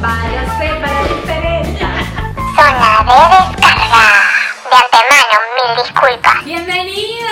Váyase 0.00 0.68
para 0.80 0.92
la 0.92 1.08
diferencia. 1.08 1.88
Zona 2.54 3.02
de 3.02 3.14
descarga. 3.50 4.06
De 4.70 4.76
antemano, 4.78 5.36
mil 5.56 5.70
disculpas. 5.82 6.38
Bienvenidos, 6.44 7.26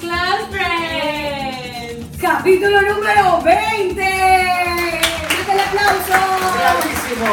Close 0.00 0.46
Friends. 0.50 2.18
Capítulo 2.20 2.82
número 2.82 3.40
20. 3.42 4.02
¡Mete 4.02 5.52
el 5.52 5.60
aplauso! 5.60 6.18
¡Bravísimo! 6.56 7.30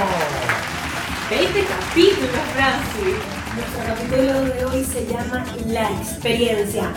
20 1.32 1.66
capítulos, 1.66 2.46
Francis. 2.54 3.18
Nuestro 3.56 3.82
capítulo 3.88 4.34
de 4.42 4.66
hoy 4.66 4.84
se 4.84 5.08
llama 5.08 5.44
La 5.66 5.90
experiencia. 5.90 6.92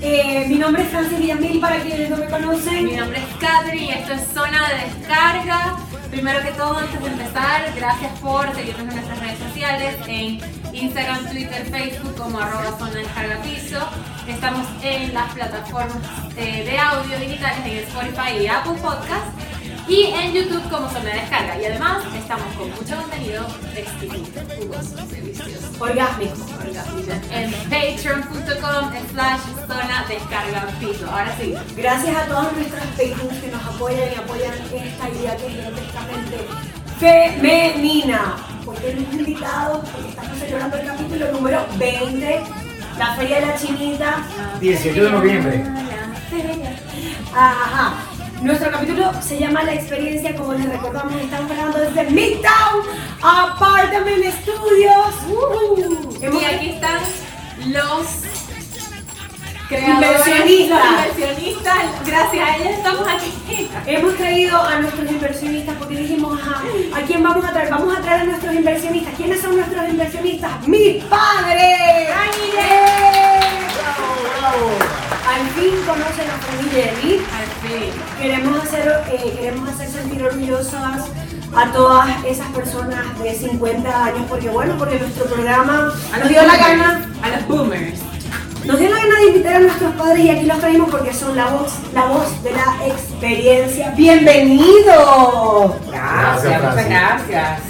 Eh, 0.00 0.46
mi 0.48 0.56
nombre 0.56 0.82
es 0.82 0.88
Francis 0.88 1.18
Villamil, 1.18 1.60
para 1.60 1.76
quienes 1.80 2.08
no 2.08 2.16
me 2.16 2.26
conocen. 2.26 2.86
Mi 2.86 2.96
nombre 2.96 3.18
es 3.18 3.36
Katri 3.36 3.84
y 3.84 3.90
esto 3.90 4.14
es 4.14 4.22
Zona 4.32 4.68
de 4.68 4.76
Descarga. 4.76 5.76
Primero 6.14 6.40
que 6.42 6.52
todo, 6.52 6.78
antes 6.78 7.00
de 7.02 7.08
empezar, 7.08 7.72
gracias 7.74 8.20
por 8.20 8.54
seguirnos 8.54 8.82
en 8.82 8.94
nuestras 8.94 9.18
redes 9.18 9.38
sociales, 9.40 9.96
en 10.06 10.38
Instagram, 10.72 11.28
Twitter, 11.28 11.66
Facebook 11.66 12.14
como 12.16 12.38
arroba 12.38 12.78
Zona 12.78 12.92
Descarga 12.92 13.42
Piso. 13.42 13.80
Estamos 14.28 14.64
en 14.84 15.12
las 15.12 15.32
plataformas 15.32 15.98
eh, 16.36 16.62
de 16.66 16.78
audio 16.78 17.18
digitales 17.18 17.66
en 17.66 17.78
Spotify 17.78 18.42
y 18.42 18.46
Apple 18.46 18.74
Podcast. 18.80 19.53
Y 19.86 20.04
en 20.14 20.32
YouTube 20.32 20.62
como 20.70 20.88
Zona 20.88 21.10
de 21.10 21.20
Descarga. 21.20 21.60
Y 21.60 21.64
además 21.66 22.04
estamos 22.16 22.46
con 22.54 22.70
mucho 22.70 22.96
contenido 22.96 23.46
exquisito, 23.76 24.40
jugoso, 24.56 25.06
delicioso. 25.10 25.68
Orgásmico. 25.78 26.36
En 27.30 27.52
patreon.com 27.52 28.90
slash 29.12 29.40
zona 29.66 30.06
descarga 30.08 30.66
piso. 30.80 31.06
Ahora 31.10 31.36
sí. 31.38 31.54
Gracias 31.76 32.16
a 32.16 32.26
todas 32.26 32.52
nuestras 32.54 32.86
patrons 32.86 33.40
que 33.40 33.50
nos 33.50 33.62
apoyan 33.62 34.08
y 34.10 34.14
apoyan 34.14 34.54
esta 34.54 35.08
idea 35.10 35.36
que 35.36 35.46
es 35.46 35.66
honestamente 35.66 36.38
femenina. 36.98 38.36
Porque 38.64 38.80
tenemos 38.80 39.14
invitados, 39.14 39.88
porque 39.90 40.08
estamos 40.08 40.38
celebrando 40.38 40.76
el 40.78 40.86
capítulo 40.86 41.32
número 41.32 41.66
20, 41.76 42.42
la 42.98 43.14
Feria 43.16 43.40
de 43.40 43.46
la 43.46 43.56
Chinita. 43.56 44.26
18 44.60 45.04
de 45.04 45.10
noviembre. 45.10 45.64
Ajá. 47.36 48.13
Nuestro 48.44 48.70
capítulo 48.70 49.10
se 49.22 49.38
llama 49.38 49.62
La 49.62 49.72
experiencia, 49.72 50.36
como 50.36 50.52
les 50.52 50.68
recordamos, 50.68 51.14
estamos 51.18 51.50
grabando 51.50 51.78
desde 51.78 52.10
Midtown 52.10 52.82
Apartment 53.22 54.24
Studios. 54.42 55.14
Uh, 55.30 56.12
Y 56.20 56.44
aquí 56.44 56.70
están 56.72 57.00
los 57.72 58.06
creadores, 59.66 60.26
Inversionistas. 60.26 61.84
Gracias 62.06 62.46
a 62.48 62.56
ellos 62.56 62.68
estamos 62.76 63.08
aquí. 63.08 63.70
Hemos 63.86 64.14
traído 64.16 64.60
a 64.60 64.78
nuestros 64.78 65.10
inversionistas 65.10 65.76
porque 65.78 65.96
dijimos, 65.96 66.38
ajá, 66.38 66.62
¿a 66.94 67.00
quién 67.00 67.22
vamos 67.22 67.46
a 67.46 67.50
traer? 67.50 67.70
Vamos 67.70 67.96
a 67.96 68.02
traer 68.02 68.20
a 68.20 68.24
nuestros 68.24 68.54
inversionistas. 68.54 69.14
¿Quiénes 69.14 69.40
son 69.40 69.56
nuestros 69.56 69.88
inversionistas? 69.88 70.68
¡Mis 70.68 71.02
padres! 71.04 72.10
¡Eh! 72.58 73.40
¡Bravo, 73.80 74.14
bravo! 74.38 75.03
Al 75.26 75.46
fin 75.50 75.74
conocen 75.86 76.28
a 76.30 76.36
familia 76.46 76.92
Elite. 76.92 77.24
Al 77.32 77.68
fin. 77.68 77.90
Queremos 78.20 78.62
hacer, 78.62 79.02
eh, 79.10 79.36
queremos 79.40 79.68
hacer 79.70 79.88
sentir 79.88 80.22
orgullosas 80.22 81.02
a 81.56 81.72
todas 81.72 82.08
esas 82.26 82.46
personas 82.48 83.18
de 83.22 83.34
50 83.34 84.04
años, 84.04 84.22
porque 84.28 84.48
bueno, 84.50 84.74
porque 84.78 84.98
nuestro 84.98 85.24
programa 85.26 85.92
nos 86.18 86.28
dio 86.28 86.42
la 86.42 86.56
gana, 86.56 87.08
A 87.22 87.28
los 87.30 87.46
boomers. 87.48 88.00
nos 88.64 88.78
dio 88.78 88.88
la 88.90 88.96
gana 88.96 89.16
de 89.20 89.26
invitar 89.28 89.54
a 89.56 89.60
nuestros 89.60 89.92
padres 89.94 90.24
y 90.24 90.30
aquí 90.30 90.46
los 90.46 90.58
traemos 90.58 90.90
porque 90.90 91.12
son 91.14 91.36
la 91.36 91.46
voz, 91.46 91.72
la 91.94 92.04
voz 92.06 92.42
de 92.42 92.52
la 92.52 92.76
experiencia. 92.86 93.90
¡Bienvenidos! 93.96 95.72
Gracias, 95.90 96.44
muchas 96.44 96.74
Francis. 96.74 96.88
gracias. 96.90 97.60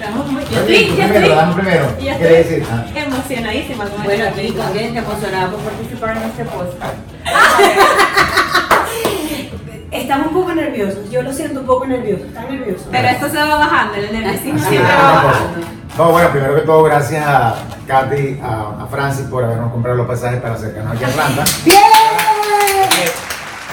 Estamos 0.00 0.26
muy. 0.32 0.42
Estoy, 0.42 0.96
yo 0.96 1.08
primero, 1.08 1.34
dame 1.34 1.54
primero. 1.54 1.86
¿Qué 1.98 2.04
quiere 2.04 2.42
decir? 2.42 2.66
Ah. 2.70 2.86
emocionadísima 2.94 3.84
con 3.84 4.02
Bueno, 4.02 4.24
aquí 4.28 4.50
contenta, 4.52 4.98
emocionada 5.00 5.50
por 5.50 5.60
participar 5.60 6.16
en 6.16 6.22
este 6.22 6.44
podcast. 6.46 6.94
Estamos 9.90 10.28
un 10.28 10.32
poco 10.34 10.54
nerviosos, 10.54 11.10
yo 11.10 11.20
lo 11.20 11.32
siento 11.34 11.60
un 11.60 11.66
poco 11.66 11.84
nervioso, 11.84 12.24
¿están 12.24 12.48
nerviosos? 12.50 12.86
Pero 12.90 13.08
esto 13.08 13.28
se 13.28 13.36
va 13.36 13.58
bajando, 13.58 13.94
el 13.96 14.10
nerviosismo. 14.12 14.58
Sí, 14.60 14.64
siempre 14.68 14.88
pero- 14.88 15.02
va 15.02 15.12
bajando. 15.24 15.66
No, 15.98 16.12
bueno, 16.12 16.30
primero 16.30 16.54
que 16.54 16.60
todo, 16.62 16.82
gracias 16.84 17.26
a 17.26 17.56
Katy, 17.86 18.40
a, 18.42 18.84
a 18.84 18.86
Francis 18.90 19.26
por 19.26 19.44
habernos 19.44 19.70
comprado 19.72 19.98
los 19.98 20.06
pasajes 20.06 20.40
para 20.40 20.54
acercarnos 20.54 20.94
aquí 20.94 21.04
a 21.04 21.08
Atlanta. 21.08 21.44
¡Bien! 21.66 21.78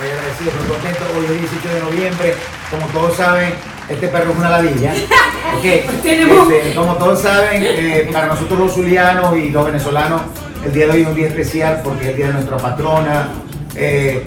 Muy 0.02 0.10
agradecido, 0.10 0.52
muy 0.60 0.68
contento. 0.68 1.04
Hoy 1.18 1.26
es 1.26 1.32
18 1.52 1.70
de 1.70 1.80
noviembre. 1.80 2.36
Como 2.70 2.86
todos 2.88 3.16
saben, 3.16 3.54
este 3.90 4.08
perro 4.08 4.32
es 4.32 4.38
una 4.38 4.50
ladilla. 4.50 4.94
Tenemos- 6.04 6.52
este, 6.52 6.76
como 6.76 6.94
todos 6.96 7.22
saben, 7.22 7.64
eh, 7.64 8.10
para 8.12 8.28
nosotros 8.28 8.60
los 8.60 8.74
zulianos 8.74 9.36
y 9.38 9.50
los 9.50 9.66
venezolanos, 9.66 10.22
el 10.66 10.74
día 10.74 10.86
de 10.88 10.92
hoy 10.92 11.02
es 11.04 11.08
un 11.08 11.16
día 11.16 11.28
especial 11.28 11.82
porque 11.84 12.04
es 12.04 12.10
el 12.10 12.16
día 12.18 12.28
de 12.28 12.34
nuestra 12.34 12.58
patrona. 12.58 13.30
Eh, 13.76 14.24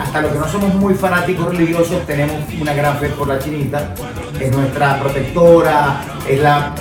hasta 0.00 0.20
los 0.22 0.32
que 0.32 0.38
no 0.38 0.48
somos 0.48 0.74
muy 0.74 0.94
fanáticos 0.94 1.46
religiosos, 1.46 2.06
tenemos 2.06 2.36
una 2.60 2.72
gran 2.72 2.96
fe 2.98 3.08
por 3.08 3.28
la 3.28 3.38
chinita. 3.38 3.94
Es 4.40 4.50
nuestra 4.52 4.98
protectora, 5.00 6.00
es 6.28 6.40
la 6.40 6.72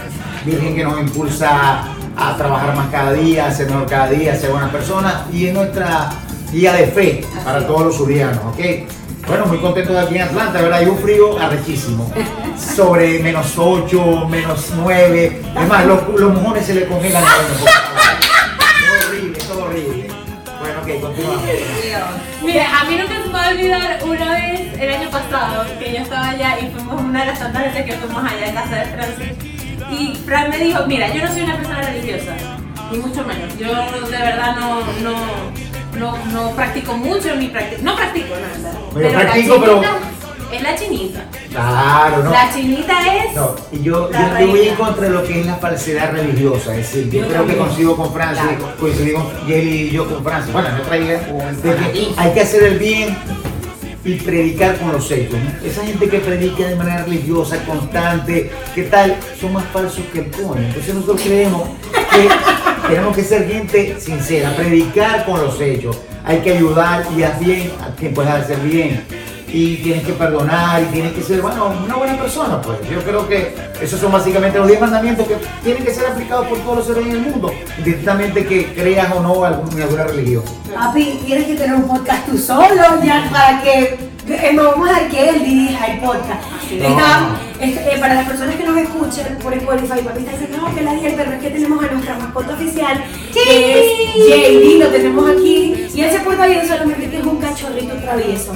virgen 0.45 0.75
que 0.75 0.83
nos 0.83 0.99
impulsa 1.01 1.83
a 2.15 2.37
trabajar 2.37 2.75
más 2.75 2.87
cada 2.91 3.11
día, 3.13 3.47
a 3.47 3.51
ser 3.51 3.69
mejor 3.69 3.87
cada 3.87 4.09
día, 4.09 4.33
a 4.33 4.35
ser 4.35 4.51
buenas 4.51 4.69
personas 4.69 5.15
y 5.33 5.47
es 5.47 5.53
nuestra 5.53 6.09
guía 6.51 6.73
de 6.73 6.87
fe 6.87 7.25
para 7.43 7.65
todos 7.65 7.81
los 7.87 7.97
zulianos, 7.97 8.39
¿ok? 8.45 8.59
Bueno, 9.29 9.45
muy 9.45 9.59
contentos 9.59 9.93
de 9.93 10.01
aquí 10.01 10.15
en 10.15 10.23
Atlanta, 10.23 10.59
¿verdad? 10.59 10.79
Hay 10.79 10.87
un 10.87 10.97
frío 10.97 11.39
arrechísimo, 11.39 12.11
sobre 12.75 13.19
menos 13.19 13.53
8, 13.55 14.27
menos 14.27 14.71
9, 14.75 15.41
es 15.55 15.67
más, 15.67 15.85
los, 15.85 16.07
los 16.19 16.33
mojones 16.33 16.65
se 16.65 16.73
le 16.73 16.87
congelan. 16.87 17.23
Todo 17.23 19.07
horrible, 19.07 19.39
todo 19.47 19.63
horrible. 19.65 20.07
Bueno, 20.59 20.79
ok, 20.81 21.01
continuamos. 21.01 21.43
Mira, 22.43 22.79
a 22.79 22.83
mí 22.85 22.97
nunca 22.97 23.21
se 23.21 23.27
me 23.27 23.33
va 23.33 23.45
a 23.45 23.49
olvidar 23.51 23.99
una 24.03 24.33
vez 24.33 24.79
el 24.81 24.89
año 24.89 25.09
pasado 25.11 25.65
que 25.77 25.93
yo 25.93 25.99
estaba 25.99 26.29
allá 26.29 26.59
y 26.59 26.71
fuimos 26.71 26.99
una 26.99 27.19
de 27.19 27.25
las 27.27 27.39
tantas 27.39 27.65
veces 27.65 27.85
que 27.85 27.93
fuimos 27.93 28.23
allá 28.23 28.47
en 28.47 28.55
casa 28.55 28.75
de 28.77 28.85
Francis. 28.85 29.33
Y 29.91 30.15
Fran 30.25 30.49
me 30.49 30.57
dijo, 30.57 30.87
mira, 30.87 31.13
yo 31.13 31.23
no 31.23 31.31
soy 31.31 31.43
una 31.43 31.55
persona 31.55 31.81
religiosa, 31.83 32.35
ni 32.91 32.97
mucho 32.97 33.23
menos. 33.23 33.55
Yo 33.59 33.67
de 34.07 34.17
verdad 34.17 34.55
no, 34.55 34.79
no, 35.03 35.68
no, 35.99 36.17
no 36.27 36.51
practico 36.55 36.97
mucho 36.97 37.35
ni 37.35 37.47
practico, 37.47 37.81
no 37.83 37.95
practico 37.95 38.33
nada. 38.35 38.73
Pero 38.93 39.09
la 39.11 39.19
practico, 39.19 39.55
chinita 39.55 39.71
pero- 39.81 40.19
es 40.51 40.61
la 40.63 40.75
chinita. 40.75 41.19
Claro, 41.51 42.23
¿no? 42.23 42.31
La 42.31 42.51
chinita 42.51 43.15
es 43.15 43.35
No, 43.35 43.55
y 43.71 43.83
yo, 43.83 44.09
La 44.11 44.29
yo, 44.29 44.33
reina. 44.35 44.59
en 44.71 44.75
contra 44.75 45.03
de 45.03 45.09
lo 45.11 45.23
que 45.23 45.39
es 45.41 45.45
la 45.45 45.55
falsedad 45.57 46.11
religiosa. 46.11 46.75
Es 46.75 46.91
decir, 46.91 47.11
yo, 47.11 47.21
Yo 47.21 47.27
creo 47.27 47.45
que 47.45 47.55
coincido 47.57 47.95
con 47.95 48.11
Francis, 48.13 48.43
Claro. 48.57 48.75
coincidí 48.79 49.11
con 49.13 49.27
Jelly 49.45 49.81
y 49.81 49.89
yo 49.91 50.07
con 50.09 50.23
Francis. 50.23 50.53
Bueno, 50.53 50.69
de 50.69 51.75
que 51.75 52.07
hay 52.17 52.33
que 52.33 52.41
hacer 52.41 52.63
el 52.63 52.79
bien 52.79 53.15
y 54.05 54.15
predicar 54.15 54.77
con 54.77 54.91
los 54.91 55.11
hechos. 55.11 55.37
¿no? 55.39 55.67
Esa 55.67 55.83
gente 55.85 56.09
que 56.09 56.19
predica 56.19 56.65
de 56.67 56.75
manera 56.75 57.03
religiosa, 57.03 57.57
constante, 57.65 58.51
¿qué 58.73 58.83
tal? 58.83 59.15
Son 59.39 59.53
más 59.53 59.65
falsos 59.71 60.03
que 60.11 60.19
el 60.19 60.31
coño. 60.31 60.55
Entonces 60.61 60.95
nosotros 60.95 61.21
creemos 61.21 61.63
que 62.11 62.27
tenemos 62.89 63.15
que 63.15 63.23
ser 63.23 63.47
gente 63.47 63.99
sincera, 63.99 64.55
predicar 64.55 65.25
con 65.25 65.39
los 65.39 65.59
hechos. 65.61 65.97
Hay 66.25 66.39
que 66.39 66.53
ayudar 66.53 67.05
y 67.15 67.23
haz 67.23 67.39
bien 67.39 67.71
a 67.81 67.95
quien 67.95 68.13
pueda 68.13 68.35
hacer 68.35 68.59
bien. 68.59 69.03
Y 69.51 69.77
tienes 69.77 70.03
que 70.03 70.13
perdonar 70.13 70.83
y 70.83 70.85
tienes 70.85 71.13
que 71.13 71.23
ser, 71.23 71.41
bueno, 71.41 71.73
una 71.83 71.95
buena 71.95 72.17
persona, 72.17 72.61
pues. 72.61 72.77
Yo 72.87 73.01
creo 73.01 73.27
que 73.27 73.55
esos 73.81 73.99
son 73.99 74.11
básicamente 74.11 74.59
los 74.59 74.67
10 74.67 74.81
mandamientos 74.81 75.27
que 75.27 75.37
tienen 75.63 75.83
que 75.83 75.91
ser 75.91 76.05
aplicados 76.05 76.47
por 76.47 76.59
todos 76.59 76.77
los 76.77 76.87
seres 76.87 77.05
en 77.05 77.11
el 77.13 77.21
mundo, 77.21 77.51
indistintamente 77.79 78.45
que 78.45 78.73
creas 78.73 79.11
o 79.15 79.21
no 79.21 79.47
en 79.47 79.81
alguna 79.81 80.03
religión. 80.03 80.43
Papi, 80.71 81.21
tienes 81.25 81.47
que 81.47 81.55
tener 81.55 81.75
un 81.75 81.87
podcast 81.87 82.27
tú 82.27 82.37
solo 82.37 82.69
ya 83.03 83.27
para 83.31 83.61
que 83.63 83.97
no 84.53 84.63
vamos 84.71 84.89
a 84.89 84.91
dar 84.93 85.07
que 85.09 85.29
él 85.29 85.43
dirija 85.43 85.85
el 85.87 85.99
podcast. 85.99 86.43
Está- 86.71 87.19
No. 87.21 87.37
es- 87.59 87.77
eh, 87.77 87.97
para 87.99 88.13
las 88.15 88.27
personas 88.27 88.55
que 88.55 88.63
nos 88.63 88.77
escuchen 88.77 89.37
por 89.41 89.53
Spotify, 89.53 90.01
papi 90.03 90.19
está 90.19 90.31
diciendo, 90.31 90.57
no, 90.61 90.75
que 90.75 90.81
la 90.81 90.93
día, 90.93 91.13
pero 91.17 91.31
es 91.33 91.39
que 91.41 91.49
tenemos 91.49 91.83
a 91.83 91.87
nuestra 91.91 92.17
mascota 92.17 92.53
oficial, 92.53 93.03
que 93.33 93.79
es 93.79 94.15
JD, 94.15 94.79
lo 94.79 94.87
tenemos 94.89 95.29
aquí, 95.29 95.87
y 95.95 96.01
él 96.01 96.11
se 96.11 96.19
porta 96.19 96.45
bien 96.47 96.67
solamente 96.67 97.09
que 97.09 97.17
es 97.17 97.25
un 97.25 97.37
cachorrito 97.37 97.95
travieso. 97.95 98.55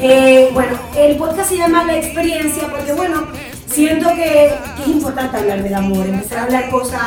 Eh, 0.00 0.50
bueno, 0.52 0.78
el 0.96 1.16
podcast 1.16 1.48
se 1.50 1.56
llama 1.56 1.84
La 1.84 1.96
Experiencia 1.96 2.68
porque, 2.70 2.92
bueno, 2.92 3.24
siento 3.66 4.08
que 4.14 4.46
es 4.46 4.86
importante 4.86 5.36
hablar 5.36 5.62
del 5.62 5.74
amor, 5.74 6.06
empezar 6.06 6.38
a 6.38 6.42
hablar 6.44 6.70
cosas 6.70 7.00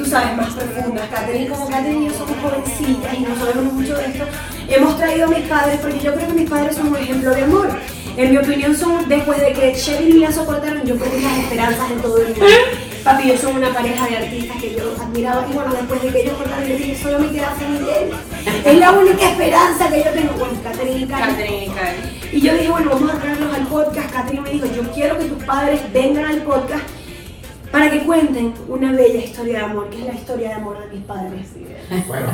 tú 0.00 0.06
sabes, 0.06 0.34
más 0.36 0.54
profundas. 0.54 1.08
Catherine, 1.10 1.48
como 1.48 1.68
Catherine 1.68 2.06
y 2.06 2.08
yo 2.08 2.14
somos 2.14 2.36
jovencitas 2.40 3.14
y 3.14 3.20
no 3.20 3.36
sabemos 3.36 3.72
mucho 3.74 3.96
de 3.96 4.06
esto, 4.06 4.24
hemos 4.68 4.96
traído 4.96 5.26
a 5.26 5.28
mis 5.28 5.46
padres 5.46 5.78
porque 5.80 6.00
yo 6.00 6.14
creo 6.14 6.26
que 6.26 6.34
mis 6.34 6.50
padres 6.50 6.76
son 6.76 6.88
un 6.88 6.96
ejemplo 6.96 7.34
de 7.34 7.42
amor. 7.42 7.68
En 8.16 8.30
mi 8.30 8.38
opinión 8.38 8.74
son, 8.74 9.08
después 9.08 9.40
de 9.40 9.52
que 9.52 9.74
Shelly 9.74 10.16
y 10.16 10.20
Lazo 10.20 10.44
cortaron, 10.44 10.84
yo 10.84 10.96
perdí 10.96 11.22
las 11.22 11.38
esperanzas 11.38 11.90
en 11.90 12.00
todo 12.00 12.18
el 12.18 12.28
mundo. 12.28 12.46
Papi, 13.04 13.28
yo 13.28 13.36
soy 13.36 13.52
una 13.52 13.72
pareja 13.72 14.06
de 14.06 14.16
artistas 14.16 14.56
que 14.60 14.74
yo 14.74 14.94
admiraba 15.00 15.46
y 15.48 15.52
bueno, 15.52 15.72
después 15.72 16.02
de 16.02 16.08
que 16.08 16.20
ellos 16.22 16.34
cortaron, 16.34 16.66
yo 16.66 16.76
dije, 16.76 17.02
solo 17.02 17.18
me 17.18 17.30
queda 17.30 17.54
Miguel. 17.70 18.10
Es 18.64 18.78
la 18.78 18.92
única 18.92 19.30
esperanza 19.30 19.88
que 19.88 20.02
yo 20.04 20.10
tengo. 20.10 20.32
Bueno, 20.34 20.54
Catherine 20.62 20.98
y. 20.98 21.06
Catherine. 21.06 21.72
Y 22.32 22.40
yo 22.40 22.52
dije, 22.54 22.70
bueno, 22.70 22.90
vamos 22.90 23.10
a 23.10 23.18
traerlos 23.18 23.54
al 23.54 23.66
podcast. 23.68 24.10
Catherine 24.12 24.42
me 24.42 24.50
dijo, 24.50 24.66
yo 24.66 24.82
quiero 24.92 25.18
que 25.18 25.24
tus 25.26 25.44
padres 25.44 25.80
vengan 25.92 26.24
al 26.24 26.42
podcast 26.42 26.84
para 27.70 27.90
que 27.90 28.00
cuenten 28.00 28.54
una 28.68 28.92
bella 28.92 29.24
historia 29.24 29.58
de 29.58 29.64
amor, 29.64 29.88
que 29.90 30.00
es 30.00 30.06
la 30.06 30.14
historia 30.14 30.48
de 30.48 30.54
amor 30.54 30.78
de 30.80 30.96
mis 30.96 31.04
padres. 31.04 31.48
Bueno, 32.06 32.28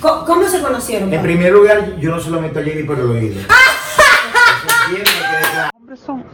¿Cómo, 0.00 0.24
cómo 0.24 0.48
se 0.48 0.60
conocieron? 0.60 1.12
en 1.12 1.22
primer 1.22 1.52
lugar, 1.52 1.96
yo 1.98 2.10
no 2.10 2.20
se 2.20 2.30
lo 2.30 2.40
meto 2.40 2.58
a 2.58 2.62
Jenny 2.62 2.82
por 2.82 2.98
el 2.98 3.06
oído. 3.06 3.40
Claro. 3.46 5.70
hombres 5.74 6.00
son 6.00 6.24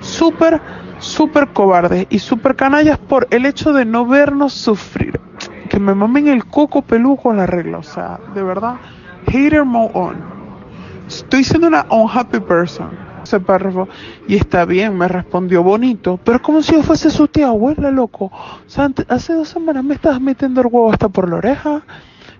súper, 0.00 0.60
súper 0.98 1.48
cobardes 1.48 2.06
y 2.10 2.18
súper 2.18 2.56
canallas 2.56 2.98
por 2.98 3.26
el 3.30 3.46
hecho 3.46 3.72
de 3.72 3.84
no 3.84 4.06
vernos 4.06 4.52
sufrir. 4.52 5.20
Que 5.70 5.80
me 5.80 5.94
mamen 5.94 6.28
el 6.28 6.44
coco 6.46 6.82
peludo 6.82 7.16
con 7.16 7.36
la 7.36 7.46
regla, 7.46 7.78
o 7.78 7.82
sea, 7.82 8.18
de 8.34 8.42
verdad, 8.42 8.76
hater 9.26 9.64
mode 9.64 9.90
on. 9.94 10.16
Estoy 11.08 11.44
siendo 11.44 11.68
una 11.68 11.86
unhappy 11.90 12.40
person. 12.40 12.90
Ese 13.26 13.40
párrafo, 13.40 13.88
y 14.28 14.36
está 14.36 14.64
bien, 14.64 14.96
me 14.96 15.08
respondió 15.08 15.60
bonito, 15.64 16.16
pero 16.22 16.40
como 16.40 16.62
si 16.62 16.74
yo 16.74 16.84
fuese 16.84 17.10
su 17.10 17.26
tía 17.26 17.48
abuela, 17.48 17.90
loco. 17.90 18.26
O 18.26 18.68
sea, 18.68 18.88
hace 19.08 19.32
dos 19.32 19.48
semanas 19.48 19.82
me 19.82 19.94
estabas 19.94 20.20
metiendo 20.20 20.60
el 20.60 20.68
huevo 20.68 20.92
hasta 20.92 21.08
por 21.08 21.28
la 21.28 21.38
oreja, 21.38 21.82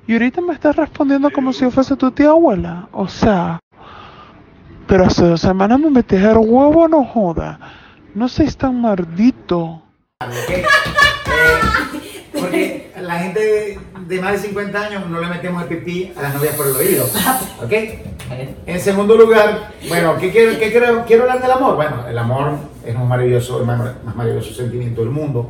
y 0.06 0.12
ahorita 0.12 0.40
me 0.42 0.54
estás 0.54 0.76
respondiendo 0.76 1.28
como 1.32 1.52
si 1.52 1.62
yo 1.62 1.72
fuese 1.72 1.96
tu 1.96 2.12
tía 2.12 2.28
abuela. 2.28 2.88
O 2.92 3.08
sea, 3.08 3.58
pero 4.86 5.06
hace 5.06 5.24
dos 5.24 5.40
semanas 5.40 5.80
me 5.80 5.90
metes 5.90 6.22
el 6.22 6.36
huevo, 6.36 6.86
no 6.86 7.04
joda. 7.04 7.58
No 8.14 8.28
seas 8.28 8.56
tan 8.56 8.80
maldito. 8.80 9.82
porque 12.32 12.92
la 13.02 13.18
gente 13.18 13.80
de 14.06 14.20
más 14.20 14.32
de 14.34 14.38
50 14.38 14.80
años 14.80 15.10
no 15.10 15.20
le 15.20 15.26
metemos 15.26 15.64
el 15.64 15.68
pipí 15.68 16.12
a 16.16 16.22
las 16.22 16.34
novias 16.34 16.54
por 16.54 16.68
el 16.68 16.76
oído. 16.76 17.04
¿Ok? 17.60 17.72
En 18.66 18.80
segundo 18.80 19.16
lugar, 19.16 19.72
bueno, 19.88 20.16
¿qué 20.18 20.30
quiero, 20.30 20.58
qué 20.58 20.70
quiero, 20.70 21.04
quiero 21.06 21.22
hablar 21.22 21.40
del 21.40 21.50
amor? 21.50 21.76
Bueno, 21.76 22.06
el 22.08 22.18
amor 22.18 22.52
es 22.84 22.94
un 22.94 23.08
maravilloso, 23.08 23.60
el 23.60 23.66
más, 23.66 23.80
maravilloso 24.14 24.52
sentimiento 24.52 25.02
del 25.02 25.10
mundo. 25.10 25.48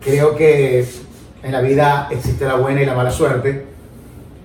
Creo 0.00 0.36
que 0.36 0.86
en 1.42 1.52
la 1.52 1.60
vida 1.60 2.08
existe 2.10 2.44
la 2.44 2.54
buena 2.54 2.82
y 2.82 2.86
la 2.86 2.94
mala 2.94 3.10
suerte. 3.10 3.66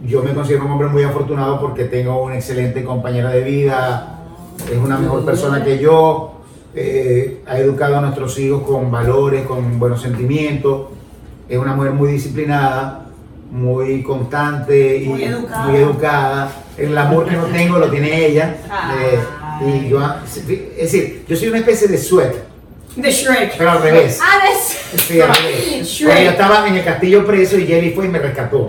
Yo 0.03 0.23
me 0.23 0.33
considero 0.33 0.65
un 0.65 0.71
hombre 0.71 0.87
muy 0.87 1.03
afortunado 1.03 1.59
porque 1.59 1.85
tengo 1.85 2.23
una 2.23 2.35
excelente 2.35 2.83
compañera 2.83 3.29
de 3.29 3.43
vida, 3.43 4.19
es 4.71 4.77
una 4.77 4.97
mejor 4.97 5.23
persona 5.23 5.63
que 5.63 5.77
yo, 5.77 6.41
eh, 6.73 7.43
ha 7.45 7.59
educado 7.59 7.97
a 7.97 8.01
nuestros 8.01 8.39
hijos 8.39 8.63
con 8.63 8.89
valores, 8.89 9.45
con 9.45 9.77
buenos 9.77 10.01
sentimientos, 10.01 10.87
es 11.47 11.57
una 11.59 11.75
mujer 11.75 11.91
muy 11.91 12.13
disciplinada, 12.13 13.05
muy 13.51 14.01
constante 14.01 14.97
y 14.97 15.09
Muy 15.09 15.23
educada. 15.25 15.65
muy 15.67 15.75
educada. 15.75 16.51
El 16.81 16.97
amor 16.97 17.27
que 17.27 17.35
no 17.35 17.45
tengo 17.45 17.77
lo 17.79 17.89
tiene 17.89 18.25
ella. 18.25 18.55
eh, 18.99 19.19
y 19.85 19.89
yo, 19.89 19.99
es 20.25 20.47
decir, 20.77 21.23
yo 21.27 21.35
soy 21.35 21.49
una 21.49 21.59
especie 21.59 21.87
de 21.87 21.97
sweat, 21.97 22.33
De 22.95 23.11
Shrek. 23.11 23.57
pero 23.57 23.71
al 23.71 23.81
revés. 23.83 24.19
Ah, 24.21 24.39
de- 24.43 24.99
Sí, 24.99 25.21
al 25.21 25.33
revés. 25.33 25.87
Shrek. 25.87 26.09
Porque 26.09 26.23
yo 26.25 26.31
estaba 26.31 26.67
en 26.67 26.75
el 26.75 26.83
castillo 26.83 27.25
preso 27.25 27.57
y 27.57 27.65
Jelly 27.67 27.91
fue 27.91 28.05
y 28.05 28.09
me 28.09 28.19
rescató. 28.19 28.67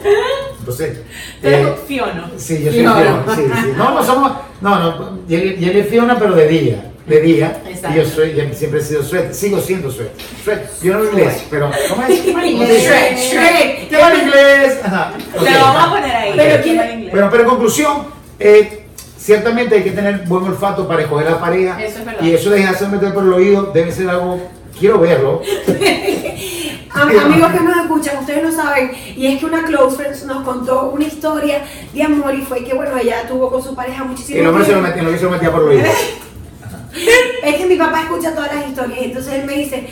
Entonces, 0.59 1.01
eh, 1.43 1.75
Fiona. 1.89 2.31
Sí, 2.37 2.63
yo 2.63 2.71
soy 2.71 2.81
Fiona. 2.81 3.25
Fiona. 3.25 3.37
Sí, 3.37 3.43
sí. 3.63 3.73
No, 3.77 3.95
no 3.95 4.05
somos. 4.05 4.33
No, 4.61 4.79
no. 4.79 5.19
Jelly 5.29 5.57
Jelly 5.59 5.81
es 5.81 5.89
Fiona, 5.89 6.19
pero 6.19 6.35
de 6.35 6.47
día. 6.49 6.92
De 7.07 7.21
día. 7.21 7.61
Exacto. 7.67 7.99
Y 7.99 8.03
yo 8.03 8.09
soy, 8.09 8.35
yo 8.35 8.45
siempre 8.55 8.81
he 8.81 8.83
sido 8.83 9.03
Sweat. 9.03 9.33
Sigo 9.33 9.61
siendo 9.61 9.91
Sweat. 9.91 10.11
Sweat. 10.45 10.61
Yo 10.83 10.95
no 10.99 11.05
inglés, 11.05 11.45
pero. 11.51 11.71
¿Cómo 11.89 12.03
es? 12.05 12.21
¿Cómo 12.33 12.39
es? 12.39 12.83
Shrek, 12.85 13.17
Shrek. 13.19 13.89
¿Qué 13.89 13.97
hablo 13.97 14.23
inglés? 14.23 14.79
Ajá. 14.85 15.13
lo 15.37 15.45
vamos 15.45 15.83
a 15.85 15.91
poner 15.91 16.17
ahí. 16.17 16.33
Pero 16.37 16.63
quién-. 16.63 17.09
Bueno, 17.11 17.29
pero 17.31 17.43
en 17.43 17.49
conclusión, 17.49 18.05
eh, 18.39 18.85
ciertamente 19.19 19.75
hay 19.77 19.83
que 19.83 19.91
tener 19.91 20.19
buen 20.27 20.45
olfato 20.45 20.87
para 20.87 21.03
escoger 21.03 21.29
la 21.31 21.41
pareja. 21.41 21.83
Eso 21.83 21.99
es 21.99 22.05
verdad. 22.05 22.23
Y 22.23 22.35
eso 22.35 22.51
de 22.51 22.59
dejarse 22.59 22.87
meter 22.87 23.13
por 23.13 23.25
el 23.25 23.33
oído 23.33 23.71
debe 23.75 23.91
ser 23.91 24.09
algo. 24.09 24.41
Quiero 24.79 24.99
verlo. 25.01 25.43
Am- 26.95 27.19
amigos 27.19 27.53
que 27.53 27.61
nos 27.61 27.77
escuchan, 27.79 28.19
ustedes 28.19 28.43
no 28.43 28.53
saben, 28.53 28.91
y 29.17 29.27
es 29.27 29.39
que 29.41 29.47
una 29.47 29.65
close 29.65 29.97
friends 29.97 30.25
nos 30.25 30.43
contó 30.45 30.91
una 30.91 31.05
historia 31.05 31.63
de 31.93 32.03
amor 32.03 32.35
y 32.35 32.43
fue 32.43 32.63
que, 32.65 32.75
bueno, 32.75 32.97
ella 32.99 33.27
tuvo 33.27 33.51
con 33.51 33.63
su 33.63 33.75
pareja 33.75 34.05
muchísimo 34.05 34.39
El 34.41 34.47
hombre 34.47 34.65
se 34.65 34.73
lo 34.73 34.79
tiempo. 34.81 34.89
metía, 34.89 35.01
el 35.03 35.07
hombre 35.07 35.19
se 35.19 35.25
lo 35.25 35.31
metía 35.31 35.53
por 35.53 35.63
el 35.63 35.69
oído. 35.69 35.85
Es 37.43 37.55
que 37.57 37.67
mi 37.67 37.77
papá 37.77 38.03
escucha 38.03 38.35
todas 38.35 38.55
las 38.55 38.69
historias 38.69 39.01
y 39.01 39.05
entonces 39.07 39.33
él 39.35 39.45
me 39.45 39.55
dice, 39.55 39.89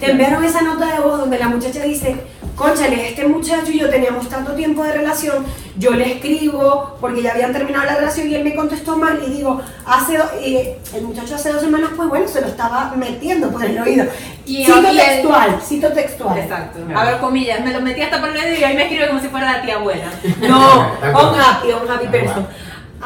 te 0.00 0.10
enviaron 0.10 0.44
esa 0.44 0.62
nota 0.62 0.86
de 0.94 1.00
voz 1.00 1.18
donde 1.18 1.38
la 1.38 1.48
muchacha 1.48 1.82
dice, 1.82 2.16
conchale, 2.56 3.08
este 3.08 3.26
muchacho 3.26 3.70
y 3.72 3.80
yo 3.80 3.90
teníamos 3.90 4.28
tanto 4.28 4.52
tiempo 4.52 4.84
de 4.84 4.92
relación, 4.92 5.44
yo 5.76 5.90
le 5.90 6.12
escribo 6.12 6.96
porque 7.00 7.22
ya 7.22 7.32
habían 7.32 7.52
terminado 7.52 7.84
la 7.86 7.96
relación 7.96 8.28
y 8.30 8.34
él 8.36 8.44
me 8.44 8.54
contestó 8.54 8.96
mal 8.96 9.20
y 9.26 9.30
digo, 9.30 9.60
hace 9.86 10.16
do- 10.16 10.30
y 10.44 10.56
el 10.94 11.02
muchacho 11.02 11.34
hace 11.34 11.52
dos 11.52 11.60
semanas 11.62 11.90
pues 11.96 12.08
bueno, 12.08 12.28
se 12.28 12.40
lo 12.40 12.46
estaba 12.46 12.92
metiendo 12.96 13.50
por 13.50 13.64
el 13.64 13.78
oído. 13.80 14.04
Y- 14.46 14.64
cito 14.64 14.92
y 14.92 14.96
textual, 14.96 15.58
cito 15.62 15.92
textual. 15.92 16.38
Exacto. 16.38 16.78
A 16.94 17.04
ver, 17.04 17.18
comillas, 17.18 17.64
me 17.64 17.72
lo 17.72 17.80
metí 17.80 18.00
hasta 18.02 18.20
por 18.20 18.28
el 18.30 18.36
oído 18.36 18.56
y 18.60 18.64
ahí 18.64 18.76
me 18.76 18.82
escribe 18.84 19.08
como 19.08 19.20
si 19.20 19.28
fuera 19.28 19.52
la 19.52 19.62
tía 19.62 19.74
abuela. 19.76 20.06
No, 20.40 20.92
on 21.18 21.40
happy, 21.40 21.72
on 21.72 21.90
happy 21.90 22.06
person. 22.06 22.46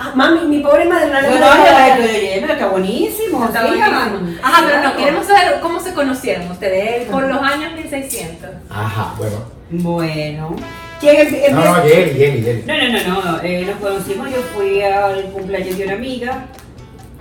Ah, 0.01 0.13
mami, 0.15 0.47
mi 0.47 0.61
pobre 0.61 0.85
madre 0.85 1.11
no 1.11 1.21
le 1.21 1.29
Bueno, 1.29 1.47
la- 1.47 1.97
pero 2.41 2.53
está 2.53 2.69
buenísimo. 2.69 3.45
Está 3.47 3.67
sigan. 3.69 4.11
buenísimo. 4.13 4.39
Ajá, 4.47 4.63
pero 4.67 4.83
no, 4.83 4.97
queremos 4.97 5.27
saber 5.27 5.59
cómo 5.61 5.81
se 5.81 5.93
conocieron 5.93 6.49
ustedes 6.53 7.09
por 7.09 7.25
los 7.25 7.43
años 7.43 7.73
1600. 7.75 8.49
Ajá, 8.71 9.15
bueno. 9.19 9.37
Bueno. 9.71 10.57
¿Quién 11.01 11.17
empie- 11.29 11.51
No, 11.51 11.65
no? 11.65 11.75
Jelly, 11.83 12.13
Jelly, 12.15 12.43
Jelly. 12.43 12.65
No, 12.67 12.75
no, 12.75 13.23
no, 13.23 13.33
no. 13.33 13.43
eh, 13.43 13.65
nos 13.67 13.77
conocimos, 13.81 14.31
yo 14.31 14.37
fui 14.55 14.83
al 14.83 15.25
cumpleaños 15.33 15.77
de 15.79 15.85
una 15.85 15.95
amiga, 15.95 16.45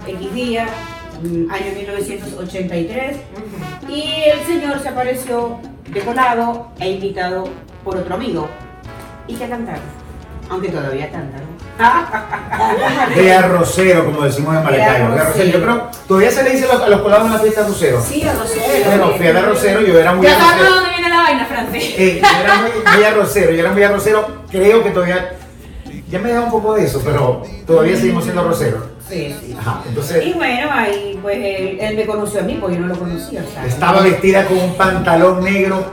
X 0.08 0.34
día, 0.36 0.66
mm, 1.24 1.52
año 1.52 1.74
1983, 1.76 3.18
y 3.90 4.04
el 4.32 4.40
señor 4.46 4.80
se 4.82 4.90
apareció 4.90 5.60
decorado 5.90 6.70
e 6.80 6.92
invitado 6.92 7.50
por 7.84 7.98
otro 7.98 8.16
amigo. 8.16 8.48
Y 9.28 9.36
que 9.36 9.48
cantaron, 9.50 9.82
aunque 10.50 10.70
todavía 10.70 11.10
cantan. 11.12 11.42
De 13.16 13.34
arrocero, 13.34 14.06
como 14.06 14.24
decimos 14.24 14.56
en 14.56 14.64
Maracaibo. 14.64 15.14
De 15.16 15.20
arrocero. 15.22 15.50
Yo 15.52 15.62
creo, 15.64 15.88
todavía 16.08 16.32
se 16.32 16.44
le 16.44 16.50
dice 16.52 16.66
a 16.72 16.88
los, 16.90 17.02
colados 17.02 17.28
en 17.28 17.34
la 17.34 17.40
fiesta 17.40 17.62
arrocero. 17.62 18.02
Sí, 18.02 18.24
a 18.24 18.34
Rosero. 18.34 18.64
Bueno, 18.86 19.12
fui 19.18 19.28
a 19.28 19.38
arrocero, 19.38 19.82
yo 19.82 20.00
era 20.00 20.14
muy 20.14 20.26
Ya 20.28 20.36
arrocero. 20.36 20.76
dónde 20.76 20.90
viene 20.90 21.10
la 21.10 21.18
vaina, 21.18 21.46
Francis. 21.46 21.94
Eh, 21.98 22.22
yo 22.22 22.40
era 22.44 22.56
muy, 22.62 22.72
muy 22.96 23.04
arrocero, 23.04 23.52
yo 23.52 23.60
era 23.60 23.72
muy 23.72 23.84
arrocero. 23.84 24.28
Creo 24.52 24.84
que 24.84 24.90
todavía, 24.92 25.34
ya 26.10 26.20
me 26.20 26.32
he 26.32 26.40
un 26.40 26.52
poco 26.52 26.74
de 26.76 26.86
eso, 26.86 27.02
pero 27.04 27.44
todavía 27.66 27.96
seguimos 27.96 28.24
siendo 28.24 28.42
arroceros. 28.42 28.84
Sí, 29.08 29.34
sí. 29.40 29.56
Ajá, 29.58 29.82
Y 29.86 29.90
entonces 29.90 30.36
bueno, 30.36 30.68
ahí 30.72 31.18
pues 31.22 31.38
él, 31.38 31.78
él 31.80 31.96
me 31.96 32.06
conoció 32.06 32.42
a 32.42 32.44
mí, 32.44 32.58
porque 32.60 32.76
yo 32.76 32.82
no 32.82 32.88
lo 32.88 33.00
conocía. 33.00 33.42
o 33.48 33.54
sea, 33.54 33.66
estaba 33.66 34.02
vestida 34.02 34.46
con 34.46 34.58
un 34.58 34.74
pantalón 34.76 35.44
negro 35.44 35.86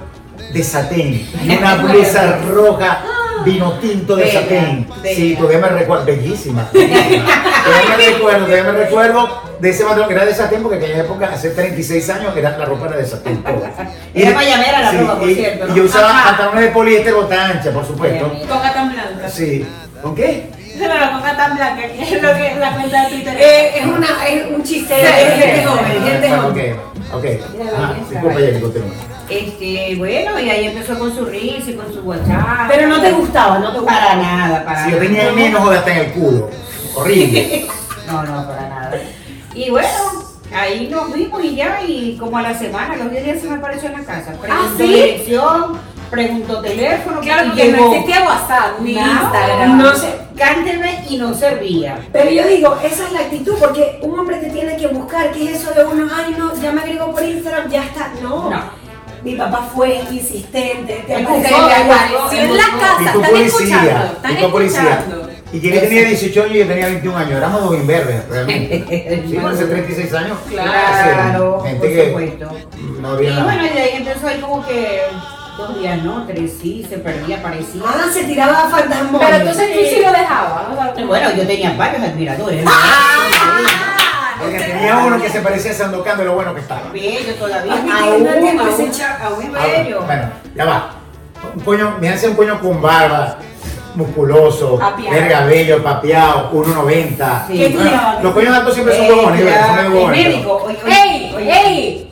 de 0.53 0.63
satén, 0.65 1.25
y 1.45 1.57
una 1.57 1.75
blusa 1.83 2.39
roja, 2.51 3.05
vino 3.45 3.73
tinto 3.79 4.17
de 4.17 4.25
Bella, 4.25 4.41
satén. 4.41 4.87
Sí, 5.05 5.23
bella. 5.29 5.39
todavía 5.39 5.59
me 5.61 5.69
recuerdo, 5.69 6.05
bellísima. 6.07 6.69
bellísima. 6.73 7.25
todavía 7.65 7.97
me 7.97 8.07
recuerdo, 8.13 8.45
todavía 8.47 8.65
me 8.65 8.79
recuerdo 8.79 9.43
de 9.61 9.71
ese 9.71 9.85
pantalón 9.85 10.09
que 10.09 10.15
era 10.15 10.25
de 10.25 10.35
satén, 10.35 10.63
porque 10.63 10.77
en 10.79 10.83
aquella 10.85 11.01
época, 11.05 11.31
hace 11.33 11.51
36 11.51 12.11
años, 12.11 12.37
era, 12.37 12.57
la 12.59 12.65
ropa 12.65 12.87
era 12.89 12.97
de 12.97 13.07
satén. 13.07 13.43
toda. 13.43 13.73
Era 14.15 14.31
mayamera 14.33 14.81
la 14.81 14.93
ropa, 14.93 15.19
por 15.19 15.29
y- 15.29 15.35
cierto, 15.35 15.67
Y 15.73 15.75
yo 15.77 15.85
usaba 15.85 16.23
pantalones 16.25 16.65
de 16.65 16.71
poliéster 16.71 17.15
bota 17.15 17.47
ancha, 17.49 17.71
por 17.73 17.85
supuesto. 17.87 18.29
Bien. 18.31 18.47
Coca 18.47 18.73
tan 18.73 18.93
blanca. 18.93 19.29
Sí. 19.29 19.67
¿Con 20.03 20.15
qué? 20.15 20.51
No, 20.77 20.89
la 20.89 21.13
coca 21.13 21.37
tan 21.37 21.57
blanca, 21.57 21.83
que 21.87 22.03
es 22.03 22.23
lo 22.23 22.35
que 22.35 22.55
la 22.59 22.73
cuenta 22.75 23.05
de 23.05 23.11
Twitter. 23.11 23.37
Eh, 23.39 23.79
es, 23.79 23.87
una, 23.87 24.27
es 24.27 24.47
un 24.51 24.63
chiste 24.65 24.95
de 24.95 25.03
gente 25.05 25.65
joven, 25.67 26.41
joven. 26.41 26.77
ok, 27.13 27.23
belleza, 27.23 27.95
disculpa. 28.11 28.39
Jenny, 28.41 28.61
continúa. 28.61 28.91
Este, 29.29 29.95
bueno, 29.97 30.39
y 30.41 30.51
ahí 30.51 30.67
empezó 30.67 30.99
con 30.99 31.15
su 31.15 31.25
risa 31.25 31.71
y 31.71 31.75
con 31.75 31.93
su 31.93 32.01
WhatsApp. 32.01 32.69
Pero 32.69 32.89
no 32.89 33.01
te 33.01 33.13
gustaba, 33.13 33.59
no 33.59 33.73
te 33.73 33.79
gustaba. 33.79 34.01
Para 34.01 34.17
nada, 34.17 34.65
para 34.65 34.85
Si 34.85 34.91
yo 34.91 34.97
nada. 34.97 35.07
tenía 35.09 35.29
el 35.29 35.35
menos 35.35 35.63
joder 35.63 35.79
hasta 35.79 35.93
en 35.93 35.99
el 35.99 36.13
culo. 36.13 36.51
Horrible. 36.95 37.67
No, 38.07 38.23
no, 38.23 38.47
para 38.47 38.69
nada. 38.69 38.99
Y 39.55 39.71
bueno, 39.71 39.89
ahí 40.55 40.89
nos 40.91 41.11
vimos 41.15 41.43
y 41.43 41.55
ya, 41.57 41.81
y 41.89 42.19
como 42.19 42.37
a 42.37 42.43
la 42.43 42.53
semana, 42.59 42.97
los 42.97 43.11
10 43.11 43.25
días 43.25 43.41
se 43.41 43.49
me 43.49 43.55
apareció 43.55 43.89
en 43.89 43.95
la 43.95 44.05
casa. 44.05 44.33
Preguntó 44.39 44.77
¿sí? 44.77 44.83
dirección, 44.93 45.79
preguntó 46.15 46.61
teléfono, 46.61 47.21
Claro, 47.21 47.49
porque 47.49 47.65
no 47.71 47.77
llegó. 47.79 47.93
existía 47.95 48.25
WhatsApp 48.25 48.81
ni 48.81 48.95
Nada, 48.95 49.23
Instagram. 49.23 49.79
No 49.79 49.95
sé, 49.95 50.15
cánteme 50.37 51.05
y 51.09 51.17
no 51.19 51.35
servía. 51.35 51.99
Pero 52.13 52.31
yo 52.31 52.47
digo, 52.47 52.77
esa 52.83 53.07
es 53.07 53.13
la 53.13 53.21
actitud, 53.21 53.55
porque 53.61 53.99
un 54.03 54.19
hombre 54.19 54.37
te 54.37 54.51
tiene 54.51 54.77
que 54.77 54.87
buscar, 54.89 55.31
¿qué 55.33 55.45
es 55.53 55.61
eso 55.63 55.73
de 55.75 55.85
uno? 55.85 56.07
Ay, 56.15 56.35
no, 56.39 56.55
ya 56.61 56.73
me 56.73 56.81
agregó 56.81 57.11
por 57.13 57.23
Instagram, 57.23 57.69
ya 57.71 57.85
está. 57.85 58.13
No. 58.23 58.51
No. 58.51 58.85
Mi 59.23 59.37
papá 59.37 59.71
fue 59.75 60.01
insistente, 60.11 61.03
te 61.07 61.15
apareció 61.17 61.57
en 62.33 62.57
la 62.59 62.65
casa. 62.79 62.99
Están 63.07 63.23
policía. 63.23 63.47
escuchando, 63.47 64.05
están 64.17 64.33
Y 64.33 64.37
tu 64.37 64.51
policía. 64.51 64.83
escuchando. 64.99 65.31
Y 65.53 65.61
Jenny 65.61 65.79
tenía 65.79 66.05
18 66.09 66.43
años 66.43 66.55
y 66.55 66.59
yo 66.59 66.67
tenía 66.67 66.87
21 66.87 67.17
años. 67.17 67.33
Éramos 67.37 67.63
dos 67.63 67.75
imberbes, 67.77 68.29
realmente. 68.29 69.25
Sí, 69.31 69.37
hace 69.39 69.65
36 69.67 70.13
años. 70.15 70.37
Claro, 70.51 71.61
Gente 71.65 71.79
por 71.79 71.89
que 71.89 72.07
supuesto. 72.09 72.51
no 73.01 73.09
había 73.13 73.31
Y 73.31 73.33
nada. 73.33 73.45
bueno, 73.45 73.65
y 73.65 73.69
de 73.69 73.81
ahí 73.83 73.91
empezó 73.97 74.27
ahí 74.27 74.41
como 74.41 74.67
que 74.67 74.99
dos 75.57 75.79
días, 75.79 76.03
¿no? 76.03 76.25
Tres 76.27 76.53
sí, 76.61 76.85
se 76.89 76.99
perdía, 76.99 77.39
aparecía. 77.39 77.83
Ah, 77.87 78.07
se 78.13 78.25
tiraba 78.25 78.69
fantasma. 78.69 79.19
Pero 79.21 79.37
entonces 79.37 79.73
tú 79.73 79.81
sí 79.89 80.03
lo 80.03 80.11
dejabas. 80.13 80.65
o 80.71 80.95
sea, 80.97 81.05
Bueno, 81.07 81.31
yo 81.37 81.47
tenía 81.47 81.73
varios 81.77 82.03
admiradores. 82.03 82.65
Porque 84.41 84.59
tenía 84.61 84.99
uno 84.99 85.21
que 85.21 85.31
se 85.31 85.41
parecía 85.41 85.71
a 85.71 85.75
Sandokan 85.75 86.19
de 86.19 86.25
lo 86.25 86.35
bueno 86.35 86.55
que 86.55 86.61
estaba. 86.61 86.83
Bello 86.93 87.35
todavía. 87.39 87.73
Aún, 87.75 88.27
aún, 88.27 88.61
Ah, 89.57 89.67
bello. 89.67 90.03
Bueno, 90.03 90.31
ya 90.55 90.65
va. 90.65 90.91
Un 91.55 91.61
coño, 91.63 91.97
me 92.01 92.09
hace 92.09 92.29
un 92.29 92.35
coño 92.35 92.59
con 92.61 92.81
barba, 92.83 93.37
musculoso, 93.95 94.79
verga 95.11 95.45
bello, 95.47 95.83
papeado, 95.83 96.51
1.90. 96.53 97.47
Sí. 97.47 97.59
¿Qué 97.59 97.71
tú 97.71 97.79
Bueno, 97.79 98.03
los 98.23 98.33
coños 98.35 98.57
altos 98.57 98.75
siempre 98.75 98.97
son 98.97 99.05
Eh, 99.07 99.11
huevones, 99.13 99.57
son 99.67 99.93
huevones. 99.93 100.27
médico. 100.27 100.63
oye, 100.65 100.79
oye, 100.85 100.95
¡Ey! 101.03 101.51
¡Ey! 101.51 102.11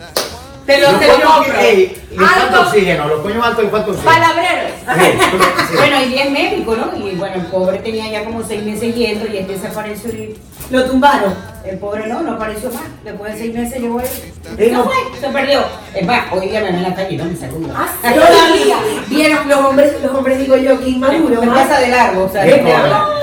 Te 0.66 0.80
lo, 0.80 0.88
te 0.98 1.06
lo 1.08 1.14
compro. 1.24 1.58
ey, 1.58 2.01
falta 2.18 2.42
Alto, 2.58 2.60
oxígeno, 2.68 3.08
los 3.08 3.20
coños 3.20 3.44
altos 3.46 3.62
les 3.64 3.72
falta 3.72 3.90
oxígeno. 3.90 4.12
palabreros. 4.12 4.70
Sí, 4.82 5.18
sí. 5.70 5.76
Bueno, 5.76 5.96
y 6.04 6.18
es 6.18 6.30
médico, 6.30 6.76
¿no? 6.76 6.96
Y 7.06 7.14
bueno, 7.14 7.34
el 7.36 7.46
pobre 7.46 7.78
tenía 7.78 8.10
ya 8.10 8.24
como 8.24 8.42
seis 8.42 8.62
meses 8.64 8.94
yendo 8.94 9.26
y 9.32 9.38
este 9.38 9.52
desapareció 9.52 10.10
y 10.10 10.36
Lo 10.70 10.84
tumbaron. 10.84 11.34
el 11.64 11.78
pobre 11.78 12.06
no, 12.06 12.20
no 12.22 12.32
apareció 12.32 12.70
más. 12.70 12.82
Después 13.04 13.32
de 13.34 13.38
seis 13.38 13.54
meses 13.54 13.80
llegó 13.80 14.00
él. 14.00 14.72
No 14.72 14.84
fue, 14.84 14.94
se 15.20 15.28
perdió. 15.28 15.60
Es 15.94 16.06
más, 16.06 16.32
hoy 16.32 16.48
día 16.48 16.60
me 16.60 16.66
ven 16.66 16.74
en 16.76 16.82
la 16.82 16.94
calle 16.94 17.14
y 17.14 17.16
no 17.16 17.24
me 17.24 17.36
saluda. 17.36 17.74
Ah, 17.76 17.88
sí. 18.02 18.08
Todavía. 18.14 18.76
Vieron 19.08 19.48
los 19.48 19.58
hombres, 19.60 19.94
los 20.02 20.12
hombres 20.14 20.38
digo 20.38 20.56
yo, 20.56 20.78
que 20.80 20.90
inmaduro. 20.90 21.40
me 21.40 21.46
más. 21.46 21.68
pasa 21.68 21.80
de 21.80 21.88
largo, 21.88 22.24
o 22.24 22.28
sea, 22.28 22.44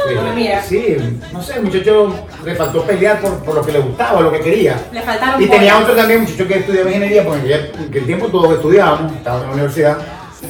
sí. 0.08 0.16
no 0.16 0.22
me 0.24 0.32
mira. 0.34 0.62
Sí, 0.64 0.98
no 1.32 1.42
sé, 1.42 1.56
el 1.56 1.64
muchacho 1.64 2.16
le 2.46 2.56
faltó 2.56 2.84
pelear 2.84 3.20
por, 3.20 3.44
por 3.44 3.56
lo 3.56 3.62
que 3.66 3.72
le 3.72 3.80
gustaba, 3.80 4.22
lo 4.22 4.32
que 4.32 4.40
quería. 4.40 4.76
Le 4.92 5.02
faltaron 5.02 5.42
Y 5.42 5.48
tenía 5.48 5.78
otro 5.78 5.96
también, 5.96 6.22
muchacho 6.22 6.48
que 6.48 6.60
estudiaba 6.60 6.90
ingeniería, 6.90 7.24
porque 7.24 7.48
ya, 7.48 7.72
que 7.92 8.00
el 8.00 8.06
tiempo 8.06 8.28
todos 8.28 8.54
estudiábamos, 8.54 9.12
estábamos 9.14 9.44
en 9.44 9.50
la 9.50 9.54
universidad. 9.56 9.98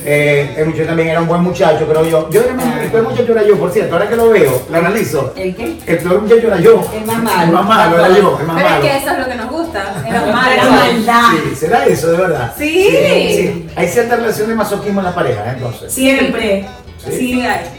Eh, 0.06 0.54
el 0.56 0.68
muchacho 0.68 0.86
también 0.86 1.10
era 1.10 1.20
un 1.20 1.28
buen 1.28 1.42
muchacho, 1.42 1.88
creo 1.88 2.06
yo. 2.06 2.30
Yo 2.30 2.42
era 2.42 2.54
el 2.84 2.92
peor 2.92 3.10
muchacho 3.10 3.32
era 3.32 3.44
yo, 3.44 3.58
por 3.58 3.72
cierto, 3.72 3.96
ahora 3.96 4.08
que 4.08 4.16
lo 4.16 4.30
veo, 4.30 4.62
lo 4.70 4.78
analizo. 4.78 5.34
¿El 5.36 5.56
qué? 5.56 5.78
El 5.88 5.98
peor 5.98 6.22
muchacho 6.22 6.48
era 6.48 6.60
yo. 6.60 6.88
El 6.94 7.06
más 7.06 7.24
malo. 7.24 7.44
El 7.44 7.52
más 7.52 7.66
malo 7.66 7.96
era 7.98 8.10
yo, 8.10 8.38
el 8.40 8.46
más 8.46 8.56
Pero 8.56 8.68
es 8.68 8.72
malo. 8.76 8.82
que 8.84 8.98
eso 8.98 9.10
es 9.10 9.18
lo 9.18 9.26
que 9.26 9.36
nos 9.36 9.50
gusta. 9.50 9.84
Es 10.06 10.14
La 10.14 10.22
malo. 10.32 10.72
maldad. 10.72 11.22
Sí, 11.50 11.56
será 11.56 11.86
eso, 11.88 12.12
de 12.12 12.18
verdad. 12.18 12.54
Sí. 12.58 12.90
sí. 12.92 13.68
Hay 13.76 13.88
cierta 13.88 14.16
relación 14.16 14.48
de 14.50 14.56
masoquismo 14.56 15.00
en 15.02 15.06
la 15.06 15.16
pareja, 15.16 15.54
entonces. 15.54 15.92
Siempre. 15.92 16.66
Sí. 17.04 17.12
Sí 17.18 17.42
hay. 17.42 17.79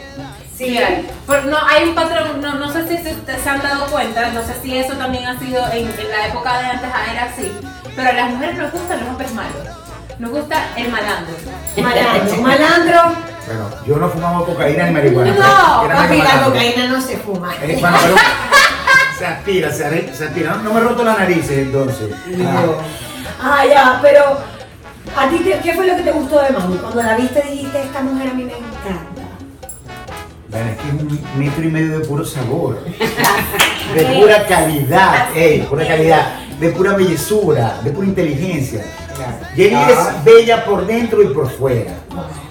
Sí 0.67 0.77
hay. 0.79 1.09
No, 1.49 1.57
hay 1.67 1.89
un 1.89 1.95
patrón, 1.95 2.41
no, 2.41 2.55
no 2.55 2.71
sé 2.73 2.87
si 2.87 2.97
se, 2.99 3.15
se 3.43 3.49
han 3.49 3.63
dado 3.63 3.87
cuenta, 3.87 4.29
no 4.31 4.43
sé 4.43 4.55
si 4.63 4.77
eso 4.77 4.93
también 4.95 5.27
ha 5.27 5.39
sido 5.39 5.65
en, 5.73 5.89
en 5.89 6.11
la 6.11 6.27
época 6.27 6.59
de 6.59 6.67
antes 6.67 6.91
era 7.13 7.25
así, 7.25 7.51
pero 7.97 8.11
a 8.11 8.13
las 8.13 8.31
mujeres 8.31 8.59
nos 8.59 8.71
gustan 8.73 9.01
los 9.01 9.09
hombres 9.09 9.33
malos. 9.33 9.55
Nos 10.19 10.31
gusta 10.33 10.57
el 10.77 10.91
malandro. 10.91 11.35
Malandro. 11.79 12.37
Malandro. 12.43 13.01
Bueno, 13.47 13.71
yo 13.87 13.97
no 13.97 14.09
fumaba 14.11 14.45
cocaína 14.45 14.85
ni 14.85 14.91
marihuana. 14.93 15.33
No, 15.33 15.89
Papi, 15.89 16.19
la 16.19 16.43
cocaína 16.45 16.87
no 16.89 17.01
se 17.01 17.17
fuma. 17.17 17.55
Eh, 17.63 17.79
bueno, 17.81 17.97
pero 18.03 18.15
se 19.19 19.27
aspira, 19.27 19.73
se, 19.73 19.87
are- 19.87 20.15
se 20.15 20.27
aspira. 20.27 20.57
No, 20.57 20.63
no 20.65 20.75
me 20.75 20.81
he 20.81 20.83
roto 20.85 21.03
la 21.05 21.15
nariz 21.15 21.51
entonces. 21.51 22.11
Ah, 22.47 22.65
Ah, 23.43 23.65
ya, 23.65 23.99
pero 24.03 24.39
¿a 25.17 25.29
ti 25.31 25.39
te- 25.39 25.59
qué 25.61 25.73
fue 25.75 25.87
lo 25.87 25.97
que 25.97 26.03
te 26.03 26.13
gustó 26.13 26.39
de 26.43 26.51
Mami? 26.51 26.77
Cuando 26.77 27.03
la 27.03 27.17
viste 27.17 27.41
dijiste, 27.41 27.83
esta 27.83 28.01
mujer 28.03 28.29
a 28.31 28.35
mí 28.35 28.45
me. 28.45 28.53
Bueno, 30.51 30.71
es 30.71 30.77
que 30.79 30.89
es 30.89 30.95
un 30.95 31.21
metro 31.39 31.65
y 31.65 31.69
medio 31.69 31.99
de 31.99 32.05
puro 32.07 32.25
sabor. 32.25 32.79
De 33.95 34.05
pura 34.05 34.47
calidad, 34.47 35.37
ey, 35.37 35.63
pura 35.63 35.85
calidad. 35.87 36.41
De 36.61 36.69
pura 36.71 36.93
bellezura, 36.95 37.81
de 37.83 37.91
pura 37.91 38.07
inteligencia. 38.07 38.85
Jenny 39.57 39.75
Ah. 39.75 40.15
es 40.19 40.25
bella 40.25 40.65
por 40.65 40.87
dentro 40.87 41.23
y 41.23 41.27
por 41.35 41.51
fuera. 41.51 41.93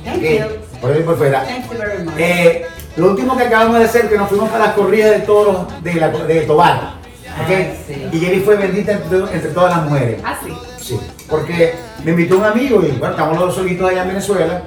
Thank 0.03 0.17
Ok, 0.17 0.21
you. 0.23 0.45
Por 0.81 0.89
dentro 0.89 0.99
y 0.99 1.03
por 1.05 1.17
fuera. 1.17 1.43
Thank 1.45 1.71
you 1.71 1.77
very 1.77 2.03
much. 2.03 2.13
Eh, 2.17 2.65
lo 2.97 3.11
último 3.11 3.37
que 3.37 3.43
acabamos 3.43 3.79
de 3.79 3.85
hacer, 3.85 4.09
que 4.09 4.17
nos 4.17 4.27
fuimos 4.27 4.49
para 4.49 4.65
las 4.65 4.73
corridas 4.75 5.11
de 5.11 5.19
toros 5.19 5.81
de, 5.81 5.93
la, 5.93 6.09
de 6.09 6.41
Tobar. 6.41 6.75
¿ok? 6.75 7.49
Ah, 7.49 7.73
sí. 7.87 8.09
Y 8.11 8.19
Jenny 8.19 8.39
fue 8.41 8.55
bendita 8.57 8.91
entre, 8.93 9.19
entre 9.19 9.51
todas 9.51 9.77
las 9.77 9.85
mujeres. 9.89 10.21
Así. 10.25 10.53
Sí, 10.81 10.99
porque 11.29 11.73
me 12.03 12.11
invitó 12.11 12.37
un 12.37 12.43
amigo 12.45 12.81
y 12.83 12.91
bueno, 12.97 13.11
estamos 13.11 13.37
los 13.37 13.45
dos 13.47 13.55
solitos 13.55 13.89
allá 13.89 14.01
en 14.01 14.07
Venezuela, 14.09 14.61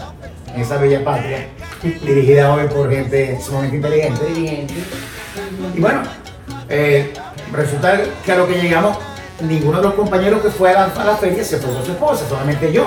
en 0.55 0.61
esa 0.62 0.77
bella 0.79 1.05
patria, 1.05 1.49
dirigida 1.83 2.53
hoy 2.55 2.67
por 2.69 2.91
gente 2.91 3.39
sumamente 3.45 3.77
inteligente. 3.77 4.21
Inteligente. 4.29 4.75
Y 5.75 5.81
bueno, 5.81 6.03
eh, 6.69 7.12
resulta 7.53 8.01
que 8.25 8.33
a 8.33 8.37
lo 8.37 8.47
que 8.47 8.55
llegamos, 8.61 8.97
ninguno 9.41 9.79
de 9.79 9.85
los 9.85 9.95
compañeros 9.95 10.43
que 10.43 10.51
fue 10.51 10.71
a 10.71 10.73
la, 10.75 10.85
a 11.03 11.05
la 11.05 11.17
feria 11.17 11.43
se 11.45 11.59
fue 11.59 11.73
con 11.75 11.85
su 11.85 11.93
esposa, 11.93 12.25
solamente 12.29 12.73
yo. 12.73 12.85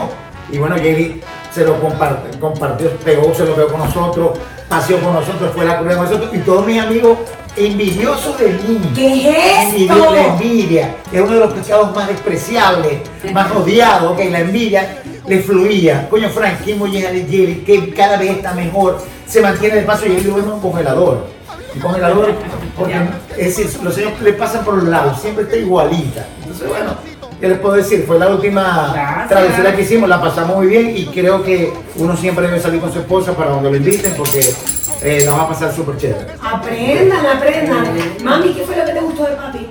Y 0.51 0.57
bueno, 0.57 0.75
Jerry 0.75 1.21
se 1.51 1.63
lo 1.65 1.81
compart- 1.81 2.39
compartió, 2.39 2.89
pegó, 2.97 3.33
se 3.33 3.45
lo 3.45 3.55
pegó 3.55 3.69
con 3.69 3.79
nosotros, 3.79 4.37
paseó 4.69 4.99
con 4.99 5.13
nosotros, 5.13 5.51
fue 5.53 5.63
a 5.63 5.67
la 5.69 5.77
curva 5.79 5.95
con 5.95 6.05
nosotros 6.05 6.29
y 6.33 6.37
todos 6.39 6.65
mis 6.67 6.79
amigos 6.79 7.17
envidiosos 7.57 8.37
de 8.37 8.49
mí. 8.49 8.91
¿Qué 8.93 9.29
es 9.31 9.73
esto? 9.81 10.13
La 10.13 10.27
envidia 10.27 10.95
es 11.11 11.19
uno 11.21 11.33
de 11.33 11.39
los 11.39 11.53
pecados 11.53 11.95
más 11.95 12.07
despreciables, 12.07 12.99
más 13.33 13.51
odiados, 13.53 14.11
ok, 14.11 14.19
la 14.29 14.39
envidia 14.41 15.01
le 15.27 15.39
fluía. 15.41 16.07
Coño, 16.09 16.29
Frank, 16.29 16.59
¿quién 16.63 16.79
voy 16.79 16.97
a 17.03 17.09
Jerry? 17.09 17.63
Que 17.65 17.93
cada 17.93 18.17
vez 18.17 18.31
está 18.31 18.53
mejor, 18.53 19.01
se 19.27 19.41
mantiene 19.41 19.75
de 19.77 19.81
paso 19.83 20.05
y 20.05 20.09
Jerry 20.09 20.25
lo 20.25 20.35
vemos 20.35 20.49
en 20.49 20.55
un 20.55 20.61
congelador. 20.61 21.27
Un 21.75 21.81
congelador, 21.81 22.33
porque 22.77 22.95
es 23.37 23.57
decir, 23.57 23.69
los 23.83 23.97
años 23.97 24.13
le 24.21 24.33
pasan 24.33 24.63
por 24.63 24.75
los 24.75 24.85
lados, 24.85 25.19
siempre 25.21 25.43
está 25.43 25.57
igualita. 25.57 26.25
Entonces, 26.41 26.67
bueno, 26.69 26.93
¿qué 27.39 27.49
les 27.49 27.57
puedo 27.59 27.75
decir? 27.75 28.05
Fue 28.07 28.17
la 28.17 28.27
última 28.29 28.91
Gracias. 28.93 29.27
travesura 29.29 29.75
que 29.75 29.81
hicimos, 29.81 30.07
la 30.07 30.21
pasamos 30.21 30.55
muy 30.57 30.67
bien 30.67 30.95
y 30.95 31.05
creo 31.07 31.43
que 31.43 31.73
uno 31.97 32.15
siempre 32.15 32.47
debe 32.47 32.61
salir 32.61 32.79
con 32.79 32.93
su 32.93 32.99
esposa 32.99 33.33
para 33.33 33.51
donde 33.51 33.71
lo 33.71 33.75
inviten 33.75 34.13
porque 34.15 34.53
eh, 35.01 35.23
la 35.25 35.33
va 35.33 35.41
a 35.43 35.47
pasar 35.49 35.73
súper 35.75 35.97
chévere. 35.97 36.27
Aprendan, 36.41 37.25
aprendan. 37.25 37.87
Mami, 38.23 38.53
¿qué 38.53 38.63
fue 38.63 38.77
lo 38.77 38.85
que 38.85 38.91
te 38.93 39.01
gustó 39.01 39.23
de 39.23 39.35
papi? 39.35 39.67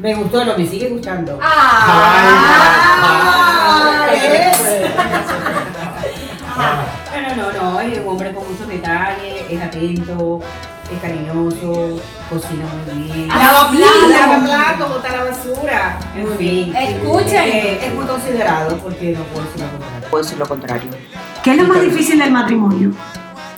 Me 0.00 0.14
gustó, 0.14 0.44
lo 0.44 0.56
me 0.58 0.66
sigue 0.66 0.88
gustando. 0.88 1.38
Ah, 1.42 2.88
¿ves? 4.12 4.82
No, 7.36 7.50
no, 7.52 7.80
es 7.80 7.98
un 7.98 8.08
hombre 8.08 8.32
con 8.34 8.44
muchos 8.50 8.68
detalles, 8.68 9.44
es 9.48 9.62
atento, 9.62 10.40
es 10.92 11.00
cariñoso, 11.00 12.00
cocina 12.28 12.64
muy 12.86 13.02
bien. 13.08 13.28
Lava 13.28 13.70
Sí, 13.70 13.76
platos. 13.78 14.10
lava 14.10 14.44
platos, 14.44 14.88
bota 14.90 15.08
la 15.16 15.24
basura. 15.24 15.98
En 16.14 16.36
fin. 16.38 16.74
Escuchen. 16.76 17.42
Eh, 17.44 17.86
es 17.86 17.94
muy 17.94 18.04
considerado 18.04 18.76
porque 18.78 19.12
no 19.16 19.24
puedo 19.24 19.46
decir 19.46 19.60
lo 19.62 19.70
contrario. 19.70 20.08
Puedo 20.10 20.22
decir 20.24 20.38
lo 20.38 20.46
contrario. 20.46 20.90
¿Qué 21.42 21.50
es 21.52 21.56
lo 21.56 21.64
más 21.64 21.80
difícil 21.80 22.18
del 22.18 22.30
matrimonio? 22.30 22.90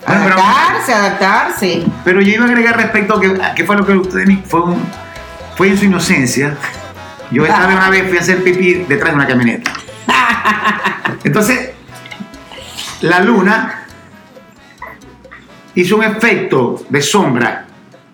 Ah, 0.06 0.12
Adaptarse, 0.12 0.94
adaptarse. 0.94 1.82
Pero 2.04 2.20
yo 2.20 2.32
iba 2.34 2.44
a 2.44 2.49
agregar 2.49 2.76
respecto 2.76 3.14
a 3.16 3.20
que, 3.20 3.38
a 3.42 3.54
que 3.54 3.64
fue 3.64 3.75
lo 3.76 3.84
que 3.87 3.92
usted 3.94 4.25
me- 4.26 4.42
fue, 4.46 4.61
un- 4.62 4.82
fue 5.56 5.68
en 5.68 5.78
su 5.78 5.87
inocencia. 5.87 6.56
Yo 7.30 7.44
esta 7.44 7.66
vez 7.66 7.76
una 7.76 7.90
vez 7.90 8.06
fui 8.08 8.18
a 8.18 8.20
hacer 8.20 8.44
pipí 8.44 8.84
detrás 8.87 9.11
de 9.12 9.16
una 9.16 9.26
camioneta. 9.26 9.73
Entonces, 11.25 11.70
la 13.02 13.20
luna 13.20 13.84
hizo 15.75 15.96
un 15.96 16.04
efecto 16.04 16.84
de 16.88 17.02
sombra 17.02 17.66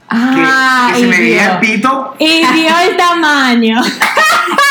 que, 0.08 0.94
que 0.94 1.00
se 1.00 1.06
me 1.06 1.18
veía 1.18 1.52
el 1.54 1.58
pito. 1.60 2.16
Y 2.18 2.44
dio 2.54 2.78
el 2.88 2.96
tamaño. 2.96 3.80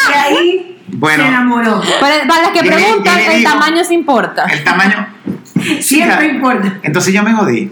Y 0.09 0.11
ahí 0.11 0.81
Bueno. 0.87 1.23
se 1.23 1.29
enamoró. 1.29 1.81
Para, 1.99 2.25
para 2.27 2.41
los 2.43 2.51
que 2.51 2.61
preguntan, 2.63 3.19
el 3.19 3.43
tamaño 3.43 3.83
se 3.83 3.93
importa. 3.93 4.45
El 4.45 4.63
tamaño. 4.63 5.07
Siempre 5.81 6.25
importa. 6.29 6.79
Entonces 6.81 7.13
yo 7.13 7.21
me 7.21 7.31
jodí. 7.33 7.71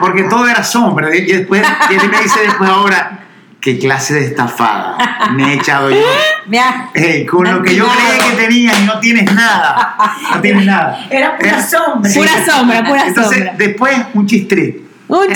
Porque 0.00 0.24
todo 0.24 0.46
era 0.46 0.62
sombra. 0.62 1.14
Y 1.14 1.22
después, 1.22 1.62
y 1.90 1.94
él 1.94 2.08
me 2.10 2.22
dice 2.22 2.40
después 2.40 2.70
ahora, 2.70 3.18
qué 3.60 3.78
clase 3.78 4.14
de 4.14 4.24
estafada 4.26 4.96
me 5.34 5.52
he 5.52 5.54
echado 5.56 5.90
yo. 5.90 5.96
Mira, 6.46 6.90
Ey, 6.94 7.26
con 7.26 7.44
lo 7.50 7.62
que 7.62 7.74
yo 7.74 7.86
creía 7.86 8.30
que 8.30 8.36
tenía 8.46 8.72
y 8.80 8.84
no 8.86 8.98
tienes 9.00 9.32
nada. 9.34 9.96
No 10.34 10.40
tienes 10.40 10.64
nada. 10.64 11.06
Era 11.10 11.36
pura 11.36 11.62
sombra. 11.66 12.10
Pura 12.14 12.44
sombra, 12.46 12.84
pura 12.84 13.06
Entonces, 13.06 13.36
sombra. 13.38 13.54
después 13.58 13.96
un 14.14 14.26
chistrit. 14.26 14.76
un 15.08 15.18
bueno, 15.18 15.26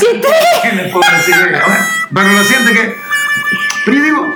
Pero 2.14 2.32
lo 2.32 2.44
siento 2.44 2.72
que. 2.72 2.94
Pero 3.84 3.96
yo 3.98 4.04
digo, 4.04 4.26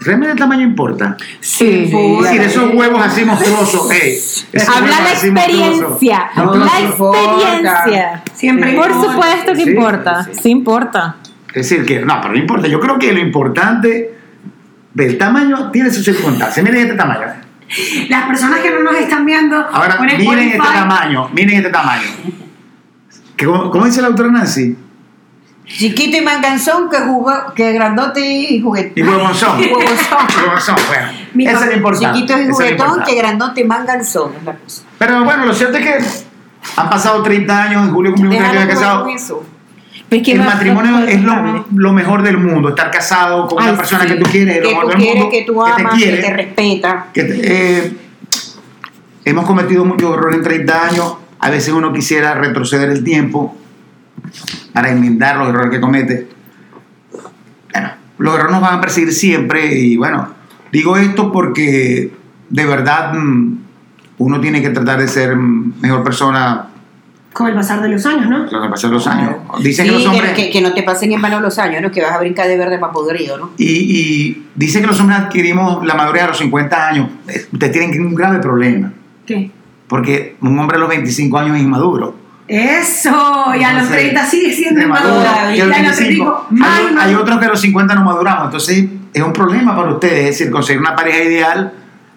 ¿realmente 0.00 0.32
el 0.32 0.38
tamaño 0.38 0.62
importa? 0.62 1.16
Sí. 1.40 1.90
Es 1.92 2.22
decir, 2.22 2.42
esos 2.42 2.74
huevos 2.74 3.02
así 3.04 3.24
monstruosos. 3.24 3.90
Ey, 3.90 4.12
esos 4.52 4.68
Habla 4.76 4.96
monstruosos. 5.00 5.24
experiencia. 5.24 6.30
No, 6.36 6.54
la 6.54 6.66
no 6.80 7.12
experiencia. 7.14 8.22
Siempre 8.34 8.74
Por 8.74 8.90
importa. 8.90 9.12
supuesto 9.12 9.52
que 9.54 9.64
Sí, 9.64 9.70
importa. 9.70 10.24
sí. 10.24 10.30
Sí 10.42 10.50
importa. 10.50 11.16
Es 11.54 11.68
decir, 11.68 11.84
que 11.84 12.00
no, 12.00 12.20
pero 12.20 12.34
no 12.34 12.38
importa. 12.38 12.68
Yo 12.68 12.80
creo 12.80 12.98
que 12.98 13.12
lo 13.12 13.20
importante 13.20 14.14
del 14.94 15.18
tamaño 15.18 15.70
tiene 15.70 15.90
sus 15.90 16.04
circunstancias. 16.04 16.64
Miren 16.64 16.82
este 16.82 16.96
tamaño. 16.96 17.26
Las 18.08 18.26
personas 18.26 18.60
que 18.60 18.70
no 18.70 18.82
nos 18.82 18.96
están 18.96 19.24
viendo 19.24 19.56
Ahora, 19.56 19.98
miren 20.00 20.38
este 20.38 20.58
tamaño. 20.58 21.28
Miren 21.32 21.56
este 21.58 21.70
tamaño. 21.70 22.08
Que 23.36 23.46
como 23.46 23.86
dice 23.86 24.02
la 24.02 24.08
autora 24.08 24.30
Nancy, 24.30 24.76
Chiquito 25.70 26.16
y 26.16 26.20
manganzón 26.20 26.90
que 26.90 26.98
jugó, 26.98 27.32
que 27.54 27.72
grandote 27.72 28.20
y 28.20 28.60
juguetón. 28.60 28.92
Y 28.96 29.02
huevonzón. 29.02 29.60
Huevonzón. 29.60 30.18
Huevonzón, 30.42 30.76
bueno. 30.88 31.08
Mi 31.34 31.46
Eso 31.46 31.64
es 31.64 31.76
importante. 31.76 32.18
Chiquito 32.18 32.40
y 32.40 32.48
juguetón 32.48 33.02
que 33.04 33.14
grandote 33.14 33.60
y 33.60 33.64
manganzón. 33.64 34.32
Es 34.36 34.44
la 34.44 34.54
cosa. 34.56 34.82
Pero 34.98 35.24
bueno, 35.24 35.46
lo 35.46 35.54
cierto 35.54 35.78
es 35.78 35.84
que 35.84 36.04
han 36.76 36.90
pasado 36.90 37.22
30 37.22 37.62
años, 37.62 37.86
en 37.86 37.94
julio 37.94 38.12
cumplimos 38.12 38.38
30 38.38 38.50
años 38.50 38.68
de 38.68 38.74
casado. 38.74 39.06
El 40.10 40.38
matrimonio 40.40 40.98
es 41.06 41.22
lo, 41.22 41.66
lo 41.72 41.92
mejor 41.92 42.22
del 42.22 42.36
mundo, 42.38 42.70
estar 42.70 42.90
casado 42.90 43.46
con 43.46 43.62
una 43.62 43.70
Ay, 43.72 43.76
persona 43.76 44.02
sí. 44.02 44.08
que 44.08 44.14
tú 44.16 44.30
quieres, 44.30 44.56
es 44.56 44.62
lo 44.62 44.68
Que 44.68 44.74
mejor 44.74 44.84
tú 44.84 44.88
del 44.90 44.98
quieres, 44.98 45.14
mundo, 45.22 45.30
que 45.30 45.44
tú 45.44 45.52
que 45.64 45.72
te 45.72 45.80
amas, 45.82 45.94
que 45.94 45.98
quiere, 46.02 46.22
te 46.22 46.32
respeta. 46.36 47.06
que 47.14 47.24
te- 47.24 47.40
eh, 47.86 47.96
hemos 49.24 49.46
cometido 49.46 49.84
muchos 49.84 50.12
errores 50.12 50.36
en 50.38 50.42
30 50.42 50.86
años, 50.88 51.14
a 51.38 51.50
veces 51.50 51.72
uno 51.72 51.92
quisiera 51.92 52.34
retroceder 52.34 52.90
el 52.90 53.04
tiempo 53.04 53.56
para 54.72 54.90
enmendar 54.90 55.36
los 55.36 55.48
errores 55.48 55.70
que 55.70 55.80
comete. 55.80 56.28
Bueno, 57.72 57.90
los 58.18 58.34
errores 58.34 58.52
nos 58.52 58.62
van 58.62 58.78
a 58.78 58.80
perseguir 58.80 59.12
siempre 59.12 59.74
y 59.78 59.96
bueno, 59.96 60.28
digo 60.72 60.96
esto 60.96 61.30
porque 61.30 62.12
de 62.48 62.66
verdad 62.66 63.14
mm, 63.14 63.58
uno 64.18 64.40
tiene 64.40 64.60
que 64.60 64.70
tratar 64.70 64.98
de 64.98 65.06
ser 65.08 65.36
mm, 65.36 65.74
mejor 65.80 66.02
persona 66.02 66.66
Con 67.32 67.46
el 67.46 67.54
pasar 67.54 67.80
de 67.80 67.88
los 67.88 68.04
años, 68.06 68.28
¿no? 68.28 68.46
con 68.48 68.64
el 68.64 68.70
pasar 68.70 68.90
de 68.90 68.94
los 68.94 69.06
años. 69.06 69.36
Dicen 69.62 69.86
Sí, 69.86 69.92
que 69.92 69.98
los 69.98 70.06
hombres... 70.06 70.32
que, 70.32 70.50
que 70.50 70.60
no 70.60 70.72
te 70.72 70.82
pasen 70.82 71.12
en 71.12 71.22
vano 71.22 71.40
los 71.40 71.58
años, 71.60 71.80
¿no? 71.80 71.90
Que 71.92 72.02
vas 72.02 72.12
a 72.12 72.18
brincar 72.18 72.48
de 72.48 72.56
verde 72.56 72.78
para 72.78 72.92
podrido, 72.92 73.38
¿no? 73.38 73.50
Y, 73.56 73.64
y 73.66 74.46
dicen 74.56 74.82
que 74.82 74.88
los 74.88 74.98
hombres 75.00 75.20
adquirimos 75.20 75.84
la 75.86 75.94
madurez 75.94 76.22
a 76.24 76.26
los 76.28 76.38
50 76.38 76.88
años. 76.88 77.08
Eh, 77.28 77.46
Ustedes 77.52 77.72
tienen 77.72 78.04
un 78.06 78.14
grave 78.16 78.38
problema, 78.40 78.92
¿Qué? 79.26 79.50
porque 79.86 80.36
un 80.40 80.58
hombre 80.58 80.76
a 80.76 80.80
los 80.80 80.88
25 80.88 81.38
años 81.38 81.56
es 81.56 81.62
inmaduro. 81.62 82.14
Eso, 82.48 83.10
y 83.56 83.62
a 83.62 83.74
los 83.74 83.82
Entonces, 83.84 83.96
30 84.10 84.26
sigue 84.26 84.52
siendo 84.52 84.82
inmaduro. 84.82 85.22
y 85.54 85.60
a 85.60 85.66
los 85.66 85.68
los 85.68 85.76
25, 85.78 85.94
35, 85.96 86.46
más 86.50 86.80
hay, 87.06 87.14
otros 87.14 87.38
que 87.38 87.44
a 87.46 87.48
los 87.48 87.60
50 87.60 87.94
no 87.94 88.04
maduramos. 88.04 88.44
Entonces 88.46 88.84
es 89.14 89.22
un 89.22 89.32
problema 89.32 89.76
para 89.76 89.92
ustedes, 89.92 90.18
es 90.18 90.24
decir, 90.38 90.50
conseguir 90.50 90.80
una 90.80 90.96
pareja 90.96 91.22
ideal 91.22 91.72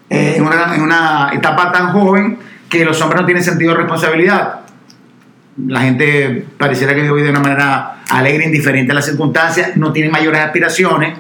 eh, 0.10 0.34
en, 0.38 0.44
una, 0.44 0.76
en 0.76 0.82
una 0.82 1.30
etapa 1.34 1.72
tan 1.72 1.92
joven 1.92 2.40
que 2.68 2.84
los 2.84 3.00
hombres 3.02 3.22
no 3.22 3.26
tienen 3.28 3.44
sentido 3.44 3.72
de 3.74 3.78
responsabilidad. 3.78 4.62
La 5.58 5.82
gente 5.82 6.46
pareciera 6.58 6.96
que 6.96 7.02
vive 7.04 7.24
de 7.24 7.30
una 7.30 7.40
manera 7.40 7.98
alegre, 8.10 8.46
indiferente 8.46 8.92
a 8.92 8.96
las 8.96 9.06
circunstancias, 9.06 9.78
no 9.78 9.92
tienen 9.94 10.12
mayores 10.12 10.42
aspiraciones. 10.42 11.18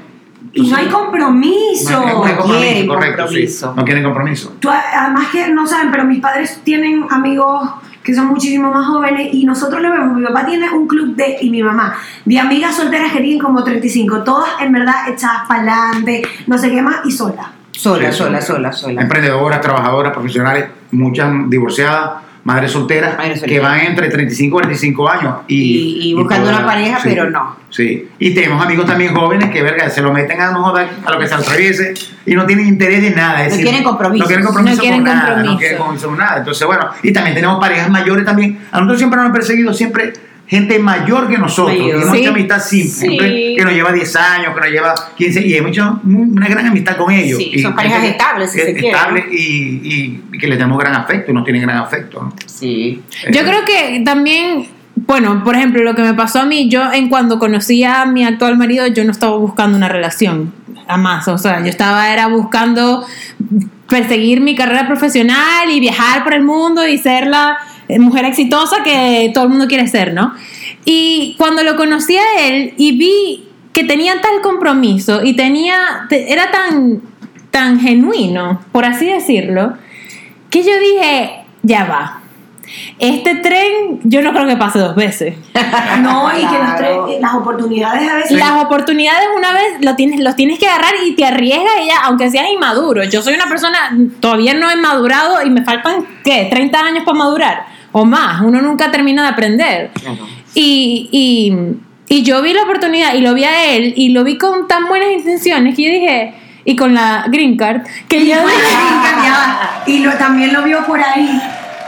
Y 0.54 0.70
no 0.70 0.76
hay 0.76 0.88
compromiso. 0.88 1.92
No, 1.92 2.00
no 2.02 2.26
hay 2.26 2.34
compromiso, 2.36 2.60
quieren 2.60 2.88
correcto, 2.88 3.28
sí. 3.28 3.48
No 3.76 3.86
quieren 3.86 4.04
compromiso. 4.04 4.56
Tú, 4.60 4.70
además 4.70 5.28
que 5.32 5.50
no 5.50 5.66
saben, 5.68 5.92
pero 5.92 6.06
mis 6.06 6.20
padres 6.20 6.62
tienen 6.64 7.06
amigos 7.10 7.70
que 8.04 8.14
son 8.14 8.28
muchísimo 8.28 8.70
más 8.72 8.86
jóvenes 8.86 9.30
y 9.34 9.46
nosotros 9.46 9.82
lo 9.82 9.90
vemos. 9.90 10.18
Mi 10.18 10.26
papá 10.26 10.46
tiene 10.46 10.70
un 10.70 10.88
club 10.88 11.16
de, 11.16 11.38
y 11.42 11.50
mi 11.50 11.64
mamá, 11.64 11.96
de 12.26 12.40
amigas 12.40 12.76
solteras 12.76 13.14
que 13.14 13.20
tienen 13.22 13.40
como 13.40 13.64
35, 13.64 14.24
todas 14.24 14.50
en 14.62 14.74
verdad 14.74 15.08
echadas 15.10 15.48
para 15.48 15.62
adelante, 15.62 16.22
no 16.48 16.58
sé 16.58 16.70
qué 16.70 16.82
más, 16.82 16.98
y 17.06 17.12
solas. 17.12 17.48
Sola, 17.72 18.12
Sí, 18.12 18.18
sola, 18.18 18.42
sí. 18.42 18.48
sola, 18.48 18.72
sola. 18.72 19.02
Emprendedoras, 19.02 19.62
trabajadoras, 19.62 20.12
profesionales, 20.14 20.66
muchas 20.92 21.32
divorciadas, 21.50 22.22
madres 22.46 22.72
solteras, 22.72 23.18
Madres 23.18 23.34
que 23.36 23.40
solteras. 23.40 23.64
van 23.72 23.80
entre 23.82 24.10
35 24.10 24.48
y 24.48 24.52
45 24.52 25.10
años. 25.10 25.36
Y, 25.48 25.56
Y- 25.56 26.10
y 26.10 26.14
buscando 26.14 26.46
todas- 26.48 26.60
una 26.60 26.68
pareja, 26.68 27.00
sí, 27.00 27.10
pero 27.10 27.30
no. 27.30 27.56
Sí. 27.70 28.10
Y 28.20 28.34
tenemos 28.36 28.64
amigos 28.64 28.86
también 28.86 29.16
jóvenes 29.16 29.50
que, 29.50 29.64
verga, 29.64 29.90
se 29.90 30.02
lo 30.02 30.12
meten 30.14 30.40
a, 30.42 30.52
no 30.52 30.68
a 30.76 31.12
lo 31.12 31.20
que 31.20 31.28
se 31.28 31.34
atraviese 31.34 31.94
y 32.26 32.36
no 32.36 32.46
tienen 32.46 32.68
interés 32.68 33.02
de 33.02 33.12
nada. 33.12 33.40
es 33.42 33.46
No 33.46 33.50
decir, 33.52 33.66
quieren 33.66 33.84
compromiso. 33.84 34.24
No 34.24 34.28
quieren 34.28 34.46
compromiso 34.46 34.76
No 34.76 34.82
quieren 34.82 35.00
con 35.00 35.06
nada. 35.06 35.22
No 35.22 35.28
compromiso. 35.36 35.58
quieren 35.60 35.78
compromiso 35.78 36.08
con 36.10 36.18
nada. 36.18 36.38
Entonces, 36.40 36.68
bueno, 36.68 36.90
y 37.02 37.14
también 37.14 37.36
tenemos 37.36 37.60
parejas 37.60 37.90
mayores 37.90 38.26
también. 38.26 38.60
A 38.72 38.78
nosotros 38.80 38.98
siempre 39.00 39.18
nos 39.18 39.26
han 39.28 39.34
perseguido 39.34 39.74
siempre 39.74 40.14
gente 40.48 40.78
mayor 40.80 41.28
que 41.30 41.38
nosotros. 41.38 41.78
Mayor. 41.78 42.04
Y 42.08 42.12
Sí. 42.12 42.18
hecho 42.22 42.30
amistad 42.32 42.60
simple, 42.60 43.28
Sí. 43.30 43.56
que 43.58 43.64
nos 43.64 43.74
lleva 43.74 43.92
10 43.92 44.16
años, 44.16 44.54
que 44.54 44.60
nos 44.60 44.70
lleva 44.70 44.94
15, 45.18 45.42
y 45.48 45.56
hemos 45.56 45.72
hecho 45.72 46.00
muy- 46.04 46.30
una 46.30 46.48
gran 46.48 46.68
amistad 46.68 46.98
con 46.98 47.12
ellos. 47.12 47.38
Sí, 47.40 47.52
Y 47.54 47.60
son 47.60 47.74
parejas 47.76 48.02
gente 48.02 48.18
estables, 48.18 48.52
si 48.52 48.60
se 48.60 48.74
quiere, 48.74 48.90
Estables 48.90 49.26
y, 49.32 49.36
y- 49.38 50.24
y 50.34 50.38
que 50.38 50.48
les 50.48 50.60
damos 50.60 50.78
gran 50.78 50.94
afecto, 50.96 51.32
y 51.32 51.34
nos 51.34 51.44
tienen 51.44 51.62
gran 51.64 51.78
afecto. 51.78 52.22
¿no? 52.24 52.34
Sí. 52.46 53.02
Yo 53.32 53.42
Eh, 53.42 53.44
creo 53.46 53.66
que 53.66 54.02
también, 54.06 54.68
bueno, 55.08 55.44
por 55.44 55.56
ejemplo, 55.56 55.82
lo 55.82 55.96
que 55.96 56.02
me 56.04 56.14
pasó 56.14 56.42
a 56.42 56.46
mí, 56.46 56.70
yo 56.70 56.92
en 56.92 57.10
cuando 57.10 57.40
conocí 57.40 57.84
a 57.84 58.06
mi 58.06 58.24
actual 58.26 58.58
marido, 58.58 58.86
yo 58.88 59.04
no 59.06 59.12
estaba 59.12 59.36
buscando 59.38 59.78
una 59.78 59.88
relación, 59.90 60.54
jamás, 60.88 61.28
o 61.30 61.38
sea, 61.38 61.62
yo 61.62 61.68
estaba 61.68 62.12
era 62.12 62.28
buscando 62.28 63.06
perseguir 63.90 64.42
mi 64.42 64.56
carrera 64.56 64.88
profesional 64.88 65.70
y 65.70 65.80
viajar 65.80 66.24
por 66.24 66.34
el 66.34 66.44
mundo 66.44 66.88
y 66.88 66.98
ser 66.98 67.28
la 67.28 67.58
mujer 68.00 68.26
exitosa 68.26 68.84
que 68.84 69.32
todo 69.34 69.46
el 69.46 69.50
mundo 69.52 69.68
quiere 69.68 69.88
ser, 69.88 70.14
¿no? 70.14 70.34
Y 70.86 71.36
cuando 71.38 71.64
lo 71.64 71.76
conocí 71.76 72.16
a 72.18 72.48
él 72.48 72.74
y 72.78 72.98
vi 72.98 73.48
que 73.74 73.84
tenía 73.84 74.22
tal 74.22 74.42
compromiso 74.42 75.24
y 75.24 75.36
tenía, 75.36 76.06
te- 76.10 76.32
era 76.32 76.52
tan, 76.52 77.02
tan 77.52 77.80
genuino, 77.80 78.62
por 78.72 78.86
así 78.86 79.06
decirlo, 79.08 79.74
que 80.50 80.64
yo 80.64 80.72
dije, 80.80 81.32
ya 81.64 81.86
va. 81.86 82.20
Este 82.98 83.36
tren 83.36 84.00
yo 84.04 84.22
no 84.22 84.32
creo 84.34 84.48
que 84.48 84.56
pase 84.58 84.80
dos 84.80 84.96
veces. 84.96 85.36
No, 86.02 86.30
y 86.32 86.42
que 86.42 86.48
Claro. 86.48 87.06
tres- 87.08 87.22
las 87.22 87.34
oportunidades 87.36 88.10
a 88.10 88.16
veces. 88.16 88.32
Las 88.38 88.64
oportunidades 88.64 89.28
una 89.38 89.54
vez 89.54 89.64
lo 89.82 89.96
tienes, 89.96 90.20
los 90.20 90.36
tienes 90.36 90.60
que 90.60 90.68
agarrar 90.68 90.94
y 91.06 91.16
te 91.16 91.26
arriesgas 91.26 91.74
ya, 91.88 92.00
aunque 92.06 92.30
seas 92.32 92.48
inmaduro. 92.52 93.04
Yo 93.04 93.22
soy 93.22 93.34
una 93.36 93.48
persona, 93.48 93.96
todavía 94.20 94.54
no 94.54 94.70
he 94.72 94.76
madurado 94.76 95.44
y 95.46 95.50
me 95.50 95.64
faltan, 95.64 96.06
¿qué? 96.24 96.48
30 96.50 96.80
años 96.80 97.04
para 97.04 97.18
madurar 97.18 97.73
o 97.94 98.04
más. 98.04 98.42
Uno 98.42 98.62
nunca 98.62 98.92
termina 98.92 99.24
de 99.24 99.30
aprender. 99.30 99.92
Y, 100.54 101.08
y, 101.12 102.14
y 102.14 102.24
yo 102.24 102.42
vi 102.42 102.54
la 102.54 102.64
oportunidad 102.64 103.14
y 103.14 103.22
lo 103.22 103.34
vi 103.34 103.46
a 103.46 103.74
él 103.74 103.94
y 103.96 104.10
lo 104.10 104.26
vi 104.26 104.38
con 104.38 104.68
tan 104.68 104.88
buenas 104.88 105.14
intenciones 105.14 105.76
que 105.76 105.84
yo 105.84 105.90
dije, 105.90 106.34
y 106.66 106.76
con 106.76 106.94
la 106.94 107.26
green 107.28 107.58
card, 107.58 107.82
que 108.08 108.26
yo 108.26 108.36
va. 108.38 109.84
Y 109.86 110.00
lo, 110.00 110.14
también 110.14 110.54
lo 110.54 110.64
vio 110.64 110.86
por 110.86 111.00
ahí 111.02 111.42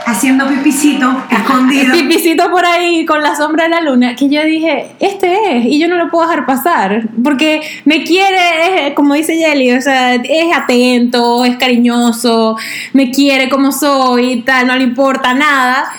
haciendo 0.06 0.48
pipicito 0.48 1.24
escondido. 1.28 1.92
pipicito 1.98 2.48
por 2.50 2.64
ahí 2.64 3.04
con 3.04 3.22
la 3.22 3.34
sombra 3.34 3.64
de 3.64 3.70
la 3.70 3.80
luna, 3.80 4.14
que 4.14 4.28
yo 4.28 4.42
dije, 4.44 4.94
este 5.00 5.58
es, 5.58 5.66
y 5.66 5.78
yo 5.78 5.88
no 5.88 5.96
lo 5.96 6.08
puedo 6.10 6.28
dejar 6.28 6.46
pasar, 6.46 7.08
porque 7.22 7.60
me 7.84 8.04
quiere, 8.04 8.94
como 8.94 9.14
dice 9.14 9.36
Jelly, 9.36 9.72
o 9.72 9.82
sea, 9.82 10.14
es 10.14 10.56
atento, 10.56 11.44
es 11.44 11.56
cariñoso, 11.56 12.56
me 12.92 13.10
quiere 13.10 13.50
como 13.50 13.72
soy 13.72 14.32
y 14.32 14.42
tal, 14.42 14.68
no 14.68 14.76
le 14.76 14.84
importa 14.84 15.34
nada. 15.34 15.90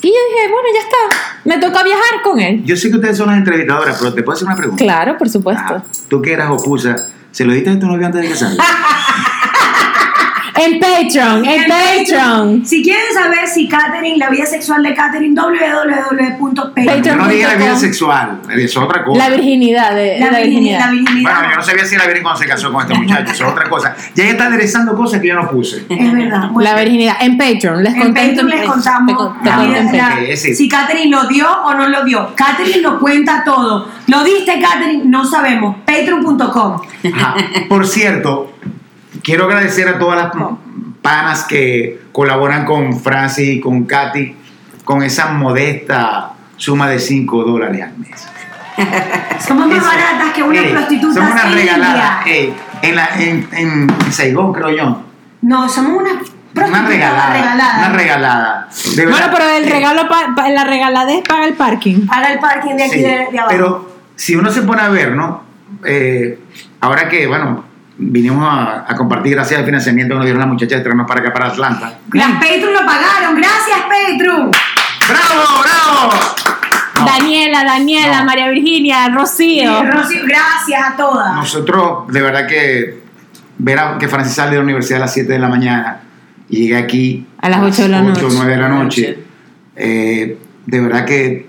Y 0.00 0.06
yo 0.06 0.14
dije, 0.30 0.52
bueno, 0.52 0.68
ya 0.72 0.80
está, 0.80 1.42
me 1.44 1.58
toca 1.58 1.82
viajar 1.82 2.22
con 2.22 2.40
él. 2.40 2.62
Yo 2.64 2.76
sé 2.76 2.88
que 2.88 2.96
ustedes 2.96 3.16
son 3.16 3.26
las 3.26 3.36
entrevistadoras, 3.36 3.98
pero 3.98 4.14
te 4.14 4.22
puedo 4.22 4.36
hacer 4.36 4.46
una 4.46 4.56
pregunta. 4.56 4.82
Claro, 4.82 5.18
por 5.18 5.28
supuesto. 5.28 5.74
Ah, 5.76 5.84
tú 6.08 6.22
que 6.22 6.32
eras 6.32 6.50
opusa, 6.50 6.96
¿se 7.30 7.44
lo 7.44 7.52
diste 7.52 7.70
a 7.70 7.78
tu 7.78 7.86
novio 7.86 8.06
antes 8.06 8.22
de 8.22 8.28
casarte? 8.30 8.62
En 10.58 10.80
Patreon, 10.80 11.44
en 11.44 11.64
Patreon. 11.68 12.66
Si 12.66 12.82
quieren 12.82 13.14
saber 13.14 13.46
si 13.46 13.68
Katherine, 13.68 14.16
la 14.18 14.28
vida 14.28 14.44
sexual 14.44 14.82
de 14.82 14.92
Katherine, 14.94 15.40
www.patreon. 15.40 17.18
No 17.18 17.28
dije 17.28 17.46
la 17.46 17.54
vida 17.54 17.76
sexual, 17.76 18.40
eso 18.50 18.58
es 18.64 18.76
otra 18.76 19.04
cosa. 19.04 19.18
La 19.18 19.34
virginidad, 19.34 19.94
de, 19.94 20.18
La, 20.18 20.32
la, 20.32 20.40
virginidad. 20.40 20.80
La 20.80 20.90
virginidad. 20.90 20.90
virginidad. 20.90 21.32
Bueno, 21.32 21.50
yo 21.50 21.56
no 21.56 21.62
sabía 21.62 21.84
si 21.84 21.96
la 21.96 22.06
Virgen 22.06 22.22
cuando 22.22 22.40
se 22.40 22.46
casó 22.46 22.72
con 22.72 22.82
este 22.82 22.94
muchacho, 22.94 23.32
eso 23.32 23.46
es 23.46 23.52
otra 23.52 23.68
cosa. 23.68 23.94
Ya 24.14 24.24
ella 24.24 24.32
está 24.32 24.46
aderezando 24.46 24.96
cosas 24.96 25.20
que 25.20 25.28
yo 25.28 25.34
no 25.34 25.48
puse. 25.48 25.84
Es 25.88 26.12
verdad. 26.12 26.50
La 26.58 26.74
virginidad, 26.76 27.16
en 27.20 27.38
Patreon, 27.38 27.84
les 27.84 27.94
en 27.94 28.00
conté 28.00 28.28
Patreon 28.28 28.48
les 28.48 28.68
contamos 28.68 29.34
te 29.42 29.50
te 29.50 29.78
en 29.78 29.86
Patreon. 29.86 30.36
sí. 30.36 30.54
si 30.54 30.68
Katherine 30.68 31.10
lo 31.10 31.26
dio 31.28 31.46
o 31.50 31.74
no 31.74 31.88
lo 31.88 32.04
dio. 32.04 32.34
Katherine 32.34 32.80
lo 32.80 32.98
cuenta 32.98 33.42
todo. 33.44 33.88
¿Lo 34.06 34.24
diste, 34.24 34.60
Katherine? 34.60 35.04
No 35.04 35.24
sabemos. 35.24 35.76
Patreon.com. 35.84 36.80
Ajá. 37.14 37.36
Por 37.68 37.86
cierto, 37.86 38.57
quiero 39.28 39.44
agradecer 39.44 39.86
a 39.86 39.98
todas 39.98 40.16
las 40.16 40.32
panas 41.02 41.44
que 41.44 42.00
colaboran 42.12 42.64
con 42.64 42.98
Francis 42.98 43.46
y 43.56 43.60
con 43.60 43.84
Katy 43.84 44.34
con 44.84 45.02
esa 45.02 45.32
modesta 45.32 46.30
suma 46.56 46.88
de 46.88 46.98
5 46.98 47.44
dólares 47.44 47.82
al 47.82 47.98
mes. 47.98 48.26
Somos 49.46 49.68
más 49.68 49.84
baratas 49.84 50.32
que 50.34 50.42
una 50.42 50.60
Ey, 50.60 50.72
prostituta 50.72 51.14
Somos 51.14 51.30
una 51.32 51.42
india. 51.50 51.74
regalada. 51.74 52.22
ey, 52.24 52.54
en, 52.80 52.96
la, 52.96 53.08
en, 53.18 53.48
en 53.52 54.12
Saigón, 54.12 54.54
creo 54.54 54.70
yo. 54.70 55.02
No, 55.42 55.68
somos 55.68 56.00
una 56.00 56.10
prostituta 56.18 56.66
Una 56.80 56.88
regalada. 56.88 57.32
regalada. 57.34 57.78
Una 57.78 57.88
regalada. 57.98 58.68
De 58.96 59.06
Bueno, 59.06 59.26
pero 59.30 59.44
el 59.50 59.70
regalo, 59.70 60.08
pa- 60.08 60.34
pa- 60.34 60.48
la 60.48 60.64
regaladez 60.64 61.22
paga 61.28 61.44
el 61.44 61.52
parking. 61.54 62.06
Para 62.06 62.32
el 62.32 62.38
parking 62.38 62.76
de 62.76 62.82
aquí 62.84 62.92
Sí, 62.94 63.00
de, 63.02 63.26
de 63.30 63.38
abajo. 63.38 63.48
Pero 63.50 63.92
si 64.16 64.36
uno 64.36 64.50
se 64.50 64.62
pone 64.62 64.80
a 64.80 64.88
ver, 64.88 65.12
¿no? 65.12 65.42
Eh, 65.84 66.38
ahora 66.80 67.08
que, 67.10 67.26
bueno, 67.26 67.64
vinimos 67.98 68.44
a, 68.48 68.84
a 68.88 68.94
compartir 68.94 69.34
gracias 69.34 69.58
al 69.58 69.66
financiamiento 69.66 70.14
que 70.14 70.18
nos 70.18 70.24
dieron 70.24 70.40
las 70.40 70.48
muchachas 70.48 70.78
de 70.78 70.84
Terrenos 70.84 71.06
para 71.06 71.20
acá, 71.20 71.32
para 71.32 71.46
Atlanta. 71.48 71.98
Las 72.12 72.30
Patreon 72.32 72.72
lo 72.72 72.86
pagaron. 72.86 73.34
Gracias, 73.36 73.78
Patreon. 73.82 74.50
¡Bravo, 75.08 75.62
bravo! 75.62 76.12
No, 76.96 77.04
Daniela, 77.06 77.64
Daniela, 77.64 78.18
No. 78.20 78.24
María 78.24 78.48
Virginia, 78.48 79.08
Rocío. 79.08 79.80
Eh, 79.80 79.90
Rocío, 79.90 80.20
gracias 80.26 80.82
a 80.84 80.96
todas. 80.96 81.34
Nosotros, 81.34 82.12
de 82.12 82.22
verdad 82.22 82.46
que 82.46 83.00
ver 83.58 83.78
a, 83.78 83.98
que 83.98 84.08
Francis 84.08 84.34
sale 84.34 84.50
de 84.52 84.56
la 84.58 84.62
universidad 84.62 84.98
a 84.98 85.04
las 85.06 85.12
7 85.14 85.32
de 85.32 85.38
la 85.38 85.48
mañana 85.48 86.00
y 86.48 86.62
llegue 86.62 86.76
aquí 86.76 87.26
A 87.40 87.48
las 87.48 87.62
ocho 87.62 87.82
de 87.82 87.88
la 87.88 88.02
noche. 88.02 88.24
8 88.24 88.26
o 88.26 88.38
9 88.38 88.52
de 88.52 88.56
la 88.58 88.68
noche, 88.68 89.18
eh, 89.76 90.38
de 90.66 90.80
verdad 90.80 91.04
que 91.04 91.48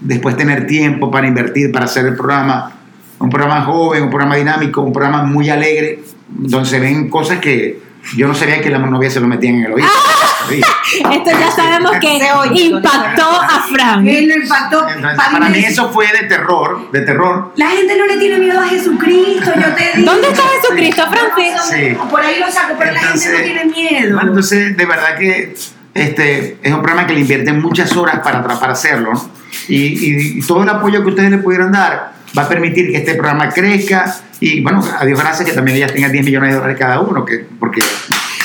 después 0.00 0.36
tener 0.36 0.66
tiempo 0.66 1.10
para 1.10 1.26
invertir, 1.26 1.72
para 1.72 1.86
hacer 1.86 2.06
el 2.06 2.14
programa, 2.14 2.72
un 3.18 3.30
programa 3.30 3.62
joven, 3.64 4.04
un 4.04 4.10
programa 4.10 4.36
dinámico, 4.36 4.80
un 4.80 4.92
programa 4.92 5.22
muy 5.24 5.48
alegre, 5.50 6.00
donde 6.28 6.68
se 6.68 6.78
ven 6.80 7.08
cosas 7.08 7.38
que 7.38 7.80
yo 8.16 8.26
no 8.28 8.34
sabía 8.34 8.60
que 8.60 8.70
la 8.70 8.78
novia 8.78 9.10
se 9.10 9.20
lo 9.20 9.26
metían 9.26 9.56
en 9.56 9.64
el 9.66 9.72
oído. 9.72 9.88
Esto 10.48 11.30
ya 11.30 11.50
sabemos 11.50 11.92
que 12.00 12.18
impactó 12.54 13.24
a 13.28 13.66
Fran. 13.70 14.06
Él 14.08 14.28
lo 14.28 14.34
impactó. 14.42 14.88
Entonces, 14.88 15.16
Papi 15.16 15.32
para 15.34 15.48
mí 15.50 15.58
eso 15.58 15.90
fue 15.90 16.06
de 16.06 16.26
terror, 16.26 16.90
de 16.90 17.00
terror. 17.02 17.52
La 17.56 17.68
gente 17.68 17.98
no 17.98 18.06
le 18.06 18.16
tiene 18.16 18.38
miedo 18.38 18.58
a 18.60 18.66
Jesucristo, 18.66 19.52
yo 19.54 19.74
te 19.74 19.98
digo. 19.98 20.10
¿Dónde 20.12 20.28
está 20.28 20.42
Jesucristo, 20.60 21.02
Francis? 21.10 21.60
Sí. 21.70 21.96
Por 22.10 22.20
ahí 22.20 22.38
lo 22.40 22.50
saco, 22.50 22.74
pero 22.78 22.92
la 22.92 23.00
gente 23.00 23.30
no 23.32 23.44
tiene 23.44 23.64
miedo. 23.66 24.14
bueno, 24.14 24.28
entonces, 24.30 24.74
de 24.76 24.86
verdad 24.86 25.18
que 25.18 25.54
este, 25.94 26.58
es 26.62 26.72
un 26.72 26.80
programa 26.82 27.06
que 27.06 27.14
le 27.14 27.20
invierten 27.20 27.60
muchas 27.60 27.94
horas 27.96 28.20
para, 28.20 28.42
para 28.42 28.72
hacerlo. 28.72 29.12
¿no? 29.12 29.30
Y, 29.68 29.76
y- 29.76 30.38
y 30.38 30.42
todo 30.46 30.62
el 30.62 30.68
apoyo 30.70 31.02
que 31.02 31.10
ustedes 31.10 31.30
le 31.30 31.38
pudieran 31.38 31.72
dar 31.72 32.12
va 32.36 32.42
a 32.42 32.48
permitir 32.48 32.90
que 32.90 32.98
este 32.98 33.14
programa 33.14 33.48
crezca. 33.50 34.14
Y 34.40 34.60
bueno, 34.60 34.82
a 34.98 35.04
Dios 35.04 35.18
gracias 35.20 35.48
que 35.48 35.54
también 35.54 35.76
ellas 35.76 35.92
tengan 35.92 36.12
10 36.12 36.24
millones 36.24 36.50
de 36.50 36.56
dólares 36.56 36.76
cada 36.78 37.00
uno, 37.00 37.24
que, 37.24 37.44
porque 37.58 37.80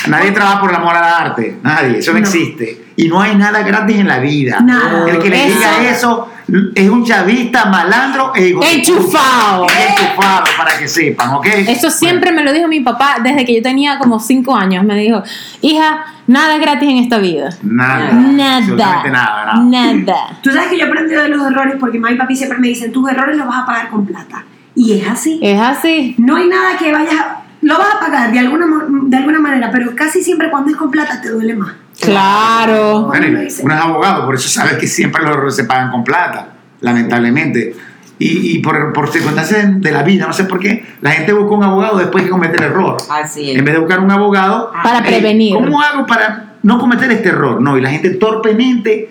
nadie 0.08 0.32
trabaja 0.32 0.60
por 0.60 0.69
el 0.69 0.76
amor 0.76 0.96
al 0.96 1.04
arte, 1.04 1.58
nadie, 1.62 2.00
eso 2.00 2.12
no, 2.13 2.19
No. 2.19 2.26
existe. 2.26 2.84
Y 2.96 3.08
no 3.08 3.22
hay 3.22 3.36
nada 3.36 3.62
gratis 3.63 3.98
en 3.98 4.08
la 4.08 4.19
vida. 4.19 4.60
Nada. 4.62 5.10
El 5.10 5.19
que 5.19 5.30
le 5.30 5.46
diga 5.48 5.89
eso 5.89 6.30
es 6.75 6.89
un 6.89 7.06
chavista, 7.06 7.65
malandro 7.65 8.34
e 8.36 8.49
Enchufado. 8.49 9.65
Enchufado, 9.65 10.45
para 10.58 10.77
que 10.77 10.88
sepan, 10.88 11.29
¿ok? 11.32 11.45
Eso 11.67 11.89
siempre 11.89 12.32
me 12.32 12.43
lo 12.43 12.51
dijo 12.51 12.67
mi 12.67 12.82
papá 12.82 13.17
desde 13.23 13.45
que 13.45 13.56
yo 13.56 13.62
tenía 13.62 13.97
como 13.97 14.19
5 14.19 14.56
años. 14.56 14.84
Me 14.84 14.95
dijo, 14.95 15.23
hija, 15.62 16.06
nada 16.27 16.56
es 16.56 16.62
gratis 16.62 16.89
en 16.89 16.97
esta 16.97 17.17
vida. 17.17 17.49
Nada. 17.62 18.12
Nada. 18.12 19.03
nada, 19.10 19.53
nada. 19.63 20.39
Tú 20.41 20.51
sabes 20.51 20.67
que 20.69 20.77
yo 20.77 20.86
he 20.86 20.88
aprendido 20.88 21.23
de 21.23 21.29
los 21.29 21.45
errores 21.45 21.75
porque 21.79 21.99
mamá 21.99 22.13
y 22.13 22.17
papi 22.17 22.36
siempre 22.36 22.58
me 22.60 22.67
dicen, 22.67 22.91
tus 22.91 23.10
errores 23.10 23.38
los 23.38 23.47
vas 23.47 23.63
a 23.63 23.65
pagar 23.65 23.89
con 23.89 24.06
plata. 24.06 24.43
Y 24.75 24.99
es 24.99 25.08
así. 25.08 25.39
Es 25.41 25.60
así. 25.60 26.15
No 26.17 26.36
hay 26.36 26.47
nada 26.47 26.77
que 26.77 26.91
vayas 26.91 27.13
a... 27.13 27.39
Lo 27.62 27.77
vas 27.77 27.95
a 27.95 27.99
pagar 27.99 28.32
de 28.32 28.39
alguna, 28.39 28.65
de 29.03 29.17
alguna 29.17 29.39
manera, 29.39 29.71
pero 29.71 29.95
casi 29.95 30.21
siempre 30.21 30.49
cuando 30.49 30.71
es 30.71 30.75
con 30.75 30.91
plata 30.91 31.21
te 31.21 31.29
duele 31.29 31.56
más. 31.56 31.71
Claro. 31.99 33.03
Bueno, 33.08 33.27
y 33.27 33.29
uno 33.32 33.41
es 33.41 33.82
abogado, 33.82 34.25
por 34.25 34.36
eso 34.36 34.49
sabes 34.49 34.73
que 34.73 34.88
siempre 34.88 35.21
los 35.23 35.32
errores 35.32 35.56
se 35.56 35.63
pagan 35.65 35.91
con 35.91 36.03
plata, 36.03 36.49
lamentablemente. 36.82 37.75
Y, 38.19 38.56
y 38.56 38.60
por, 38.60 38.93
por 38.93 39.10
circunstancias 39.12 39.82
de 39.82 39.91
la 39.91 40.03
vida, 40.03 40.27
no 40.27 40.34
sé 40.34 40.45
por 40.45 40.60
qué, 40.60 40.86
la 41.01 41.12
gente 41.12 41.34
busca 41.34 41.56
un 41.56 41.63
abogado 41.63 41.97
después 41.97 42.23
que 42.23 42.29
comete 42.29 42.58
el 42.58 42.63
error. 42.63 42.97
Así 43.10 43.51
es. 43.51 43.58
En 43.58 43.65
vez 43.65 43.73
de 43.73 43.79
buscar 43.79 43.99
un 43.99 44.12
abogado, 44.12 44.71
Para 44.84 44.99
"Ey, 44.99 45.03
prevenir". 45.06 45.53
¿Cómo 45.56 45.82
hago 45.82 46.06
para 46.06 46.53
no 46.62 46.79
cometer 46.79 47.12
este 47.12 47.29
error? 47.29 47.60
No, 47.62 47.77
y 47.77 47.82
la 47.82 47.89
gente 47.89 48.12
torpemente 48.12 49.10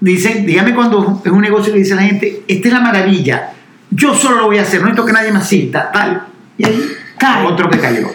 dice, 0.00 0.42
dígame 0.46 0.74
cuando 0.74 1.20
es 1.24 1.30
un 1.30 1.40
negocio 1.42 1.72
que 1.72 1.80
dice 1.80 1.94
la 1.94 2.02
gente, 2.02 2.42
esta 2.48 2.68
es 2.68 2.74
la 2.74 2.80
maravilla, 2.80 3.50
yo 3.90 4.14
solo 4.14 4.36
lo 4.38 4.46
voy 4.46 4.58
a 4.58 4.62
hacer, 4.62 4.80
no 4.80 4.86
necesito 4.86 5.04
que 5.06 5.12
nadie 5.12 5.32
me 5.32 5.40
asista, 5.40 5.90
tal. 5.92 6.22
Y 6.56 6.64
ahí 6.64 6.80
Cae. 7.18 7.44
otro 7.46 7.68
que 7.68 7.78
cayó. 7.78 8.08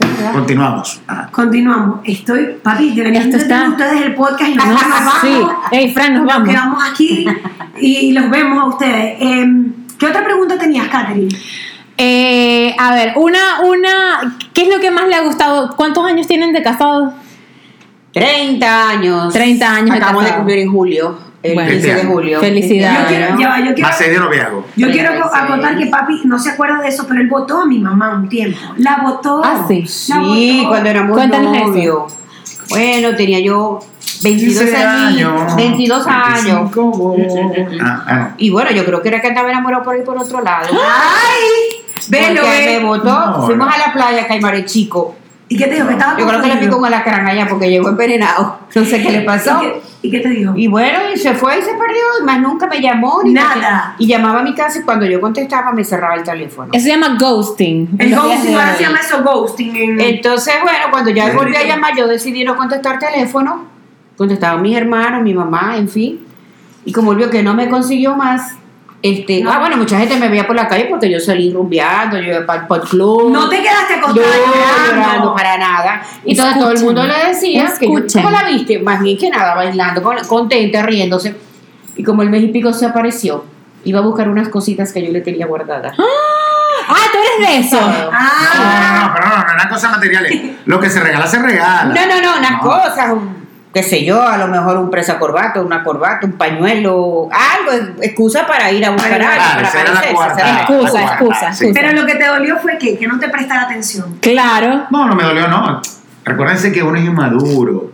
Ok, 0.00 0.32
continuamos. 0.32 1.00
Ajá. 1.06 1.28
Continuamos. 1.32 2.00
Estoy, 2.04 2.56
papi, 2.62 2.90
deberían 2.90 3.32
está- 3.32 3.68
ustedes 3.68 4.00
el 4.02 4.14
podcast 4.14 4.50
y 4.50 4.54
nos 4.54 4.66
vamos. 4.66 5.14
sí. 5.22 5.88
Fran, 5.92 6.14
nos 6.14 6.26
vamos. 6.26 6.48
quedamos 6.48 6.84
aquí 6.90 7.26
y 7.80 8.12
los 8.12 8.30
vemos 8.30 8.62
a 8.62 8.66
ustedes. 8.66 9.16
Em, 9.20 9.72
¿Qué 9.98 10.06
otra 10.06 10.22
pregunta 10.24 10.56
tenías, 10.58 10.88
Katherine? 10.88 11.34
Eh, 11.96 12.76
a 12.78 12.94
ver, 12.94 13.12
una, 13.16 13.60
una, 13.64 14.36
¿qué 14.54 14.62
es 14.62 14.68
lo 14.68 14.80
que 14.80 14.90
más 14.92 15.08
le 15.08 15.16
ha 15.16 15.22
gustado? 15.22 15.74
¿Cuántos 15.76 16.04
años 16.06 16.26
tienen 16.28 16.52
de 16.52 16.62
casados? 16.62 17.12
30 18.12 18.88
años. 18.90 19.32
30 19.32 19.74
años 19.74 19.96
Acabamos 19.96 20.22
de 20.22 20.28
casado. 20.28 20.36
cumplir 20.44 20.58
en 20.60 20.70
julio. 20.72 21.18
El 21.42 21.54
Bueno. 21.54 21.70
15 21.70 21.94
de 21.94 22.04
julio. 22.04 22.40
Felicidades. 22.40 22.98
Yo 23.00 23.06
quiero, 23.08 23.26
ya 23.26 23.58
yo 23.64 23.74
quiero, 23.74 24.12
de 24.12 24.18
noviazgo. 24.18 24.64
yo 24.76 24.90
quiero 24.90 25.10
36. 25.12 25.42
acotar 25.42 25.78
que 25.78 25.86
papi 25.86 26.20
no 26.24 26.38
se 26.38 26.50
acuerda 26.50 26.80
de 26.80 26.88
eso, 26.88 27.06
pero 27.06 27.20
él 27.20 27.28
votó 27.28 27.60
a 27.60 27.66
mi 27.66 27.78
mamá 27.78 28.14
un 28.16 28.28
tiempo. 28.28 28.58
La 28.78 28.98
votó. 29.02 29.40
Ah, 29.44 29.64
sí. 29.68 29.82
La 29.82 29.86
Sí, 30.16 30.56
votó. 30.58 30.68
cuando 30.70 30.90
éramos 30.90 31.16
Cuéntanos 31.16 31.52
novios. 31.68 32.12
Bueno, 32.70 33.14
tenía 33.16 33.38
yo 33.40 33.78
22 34.22 34.62
15 34.64 34.76
años. 34.84 35.56
22 35.56 36.06
años. 36.08 36.44
25. 36.74 37.16
Ah, 37.82 38.04
ah. 38.08 38.30
Y 38.36 38.50
bueno, 38.50 38.70
yo 38.72 38.84
creo 38.84 39.00
que 39.00 39.08
era 39.08 39.20
que 39.20 39.28
andaba 39.28 39.50
enamorado 39.50 39.84
por 39.84 39.94
ahí 39.94 40.02
por 40.02 40.18
otro 40.18 40.40
lado. 40.42 40.66
¡Ay! 40.72 41.84
Velo, 42.08 42.40
Porque 42.42 42.78
me 42.80 42.86
votó, 42.86 43.04
No, 43.04 43.42
fuimos 43.46 43.66
no. 43.66 43.72
a 43.72 43.78
la 43.78 43.92
playa 43.92 44.26
Caimare 44.26 44.64
Chico. 44.64 45.14
¿Y 45.50 45.56
qué 45.56 45.64
te 45.66 45.74
dijo? 45.76 45.86
Que 45.86 45.94
estaba 45.94 46.18
Yo 46.18 46.26
creo 46.28 46.42
que 46.42 46.48
le 46.48 46.56
picó 46.56 46.76
un 46.76 46.84
alacrán 46.84 47.26
allá 47.26 47.46
porque 47.48 47.70
llegó 47.70 47.88
envenenado. 47.88 48.58
No 48.74 48.84
sé 48.84 49.02
qué 49.02 49.10
le 49.10 49.20
pasó. 49.22 49.58
¿Y 49.62 49.66
qué, 49.66 49.82
y 50.02 50.10
qué 50.10 50.20
te 50.20 50.28
dijo? 50.28 50.52
Y 50.54 50.68
bueno, 50.68 50.98
y 51.14 51.16
se 51.16 51.32
fue 51.32 51.58
y 51.58 51.62
se 51.62 51.70
perdió, 51.72 52.02
y 52.20 52.24
más 52.24 52.38
nunca 52.40 52.66
me 52.66 52.80
llamó. 52.82 53.20
Ni 53.24 53.32
Nada. 53.32 53.94
me- 53.98 54.04
y 54.04 54.06
llamaba 54.08 54.40
a 54.40 54.42
mi 54.42 54.54
casa 54.54 54.80
y 54.80 54.82
cuando 54.82 55.06
yo 55.06 55.20
contestaba 55.22 55.72
me 55.72 55.82
cerraba 55.84 56.16
el 56.16 56.22
teléfono. 56.22 56.68
Eso 56.72 56.84
se 56.84 56.90
llama 56.90 57.16
ghosting. 57.18 57.88
el 57.98 58.14
ghosting, 58.14 58.54
ahora 58.54 58.74
se 58.74 58.82
llama 58.82 58.98
eso 59.00 59.22
ghosting. 59.24 59.74
En... 59.76 60.00
Entonces, 60.00 60.54
bueno, 60.62 60.78
cuando 60.90 61.10
ya 61.10 61.32
volví 61.32 61.56
a 61.56 61.64
llamar, 61.64 61.96
yo 61.96 62.06
decidí 62.06 62.44
no 62.44 62.54
contestar 62.54 62.98
teléfono. 62.98 63.64
Contestaban 64.18 64.60
mis 64.60 64.76
hermanos, 64.76 65.22
mi 65.22 65.32
mamá, 65.32 65.76
en 65.78 65.88
fin. 65.88 66.20
Y 66.84 66.92
como 66.92 67.06
volvió 67.12 67.30
que 67.30 67.42
no 67.42 67.54
me 67.54 67.70
consiguió 67.70 68.14
más, 68.16 68.57
este, 69.02 69.42
No. 69.42 69.52
ah, 69.52 69.58
bueno, 69.60 69.76
mucha 69.76 69.98
gente 69.98 70.16
me 70.16 70.28
veía 70.28 70.46
por 70.46 70.56
la 70.56 70.66
calle 70.66 70.86
porque 70.90 71.10
yo 71.10 71.20
salí 71.20 71.52
rumbeando, 71.52 72.18
yo 72.18 72.32
iba 72.32 72.46
para 72.46 72.66
el 72.82 72.88
club. 72.88 73.30
no 73.32 73.48
te 73.48 73.62
quedaste 73.62 73.96
No, 73.98 74.06
acostada 74.08 74.36
llorando 74.36 74.94
llorando. 75.02 75.34
para 75.34 75.56
nada. 75.58 76.02
Y 76.24 76.32
entonces 76.32 76.58
todo 76.58 76.70
el 76.72 76.80
mundo 76.80 77.02
le 77.04 77.28
decía 77.28 77.72
que 77.78 77.86
yo, 77.86 77.96
escuchen. 77.98 78.22
¿cómo 78.22 78.36
la 78.36 78.44
viste? 78.48 78.78
Más 78.80 79.00
bien 79.00 79.16
que 79.16 79.30
nada, 79.30 79.54
bailando, 79.54 80.02
con- 80.02 80.18
contenta, 80.26 80.82
riéndose. 80.82 81.36
Y 81.96 82.02
como 82.02 82.22
el 82.22 82.30
mes 82.30 82.42
y 82.44 82.48
pico 82.48 82.72
se 82.72 82.86
apareció, 82.86 83.44
iba 83.84 83.98
a 84.00 84.02
buscar 84.02 84.28
unas 84.28 84.48
cositas 84.48 84.92
que 84.92 85.04
yo 85.04 85.12
le 85.12 85.20
tenía 85.20 85.46
guardadas. 85.46 85.94
Ah, 86.90 86.94
tú 87.12 87.18
eres 87.18 87.48
de 87.48 87.58
eso. 87.66 87.80
No, 87.80 87.88
no, 87.88 88.10
Ah, 88.12 89.02
no, 89.08 89.14
pero 89.14 89.28
no, 89.28 89.36
no 89.44 89.52
eran 89.54 89.68
cosas 89.68 89.90
materiales. 89.92 90.40
Lo 90.64 90.80
que 90.80 90.88
se 90.90 91.00
regala, 91.00 91.26
se 91.26 91.38
regala. 91.38 91.94
No, 91.94 92.06
no, 92.06 92.20
no, 92.22 92.38
unas 92.38 92.60
cosas, 92.62 93.10
un- 93.12 93.37
qué 93.74 93.82
sé 93.82 94.04
yo, 94.04 94.22
a 94.22 94.36
lo 94.38 94.48
mejor 94.48 94.76
un 94.78 94.90
presa 94.90 95.18
corbata, 95.18 95.60
una 95.60 95.82
corbata, 95.84 96.26
un 96.26 96.32
pañuelo, 96.32 97.28
algo, 97.30 97.94
excusa 98.00 98.46
para 98.46 98.70
ir 98.72 98.84
a 98.84 98.90
buscar 98.90 99.12
algo, 99.20 99.34
Claro, 99.34 99.54
para 99.56 99.68
esa 99.68 99.80
era 99.80 99.88
la 99.90 99.94
parecerse, 100.00 100.14
cuarta. 100.14 100.60
Excusa, 100.60 100.90
cuarta. 100.90 101.12
excusa, 101.14 101.52
Sí. 101.52 101.64
excusa. 101.66 101.80
pero 101.86 102.00
lo 102.00 102.06
que 102.06 102.14
te 102.14 102.26
dolió 102.26 102.56
fue 102.58 102.78
que, 102.78 102.98
que 102.98 103.06
no 103.06 103.18
te 103.18 103.28
prestara 103.28 103.62
atención. 103.62 104.18
Claro. 104.20 104.86
No, 104.90 105.06
no 105.06 105.14
me 105.14 105.22
dolió, 105.22 105.48
no. 105.48 105.80
Recuérdense 106.24 106.72
que 106.72 106.82
uno 106.82 106.98
es 106.98 107.04
inmaduro. 107.04 107.92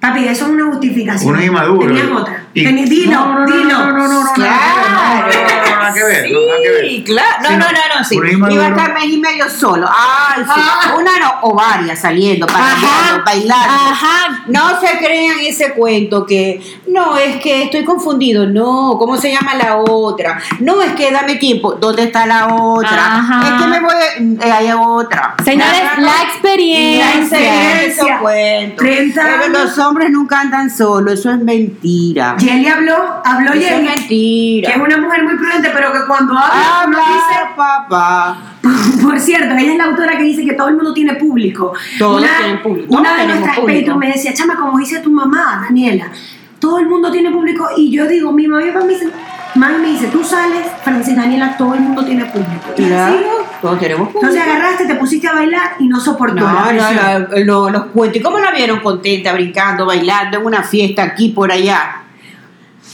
Papi, 0.00 0.28
eso 0.28 0.44
es 0.46 0.50
una 0.52 0.66
justificación. 0.66 1.30
Uno 1.32 1.40
es 1.40 1.46
inmaduro. 1.46 1.86
Tenías 1.88 2.06
otra. 2.10 2.44
Dilo, 2.64 3.12
no, 3.12 3.34
no, 3.34 3.46
no, 3.46 3.56
dilo. 3.56 3.78
No, 3.78 3.92
no, 3.92 4.08
no, 4.08 4.32
Claro. 4.34 4.54
no, 4.88 4.98
no, 4.98 5.26
no, 5.26 5.30
no, 5.30 5.68
nada 5.78 5.94
que 5.94 6.04
ver. 6.04 6.30
no, 6.30 6.40
nada 6.46 6.58
que 6.62 6.70
ver. 6.70 6.88
Sí, 6.88 7.04
claro. 7.04 7.28
No, 7.42 7.50
no, 7.50 7.56
no, 7.58 7.98
no, 7.98 8.04
sí. 8.04 8.18
Iba 8.50 8.64
a 8.64 8.68
estar 8.68 8.94
mes 8.94 9.04
y 9.06 9.18
medio 9.18 9.48
solo. 9.50 9.88
Ay, 9.88 10.42
sí. 10.44 10.50
Ah. 10.54 10.94
Una 10.98 11.18
no, 11.18 11.32
o 11.42 11.54
varias 11.54 12.00
saliendo, 12.00 12.46
bailando, 12.46 13.24
bailando. 13.24 13.74
Ajá. 13.90 14.44
No 14.46 14.80
se 14.80 14.98
crean 14.98 15.38
ese 15.40 15.72
cuento 15.72 16.24
que, 16.26 16.60
no, 16.88 17.16
es 17.16 17.36
que 17.36 17.64
estoy 17.64 17.84
confundido. 17.84 18.46
No, 18.46 18.96
¿cómo 18.98 19.16
se 19.16 19.30
llama 19.32 19.54
la 19.54 19.76
otra? 19.76 20.40
No, 20.60 20.82
es 20.82 20.92
que 20.92 21.10
dame 21.10 21.36
tiempo. 21.36 21.72
¿Dónde 21.72 22.04
está 22.04 22.26
la 22.26 22.46
otra? 22.54 23.18
Ajá. 23.18 23.42
Es 23.48 23.62
que 23.62 23.68
me 23.68 23.80
voy, 23.80 24.38
eh, 24.42 24.52
hay 24.52 24.70
otra. 24.72 25.34
Señores, 25.44 25.82
la 25.98 26.22
experiencia. 26.22 27.04
La 27.06 27.20
experiencia. 27.20 27.82
Esos 27.82 28.08
cuentos. 28.20 28.78
30 28.78 29.22
Pero 29.22 29.48
los 29.48 29.78
hombres 29.78 30.10
nunca 30.10 30.40
andan 30.40 30.70
solos, 30.70 31.20
eso 31.20 31.30
es 31.30 31.38
mentira. 31.38 32.36
Jelly 32.48 32.66
habló, 32.66 32.96
habló 33.24 33.52
Eso 33.52 33.60
es 33.60 33.68
Jelly, 33.68 33.88
mentira. 33.88 34.70
que 34.70 34.78
es 34.78 34.82
una 34.84 34.96
mujer 34.98 35.24
muy 35.24 35.36
prudente, 35.36 35.70
pero 35.72 35.92
que 35.92 35.98
cuando 36.06 36.32
habla, 36.32 36.84
uno 36.86 36.98
Habla, 36.98 37.54
papá. 37.56 38.36
dice, 38.62 39.02
por 39.02 39.20
cierto, 39.20 39.54
ella 39.54 39.72
es 39.72 39.78
la 39.78 39.84
autora 39.84 40.16
que 40.16 40.24
dice 40.24 40.44
que 40.44 40.54
todo 40.54 40.68
el 40.68 40.76
mundo 40.76 40.92
tiene 40.92 41.14
público. 41.14 41.72
Todos 41.98 42.22
una, 42.22 42.38
tienen 42.38 42.62
público, 42.62 42.88
todos 42.88 43.00
Una 43.00 43.16
de 43.16 43.26
nuestras 43.26 43.58
público. 43.58 43.96
Me 43.96 44.08
decía, 44.08 44.34
chama, 44.34 44.56
como 44.56 44.78
dice 44.78 45.00
tu 45.00 45.10
mamá, 45.10 45.62
Daniela, 45.68 46.10
todo 46.58 46.78
el 46.78 46.86
mundo 46.86 47.10
tiene 47.10 47.30
público. 47.30 47.68
Y 47.76 47.90
yo 47.90 48.06
digo, 48.06 48.32
mi 48.32 48.46
mamá 48.48 48.64
y 48.64 48.70
papá 48.70 48.84
me 48.84 48.92
dicen, 48.94 49.12
mami 49.54 49.78
me 49.78 49.88
dice, 49.88 50.08
tú 50.08 50.22
sales, 50.24 50.66
Francis, 50.82 51.16
Daniela, 51.16 51.56
todo 51.56 51.74
el 51.74 51.80
mundo 51.80 52.04
tiene 52.04 52.24
público. 52.26 52.74
Y 52.76 52.92
así, 52.92 53.16
todos 53.60 53.78
tenemos 53.78 54.08
público. 54.08 54.26
Entonces 54.26 54.54
agarraste, 54.54 54.86
te 54.86 54.94
pusiste 54.94 55.28
a 55.28 55.32
bailar 55.32 55.72
y 55.78 55.88
no 55.88 56.00
soportó 56.00 56.36
la 56.36 56.72
No, 56.72 57.18
no, 57.28 57.44
no, 57.44 57.70
los 57.70 57.84
cuentos. 57.86 58.20
¿Y 58.20 58.22
cómo 58.22 58.38
la 58.38 58.50
vieron 58.50 58.80
contenta, 58.80 59.32
brincando, 59.32 59.86
bailando 59.86 60.38
en 60.38 60.46
una 60.46 60.62
fiesta 60.62 61.02
aquí, 61.02 61.30
por 61.30 61.50
allá? 61.52 62.02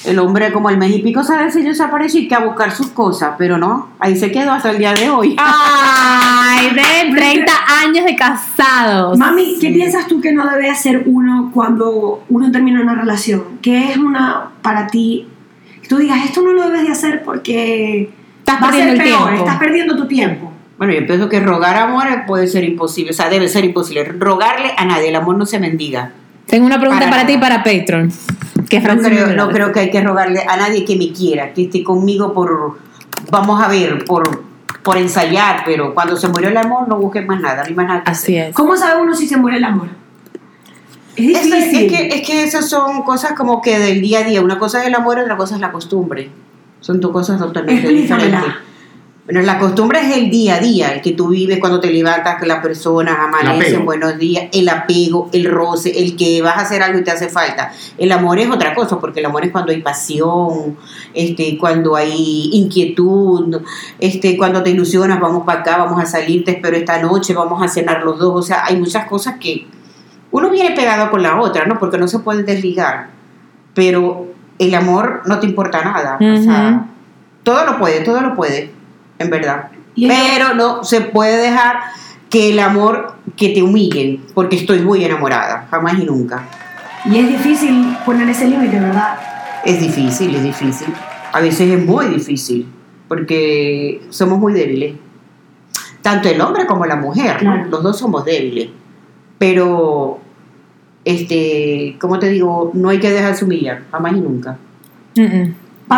El 0.04 0.18
hombre 0.18 0.52
como 0.52 0.70
el 0.70 0.76
mes 0.76 0.94
y 0.94 0.98
pico 1.00 1.24
se 1.24 1.34
decidió 1.36 1.70
desapareció 1.70 2.20
y 2.20 2.28
que 2.28 2.34
a 2.34 2.40
buscar 2.40 2.70
sus 2.72 2.88
cosas, 2.88 3.32
pero 3.38 3.56
no, 3.58 3.90
ahí 3.98 4.16
se 4.16 4.30
quedó 4.30 4.52
hasta 4.52 4.70
el 4.70 4.78
día 4.78 4.92
de 4.92 5.08
hoy. 5.08 5.36
Ay, 5.38 6.70
de 6.70 7.14
30 7.14 7.52
años 7.82 8.04
de 8.04 8.14
casados. 8.16 9.18
Mami, 9.18 9.56
¿qué 9.60 9.70
piensas 9.70 10.06
tú 10.06 10.20
que 10.20 10.32
no 10.32 10.46
debe 10.48 10.68
hacer 10.70 11.04
uno 11.06 11.50
cuando 11.54 12.22
uno 12.28 12.50
termina 12.52 12.80
una 12.82 12.94
relación? 12.94 13.44
¿Qué 13.62 13.92
es 13.92 13.96
una 13.96 14.50
para 14.62 14.86
ti? 14.86 15.26
Que 15.82 15.88
tú 15.88 15.96
digas, 15.96 16.24
esto 16.24 16.42
no 16.42 16.52
lo 16.52 16.68
debes 16.68 16.82
de 16.86 16.92
hacer 16.92 17.22
porque 17.22 18.10
Estás 18.40 18.62
va 18.62 18.68
a 18.68 18.72
ser 18.72 18.88
perdiendo 18.88 19.02
el 19.02 19.08
peor, 19.08 19.28
tiempo. 19.28 19.44
estás 19.44 19.58
perdiendo 19.58 19.96
tu 19.96 20.06
tiempo. 20.06 20.52
Bueno, 20.76 20.92
yo 20.92 21.06
pienso 21.06 21.28
que 21.28 21.40
rogar 21.40 21.76
amor 21.76 22.06
puede 22.26 22.46
ser 22.46 22.64
imposible, 22.64 23.12
o 23.12 23.14
sea, 23.14 23.28
debe 23.28 23.48
ser 23.48 23.64
imposible. 23.64 24.04
Rogarle 24.04 24.72
a 24.76 24.84
nadie, 24.84 25.08
el 25.08 25.16
amor 25.16 25.36
no 25.36 25.46
se 25.46 25.58
mendiga. 25.58 26.10
Tengo 26.46 26.66
una 26.66 26.78
pregunta 26.78 27.04
Para 27.04 27.16
para, 27.16 27.26
ti 27.26 27.32
y 27.34 27.38
para 27.38 27.62
Patreon. 27.62 28.12
¿Qué 28.68 28.80
No 28.80 28.96
creo, 29.02 29.34
no 29.34 29.48
creo 29.50 29.72
que 29.72 29.80
hay 29.80 29.90
que 29.90 30.00
rogarle 30.02 30.44
a 30.48 30.56
nadie 30.56 30.84
que 30.84 30.96
me 30.96 31.12
quiera, 31.12 31.52
que 31.52 31.64
esté 31.64 31.82
conmigo 31.82 32.32
por, 32.32 32.78
vamos 33.30 33.62
a 33.62 33.68
ver, 33.68 34.04
por, 34.04 34.42
por 34.82 34.96
ensayar, 34.96 35.62
pero 35.64 35.94
cuando 35.94 36.16
se 36.16 36.28
murió 36.28 36.48
el 36.48 36.56
amor 36.56 36.88
no 36.88 36.96
busques 36.98 37.26
más 37.26 37.40
nada, 37.40 37.62
no 37.62 37.68
hay 37.68 37.74
más 37.74 37.86
nada. 37.86 38.04
que 38.04 38.10
Así 38.10 38.36
hacer. 38.36 38.50
es. 38.50 38.54
¿Cómo 38.54 38.76
sabe 38.76 39.00
uno 39.02 39.14
si 39.14 39.26
se 39.26 39.36
muere 39.36 39.58
el 39.58 39.64
amor? 39.64 39.88
Es 41.16 41.44
difícil. 41.44 41.84
es 41.84 41.92
que, 41.92 42.08
es 42.08 42.26
que 42.26 42.42
esas 42.42 42.68
son 42.68 43.02
cosas 43.02 43.32
como 43.32 43.62
que 43.62 43.78
del 43.78 44.00
día 44.00 44.20
a 44.20 44.24
día. 44.24 44.42
Una 44.42 44.58
cosa 44.58 44.80
es 44.82 44.88
el 44.88 44.94
amor, 44.94 45.18
otra 45.18 45.36
cosa 45.36 45.54
es 45.54 45.60
la 45.60 45.70
costumbre. 45.70 46.30
Son 46.80 47.00
dos 47.00 47.12
cosas 47.12 47.38
totalmente 47.38 47.88
diferentes. 47.88 48.40
Bueno, 49.24 49.40
la 49.40 49.58
costumbre 49.58 50.00
es 50.00 50.18
el 50.18 50.28
día 50.28 50.56
a 50.56 50.58
día, 50.58 50.92
el 50.92 51.00
que 51.00 51.12
tú 51.12 51.28
vives 51.28 51.58
cuando 51.58 51.80
te 51.80 51.90
levantas, 51.90 52.38
que 52.38 52.44
las 52.46 52.60
personas 52.60 53.16
amanecen, 53.18 53.82
buenos 53.82 54.18
días, 54.18 54.48
el 54.52 54.68
apego, 54.68 55.30
el 55.32 55.50
roce, 55.50 55.98
el 55.98 56.14
que 56.14 56.42
vas 56.42 56.58
a 56.58 56.60
hacer 56.60 56.82
algo 56.82 56.98
y 56.98 57.04
te 57.04 57.10
hace 57.10 57.30
falta. 57.30 57.72
El 57.96 58.12
amor 58.12 58.38
es 58.38 58.50
otra 58.50 58.74
cosa, 58.74 59.00
porque 59.00 59.20
el 59.20 59.26
amor 59.26 59.46
es 59.46 59.50
cuando 59.50 59.72
hay 59.72 59.80
pasión, 59.80 60.76
este, 61.14 61.56
cuando 61.56 61.96
hay 61.96 62.50
inquietud, 62.52 63.62
este, 63.98 64.36
cuando 64.36 64.62
te 64.62 64.70
ilusionas, 64.70 65.18
vamos 65.18 65.44
para 65.46 65.60
acá, 65.60 65.78
vamos 65.78 66.02
a 66.02 66.04
salir, 66.04 66.44
te 66.44 66.50
espero 66.50 66.76
esta 66.76 67.00
noche, 67.00 67.32
vamos 67.32 67.62
a 67.62 67.68
cenar 67.68 68.04
los 68.04 68.18
dos. 68.18 68.34
O 68.34 68.42
sea, 68.42 68.66
hay 68.66 68.76
muchas 68.76 69.06
cosas 69.06 69.36
que 69.40 69.66
uno 70.32 70.50
viene 70.50 70.76
pegado 70.76 71.10
con 71.10 71.22
la 71.22 71.40
otra, 71.40 71.64
¿no? 71.64 71.78
Porque 71.78 71.96
no 71.96 72.08
se 72.08 72.18
puede 72.18 72.42
desligar. 72.42 73.08
Pero 73.72 74.26
el 74.58 74.74
amor 74.74 75.22
no 75.24 75.40
te 75.40 75.46
importa 75.46 75.82
nada. 75.82 76.18
O 76.20 76.42
sea, 76.42 76.88
todo 77.42 77.64
lo 77.64 77.78
puede, 77.78 78.00
todo 78.00 78.20
lo 78.20 78.34
puede, 78.34 78.73
en 79.18 79.30
verdad. 79.30 79.68
Pero 79.96 80.54
no 80.54 80.84
se 80.84 81.00
puede 81.00 81.36
dejar 81.36 81.76
que 82.30 82.50
el 82.50 82.58
amor 82.58 83.14
que 83.36 83.50
te 83.50 83.62
humillen, 83.62 84.24
porque 84.34 84.56
estoy 84.56 84.80
muy 84.80 85.04
enamorada, 85.04 85.68
jamás 85.70 85.98
y 85.98 86.04
nunca. 86.04 86.44
Y 87.04 87.18
es 87.18 87.28
difícil 87.28 87.96
poner 88.04 88.28
ese 88.28 88.48
límite, 88.48 88.80
¿verdad? 88.80 89.18
Es 89.64 89.80
difícil, 89.80 90.34
es 90.34 90.42
difícil. 90.42 90.88
A 91.32 91.40
veces 91.40 91.70
es 91.70 91.84
muy 91.84 92.06
difícil, 92.06 92.66
porque 93.08 94.02
somos 94.10 94.38
muy 94.38 94.52
débiles. 94.52 94.94
Tanto 96.02 96.28
el 96.28 96.40
hombre 96.40 96.66
como 96.66 96.86
la 96.86 96.96
mujer, 96.96 97.42
los 97.42 97.82
dos 97.82 97.98
somos 97.98 98.24
débiles. 98.24 98.68
Pero, 99.38 100.20
este, 101.04 101.96
como 102.00 102.18
te 102.18 102.28
digo, 102.30 102.70
no 102.74 102.88
hay 102.88 102.98
que 102.98 103.10
dejarse 103.10 103.44
humillar, 103.44 103.82
jamás 103.90 104.12
y 104.12 104.20
nunca. 104.20 104.58
Mm, 105.16 105.22
mm. 105.22 105.54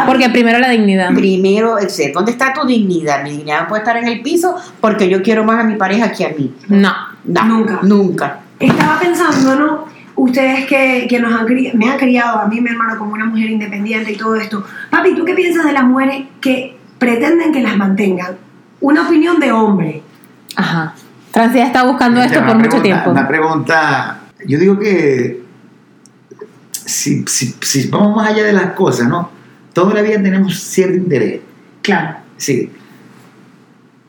Porque 0.07 0.29
primero 0.31 0.59
la 0.59 0.69
dignidad. 0.69 1.15
Primero, 1.15 1.79
etc. 1.79 2.13
¿dónde 2.15 2.33
está 2.33 2.53
tu 2.53 2.67
dignidad? 2.67 3.23
Mi 3.23 3.31
dignidad 3.31 3.63
no 3.63 3.69
puede 3.69 3.83
estar 3.83 3.97
en 3.97 4.09
el 4.09 4.21
piso 4.23 4.57
porque 4.81 5.09
yo 5.09 5.23
quiero 5.23 5.45
más 5.45 5.61
a 5.61 5.65
mi 5.65 5.77
pareja 5.77 6.11
que 6.13 6.25
a 6.27 6.31
mí. 6.31 6.55
No. 6.69 6.93
No, 7.25 7.45
Nunca. 7.45 7.79
Nunca. 7.83 8.41
Estaba 8.59 8.99
pensando, 9.01 9.55
¿no? 9.57 9.85
Ustedes 10.17 10.67
que, 10.67 11.07
que 11.09 11.21
nos 11.21 11.33
han 11.33 11.47
me 11.75 11.91
han 11.91 11.99
criado 11.99 12.39
a 12.41 12.47
mí, 12.47 12.61
mi 12.61 12.71
hermano, 12.71 12.99
como 12.99 13.13
una 13.13 13.27
mujer 13.27 13.51
independiente 13.51 14.13
y 14.13 14.17
todo 14.17 14.35
esto. 14.37 14.65
Papi, 14.91 15.15
¿tú 15.15 15.25
qué 15.25 15.35
piensas 15.35 15.65
de 15.65 15.73
las 15.73 15.85
mujeres 15.85 16.25
que 16.41 16.77
pretenden 16.99 17.53
que 17.53 17.61
las 17.61 17.77
mantengan? 17.77 18.37
Una 18.81 19.07
opinión 19.07 19.39
de 19.39 19.53
hombre. 19.53 20.03
Ajá. 20.57 20.95
Francia 21.33 21.67
está 21.67 21.85
buscando 21.85 22.21
Esta 22.23 22.35
esto 22.35 22.47
es 22.47 22.53
por 22.53 22.57
mucho 22.57 22.69
pregunta- 22.71 22.83
tiempo. 22.83 23.11
Una 23.11 23.29
pregunta, 23.29 24.19
yo 24.47 24.59
digo 24.59 24.79
que 24.79 25.43
si, 26.73 27.25
si, 27.27 27.55
si 27.61 27.89
vamos 27.89 28.17
más 28.17 28.29
allá 28.31 28.45
de 28.45 28.53
las 28.53 28.73
cosas, 28.73 29.09
¿no? 29.09 29.36
Toda 29.77 29.93
la 29.93 30.01
vida 30.01 30.23
tenemos 30.23 30.59
cierto 30.59 30.97
interés, 30.97 31.41
Claro. 31.83 32.17
sí, 32.39 32.71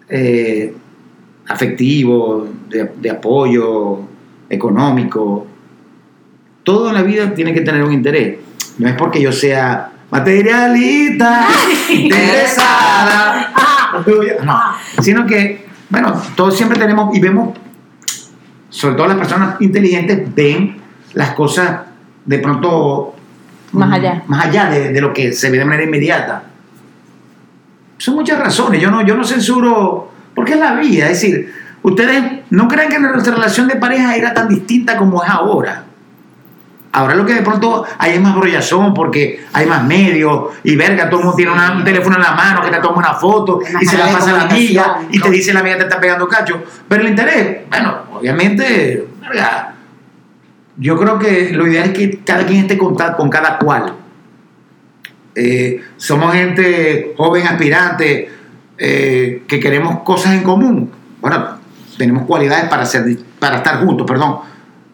eh, 0.07 0.73
afectivo, 1.45 2.47
de, 2.69 2.89
de 2.95 3.09
apoyo, 3.09 3.99
económico. 4.49 5.45
Todo 6.63 6.87
en 6.87 6.93
la 6.93 7.01
vida 7.01 7.35
tiene 7.35 7.53
que 7.53 7.59
tener 7.59 7.83
un 7.83 7.91
interés. 7.91 8.37
No 8.77 8.87
es 8.87 8.95
porque 8.95 9.21
yo 9.21 9.33
sea 9.33 9.91
materialista, 10.09 11.45
interesada, 11.89 13.53
no, 14.45 15.03
sino 15.03 15.25
que, 15.25 15.65
bueno, 15.89 16.13
todos 16.37 16.55
siempre 16.55 16.79
tenemos 16.79 17.13
y 17.13 17.19
vemos, 17.19 17.57
sobre 18.69 18.95
todo 18.95 19.07
las 19.07 19.17
personas 19.17 19.59
inteligentes, 19.59 20.33
ven 20.33 20.77
las 21.13 21.31
cosas 21.31 21.81
de 22.23 22.39
pronto 22.39 23.16
Más 23.71 23.93
allá. 23.93 24.23
más 24.27 24.45
allá 24.45 24.69
de, 24.69 24.91
de 24.93 25.01
lo 25.01 25.13
que 25.13 25.33
se 25.33 25.49
ve 25.49 25.57
de 25.59 25.65
manera 25.65 25.83
inmediata. 25.83 26.43
Son 27.97 28.15
muchas 28.15 28.39
razones, 28.39 28.81
yo 28.81 28.91
no, 28.91 29.01
yo 29.05 29.15
no 29.15 29.23
censuro, 29.23 30.11
porque 30.35 30.53
es 30.53 30.59
la 30.59 30.75
vida, 30.75 31.05
es 31.09 31.19
decir, 31.21 31.53
ustedes 31.81 32.23
no 32.51 32.67
creen 32.67 32.89
que 32.89 32.99
nuestra 32.99 33.33
relación 33.33 33.67
de 33.67 33.75
pareja 33.75 34.15
era 34.15 34.33
tan 34.33 34.47
distinta 34.47 34.95
como 34.97 35.23
es 35.23 35.29
ahora. 35.29 35.83
Ahora 36.91 37.15
lo 37.15 37.25
que 37.25 37.33
de 37.33 37.41
pronto 37.41 37.85
hay 37.97 38.13
es 38.13 38.21
más 38.21 38.35
brollazón 38.35 38.93
porque 38.93 39.45
hay 39.53 39.65
más 39.67 39.83
medios 39.83 40.45
y 40.63 40.75
verga, 40.75 41.09
todo 41.09 41.19
el 41.19 41.25
mundo 41.25 41.35
tiene 41.35 41.51
una- 41.51 41.71
un 41.73 41.83
teléfono 41.83 42.15
en 42.15 42.21
la 42.23 42.31
mano 42.31 42.61
que 42.61 42.69
te 42.71 42.79
toma 42.79 42.97
una 42.97 43.13
foto 43.13 43.59
y 43.81 43.85
se 43.85 43.97
la 43.97 44.07
pasa 44.11 44.29
a 44.31 44.33
la 44.33 44.41
amiga 44.43 44.99
y 45.11 45.19
te 45.19 45.29
dice 45.29 45.53
la 45.53 45.59
amiga 45.59 45.77
te 45.77 45.83
está 45.83 45.99
pegando 45.99 46.27
cacho. 46.27 46.63
Pero 46.87 47.01
el 47.03 47.09
interés, 47.09 47.67
bueno, 47.69 47.97
obviamente, 48.13 49.07
verga, 49.21 49.75
yo 50.77 50.97
creo 50.97 51.19
que 51.19 51.51
lo 51.51 51.67
ideal 51.67 51.89
es 51.89 51.97
que 51.97 52.19
cada 52.23 52.45
quien 52.45 52.61
esté 52.61 52.77
con, 52.77 52.95
con 52.95 53.29
cada 53.29 53.57
cual. 53.57 53.93
Eh, 55.35 55.81
somos 55.97 56.33
gente 56.33 57.13
joven, 57.17 57.45
aspirante, 57.45 58.29
eh, 58.77 59.43
que 59.47 59.59
queremos 59.59 60.01
cosas 60.01 60.33
en 60.33 60.43
común. 60.43 60.91
Bueno, 61.21 61.57
tenemos 61.97 62.25
cualidades 62.25 62.69
para, 62.69 62.85
ser, 62.85 63.03
para 63.39 63.57
estar 63.57 63.83
juntos, 63.83 64.05
perdón. 64.07 64.37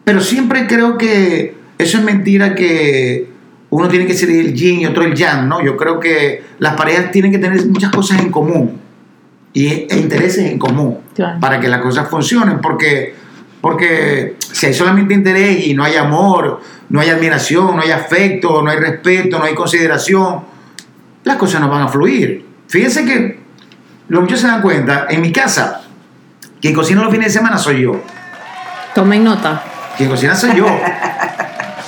Pero 0.04 0.20
siempre 0.20 0.66
creo 0.66 0.98
que 0.98 1.54
eso 1.78 1.98
es 1.98 2.04
mentira 2.04 2.54
que 2.54 3.28
uno 3.70 3.88
tiene 3.88 4.06
que 4.06 4.14
ser 4.14 4.30
el 4.30 4.54
yin 4.54 4.80
y 4.80 4.86
otro 4.86 5.02
el 5.02 5.14
yang, 5.14 5.48
¿no? 5.48 5.62
Yo 5.62 5.76
creo 5.76 5.98
que 5.98 6.42
las 6.58 6.74
parejas 6.74 7.10
tienen 7.10 7.32
que 7.32 7.38
tener 7.38 7.66
muchas 7.66 7.90
cosas 7.90 8.20
en 8.20 8.30
común 8.30 8.80
y, 9.52 9.66
e 9.66 9.96
intereses 9.96 10.50
en 10.50 10.58
común 10.58 10.98
Claro. 11.14 11.40
para 11.40 11.60
que 11.60 11.68
las 11.68 11.80
cosas 11.80 12.08
funcionen, 12.08 12.60
porque, 12.60 13.14
porque 13.64 14.36
si 14.38 14.66
hay 14.66 14.74
solamente 14.74 15.14
interés 15.14 15.68
y 15.68 15.72
no 15.72 15.84
hay 15.84 15.96
amor, 15.96 16.60
no 16.90 17.00
hay 17.00 17.08
admiración, 17.08 17.74
no 17.74 17.80
hay 17.80 17.92
afecto, 17.92 18.60
no 18.60 18.70
hay 18.70 18.76
respeto, 18.76 19.38
no 19.38 19.46
hay 19.46 19.54
consideración, 19.54 20.42
las 21.22 21.38
cosas 21.38 21.62
no 21.62 21.70
van 21.70 21.80
a 21.80 21.88
fluir. 21.88 22.44
Fíjense 22.68 23.06
que 23.06 23.40
los 24.08 24.20
muchos 24.20 24.40
se 24.40 24.48
dan 24.48 24.60
cuenta, 24.60 25.06
en 25.08 25.22
mi 25.22 25.32
casa, 25.32 25.80
quien 26.60 26.74
cocina 26.74 27.00
los 27.00 27.10
fines 27.10 27.28
de 27.28 27.38
semana 27.38 27.56
soy 27.56 27.80
yo. 27.84 28.02
Tomen 28.94 29.24
nota. 29.24 29.64
Quien 29.96 30.10
cocina 30.10 30.34
soy 30.34 30.56
yo. 30.56 30.66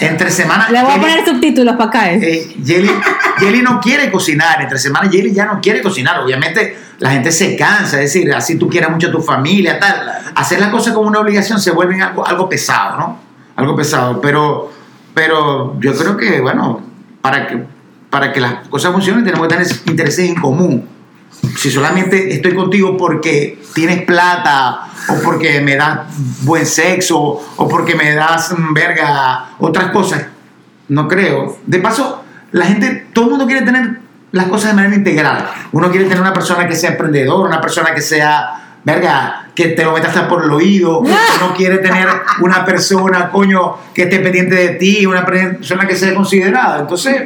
Entre 0.01 0.31
semanas. 0.31 0.71
Le 0.71 0.83
voy 0.83 0.95
a 0.95 0.99
poner 0.99 1.27
subtítulos 1.27 1.77
para 1.77 1.91
acá. 1.91 2.11
¿eh? 2.11 2.21
eh, 2.23 2.57
Jelly, 2.65 2.91
Jelly 3.37 3.61
no 3.61 3.83
quiere 3.83 4.11
cocinar. 4.11 4.63
Entre 4.63 4.79
semanas, 4.79 5.13
Jelly 5.13 5.35
ya 5.35 5.45
no 5.45 5.61
quiere 5.61 5.83
cocinar. 5.83 6.21
Obviamente, 6.21 6.86
la 6.99 7.11
gente 7.11 7.33
se 7.33 7.57
cansa. 7.57 8.01
Es 8.01 8.13
decir, 8.13 8.33
así 8.33 8.59
tú 8.59 8.69
quieras 8.69 8.91
mucho 8.91 9.09
a 9.09 9.13
tu 9.13 9.21
familia, 9.21 9.79
tal. 9.79 10.11
Hacer 10.35 10.61
las 10.61 10.71
cosas 10.71 10.95
como 10.95 11.09
una 11.09 11.21
obligación 11.21 11.61
se 11.61 11.71
vuelve 11.71 12.01
algo, 12.01 12.27
algo 12.27 12.49
pesado, 12.49 12.99
¿no? 12.99 13.19
Algo 13.57 13.77
pesado. 13.77 14.21
Pero, 14.21 14.73
pero 15.15 15.79
yo 15.81 15.95
creo 15.97 16.17
que, 16.17 16.41
bueno, 16.41 16.81
para 17.21 17.47
que, 17.47 17.65
para 18.11 18.33
que 18.33 18.41
las 18.41 18.69
cosas 18.69 18.93
funcionen, 18.93 19.25
tenemos 19.25 19.47
que 19.47 19.55
tener 19.55 19.71
intereses 19.87 20.29
en 20.29 20.37
común. 20.37 20.89
Si 21.57 21.71
solamente 21.71 22.35
estoy 22.35 22.55
contigo 22.55 22.97
porque 22.97 23.63
tienes 23.75 24.03
plata, 24.03 24.89
o 25.09 25.23
porque 25.23 25.61
me 25.61 25.77
das 25.77 26.01
buen 26.43 26.67
sexo, 26.67 27.19
o 27.57 27.69
porque 27.69 27.95
me 27.95 28.15
das, 28.15 28.55
mm, 28.57 28.73
verga, 28.73 29.51
otras 29.59 29.91
cosas, 29.91 30.27
no 30.89 31.07
creo. 31.09 31.59
De 31.67 31.79
paso, 31.79 32.25
la 32.53 32.67
gente, 32.67 33.07
todo 33.13 33.27
el 33.27 33.31
mundo 33.33 33.47
quiere 33.47 33.63
tener 33.63 34.01
las 34.37 34.47
cosas 34.47 34.71
de 34.71 34.75
manera 34.77 34.95
integral. 34.95 35.49
Uno 35.73 35.91
quiere 35.91 36.05
tener 36.07 36.21
una 36.21 36.33
persona 36.33 36.67
que 36.67 36.75
sea 36.77 36.91
emprendedora, 36.91 37.49
una 37.49 37.61
persona 37.61 37.95
que 37.95 38.01
sea, 38.01 38.79
verga, 38.85 39.47
que 39.55 39.69
te 39.69 39.85
lo 39.85 39.93
meta 39.93 40.09
hasta 40.09 40.29
por 40.29 40.45
el 40.45 40.51
oído. 40.51 40.99
Uno 41.01 41.55
quiere 41.57 41.79
tener 41.79 42.09
una 42.41 42.65
persona, 42.65 43.31
coño, 43.31 43.77
que 43.95 44.03
esté 44.05 44.21
pendiente 44.21 44.55
de 44.55 44.69
ti, 44.71 45.07
una 45.07 45.25
persona 45.25 45.87
que 45.87 45.97
sea 45.97 46.15
considerada. 46.15 46.81
Entonces, 46.81 47.23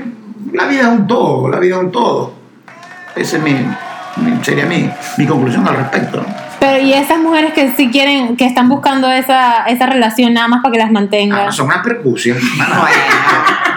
la 0.53 0.67
vida 0.67 0.83
es 0.83 0.87
un 0.89 1.07
todo, 1.07 1.49
la 1.49 1.59
vida 1.59 1.77
es 1.77 1.81
un 1.83 1.93
todo. 1.93 2.33
Esa 3.17 3.37
es 3.37 3.43
mi, 3.43 3.53
mi- 4.17 4.45
sería 4.45 4.67
mi, 4.67 4.91
mi 5.19 5.27
conclusión 5.27 5.67
al 5.69 5.77
respecto. 5.77 6.19
¿no? 6.19 6.40
Pero 6.61 6.83
y 6.85 6.93
esas 6.93 7.19
mujeres 7.19 7.55
que 7.55 7.73
sí 7.77 7.91
quieren, 7.91 8.37
que 8.37 8.45
están 8.45 8.69
buscando 8.69 9.11
esa, 9.11 9.65
esa 9.65 9.87
relación 9.87 10.35
nada 10.35 10.47
más 10.47 10.63
para 10.63 10.73
que 10.73 10.79
las 10.79 10.91
mantengan. 10.93 11.49
Ah, 11.49 11.53
son 11.53 11.67
una 11.67 11.83
percusión. 11.83 12.39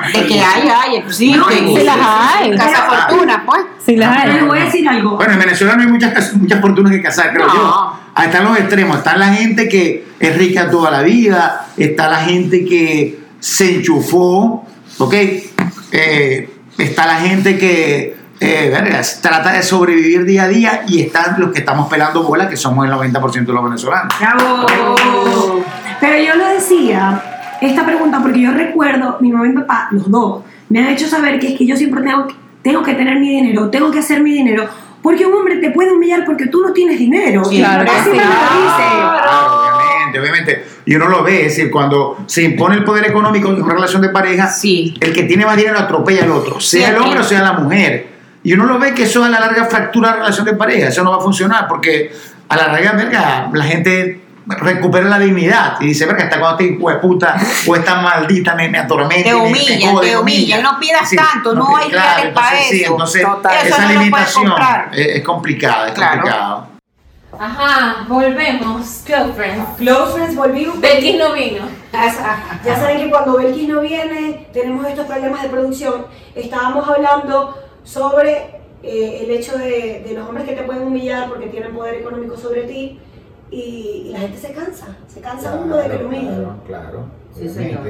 Bueno, 0.03 0.19
de 0.19 0.27
que 0.27 0.33
hay, 0.41 0.67
hay, 0.67 1.03
sí, 1.11 1.29
Bueno, 1.29 1.47
que- 1.47 1.79
sí 1.79 1.85
las 1.85 1.97
hay. 1.97 2.51
Casa 2.57 3.07
Fortuna, 3.07 3.43
pues. 3.45 3.61
Sí, 3.85 3.95
las 3.95 4.09
Pero 4.17 4.31
hay. 4.33 4.37
les 4.37 4.47
voy 4.47 4.59
a 4.59 4.63
decir 4.65 4.89
algo. 4.89 5.15
Bueno, 5.15 5.31
en 5.33 5.39
Venezuela 5.39 5.75
no 5.77 5.81
hay 5.83 5.87
muchas, 5.87 6.33
muchas 6.33 6.59
fortunas 6.59 6.91
que 6.91 7.01
casar, 7.01 7.33
creo 7.33 7.47
No. 7.47 7.53
yo. 7.55 7.99
Ahí 8.13 8.25
están 8.27 8.43
los 8.43 8.57
extremos. 8.59 8.97
Está 8.97 9.15
la 9.15 9.27
gente 9.33 9.69
que 9.69 10.05
es 10.19 10.37
rica 10.37 10.69
toda 10.69 10.91
la 10.91 11.01
vida. 11.03 11.67
Está 11.77 12.09
la 12.09 12.17
gente 12.17 12.65
que 12.65 13.17
se 13.39 13.75
enchufó. 13.77 14.65
¿Ok? 14.97 15.13
Eh, 15.93 16.49
está 16.77 17.05
la 17.07 17.15
gente 17.21 17.57
que 17.57 18.17
eh, 18.43 18.69
vergas, 18.69 19.19
trata 19.21 19.53
de 19.53 19.63
sobrevivir 19.63 20.25
día 20.25 20.43
a 20.43 20.47
día. 20.47 20.83
Y 20.87 21.01
están 21.01 21.39
los 21.39 21.51
que 21.51 21.59
estamos 21.59 21.89
pelando 21.89 22.23
bola, 22.23 22.49
que 22.49 22.57
somos 22.57 22.85
el 22.85 22.91
90% 22.91 23.45
de 23.45 23.53
los 23.53 23.63
venezolanos. 23.63 24.13
¡Bravo! 24.19 24.65
Pero 25.99 26.17
yo 26.23 26.35
lo 26.35 26.47
decía, 26.47 27.23
esta 27.61 27.85
pregunta 27.85 28.19
porque 28.21 28.41
yo 28.41 28.51
recuerdo, 28.51 29.17
mi 29.21 29.31
mamá 29.31 29.45
y 29.45 29.49
mi 29.49 29.61
papá, 29.61 29.87
los 29.91 30.09
dos, 30.11 30.43
me 30.69 30.79
han 30.79 30.87
hecho 30.89 31.07
saber 31.07 31.39
que 31.39 31.53
es 31.53 31.57
que 31.57 31.65
yo 31.65 31.75
siempre 31.77 32.01
tengo, 32.01 32.27
tengo 32.61 32.83
que 32.83 32.93
tener 32.93 33.19
mi 33.19 33.29
dinero, 33.29 33.69
tengo 33.69 33.89
que 33.91 33.99
hacer 33.99 34.21
mi 34.21 34.31
dinero, 34.33 34.67
porque 35.01 35.25
un 35.25 35.33
hombre 35.33 35.57
te 35.57 35.69
puede 35.71 35.91
humillar 35.91 36.25
porque 36.25 36.47
tú 36.47 36.61
no 36.61 36.73
tienes 36.73 36.97
dinero. 36.99 37.43
Sí, 37.45 37.55
Y 37.55 37.59
claro, 37.59 37.83
así 37.89 38.09
me 38.09 38.15
lo 38.15 38.21
dice. 38.21 38.89
Claro, 38.91 39.59
obviamente, 39.59 40.19
obviamente. 40.19 40.65
Y 40.85 40.95
uno 40.95 41.07
lo 41.07 41.23
ve, 41.23 41.45
es 41.45 41.55
decir, 41.55 41.71
cuando 41.71 42.17
se 42.25 42.43
impone 42.43 42.75
el 42.75 42.83
poder 42.83 43.05
económico 43.07 43.49
en 43.49 43.61
una 43.61 43.73
relación 43.73 44.01
de 44.01 44.09
pareja, 44.09 44.47
Sí. 44.49 44.93
el 44.99 45.13
que 45.13 45.23
tiene 45.23 45.45
más 45.45 45.55
dinero 45.55 45.79
atropella 45.79 46.23
al 46.23 46.31
otro, 46.31 46.59
sea 46.59 46.89
el 46.89 46.97
hombre 46.97 47.19
o 47.19 47.23
sea 47.23 47.41
la 47.41 47.53
mujer. 47.53 48.12
Y 48.43 48.53
uno 48.53 48.65
lo 48.65 48.77
ve 48.79 48.93
que 48.93 49.03
eso 49.03 49.23
a 49.23 49.29
la 49.29 49.39
larga 49.39 49.65
fractura 49.65 50.09
la 50.11 50.15
relación 50.17 50.45
de 50.45 50.53
pareja, 50.53 50.89
eso 50.89 51.03
no 51.03 51.11
va 51.11 51.17
a 51.17 51.21
funcionar, 51.21 51.67
porque 51.67 52.11
a 52.49 52.55
la 52.57 52.67
larga, 52.67 52.91
verga, 52.91 53.49
la 53.53 53.63
gente 53.63 54.21
recupera 54.45 55.07
la 55.07 55.17
dignidad 55.19 55.77
y 55.79 55.85
dice, 55.87 56.05
verga, 56.05 56.25
hasta 56.25 56.37
cuando 56.39 56.57
te 56.57 56.65
hijo 56.65 56.89
de 56.89 56.97
puta 56.97 57.37
o 57.65 57.75
esta 57.77 57.95
maldita 58.01 58.53
me, 58.55 58.67
me 58.67 58.79
atormenta. 58.79 59.23
Te 59.23 59.29
y 59.29 59.33
me- 59.33 59.39
me 59.39 59.47
humilla, 59.47 59.91
jode, 59.91 60.09
te 60.09 60.17
humilla. 60.17 60.61
No 60.61 60.77
pidas 60.79 61.09
Sí, 61.09 61.15
tanto, 61.15 61.53
no 61.55 61.77
hay 61.77 61.89
claro, 61.89 62.15
reales 62.15 62.33
para 62.33 62.47
entonces, 62.49 62.69
sí, 62.77 62.81
eso. 62.83 62.91
entonces, 62.91 63.21
Total. 63.25 63.53
Eso 63.65 63.67
esa 63.75 63.81
no 63.83 63.89
limitación 64.01 64.45
comprar. 64.47 64.89
es, 64.91 65.07
es 65.07 65.23
complicada, 65.23 65.87
es 65.87 65.93
Claro. 65.93 66.11
complicado. 66.21 66.67
Ajá, 67.39 68.05
volvemos. 68.07 69.01
Close 69.05 69.33
friends. 69.33 69.65
Close 69.77 70.13
friends, 70.13 70.35
volvimos. 70.35 70.79
Becky 70.79 71.13
no 71.17 71.33
vino. 71.33 71.63
Ya 71.91 72.75
saben 72.75 72.97
que 72.99 73.09
cuando 73.09 73.37
Belkis 73.37 73.67
no 73.69 73.81
viene, 73.81 74.47
tenemos 74.53 74.85
estos 74.85 75.07
problemas 75.07 75.41
de 75.41 75.49
producción. 75.49 76.05
Estábamos 76.35 76.87
hablando 76.87 77.57
sobre 77.83 78.61
eh, 78.83 79.19
el 79.23 79.31
hecho 79.31 79.57
de, 79.57 80.03
de 80.05 80.13
los 80.13 80.27
hombres 80.27 80.47
que 80.47 80.55
te 80.55 80.63
pueden 80.63 80.83
humillar 80.83 81.29
porque 81.29 81.47
tienen 81.47 81.73
poder 81.73 81.95
económico 81.95 82.37
sobre 82.37 82.63
ti 82.63 82.99
y, 83.51 84.05
y 84.07 84.09
la 84.11 84.19
gente 84.19 84.37
se 84.37 84.51
cansa. 84.53 84.97
Se 85.07 85.21
cansa 85.21 85.55
uno 85.55 85.77
de 85.77 85.89
que 85.89 85.97
lo 85.97 86.07
humillen. 86.07 86.35
Claro, 86.35 86.55
claro. 86.67 87.05
Sí, 87.33 87.49
señor. 87.49 87.81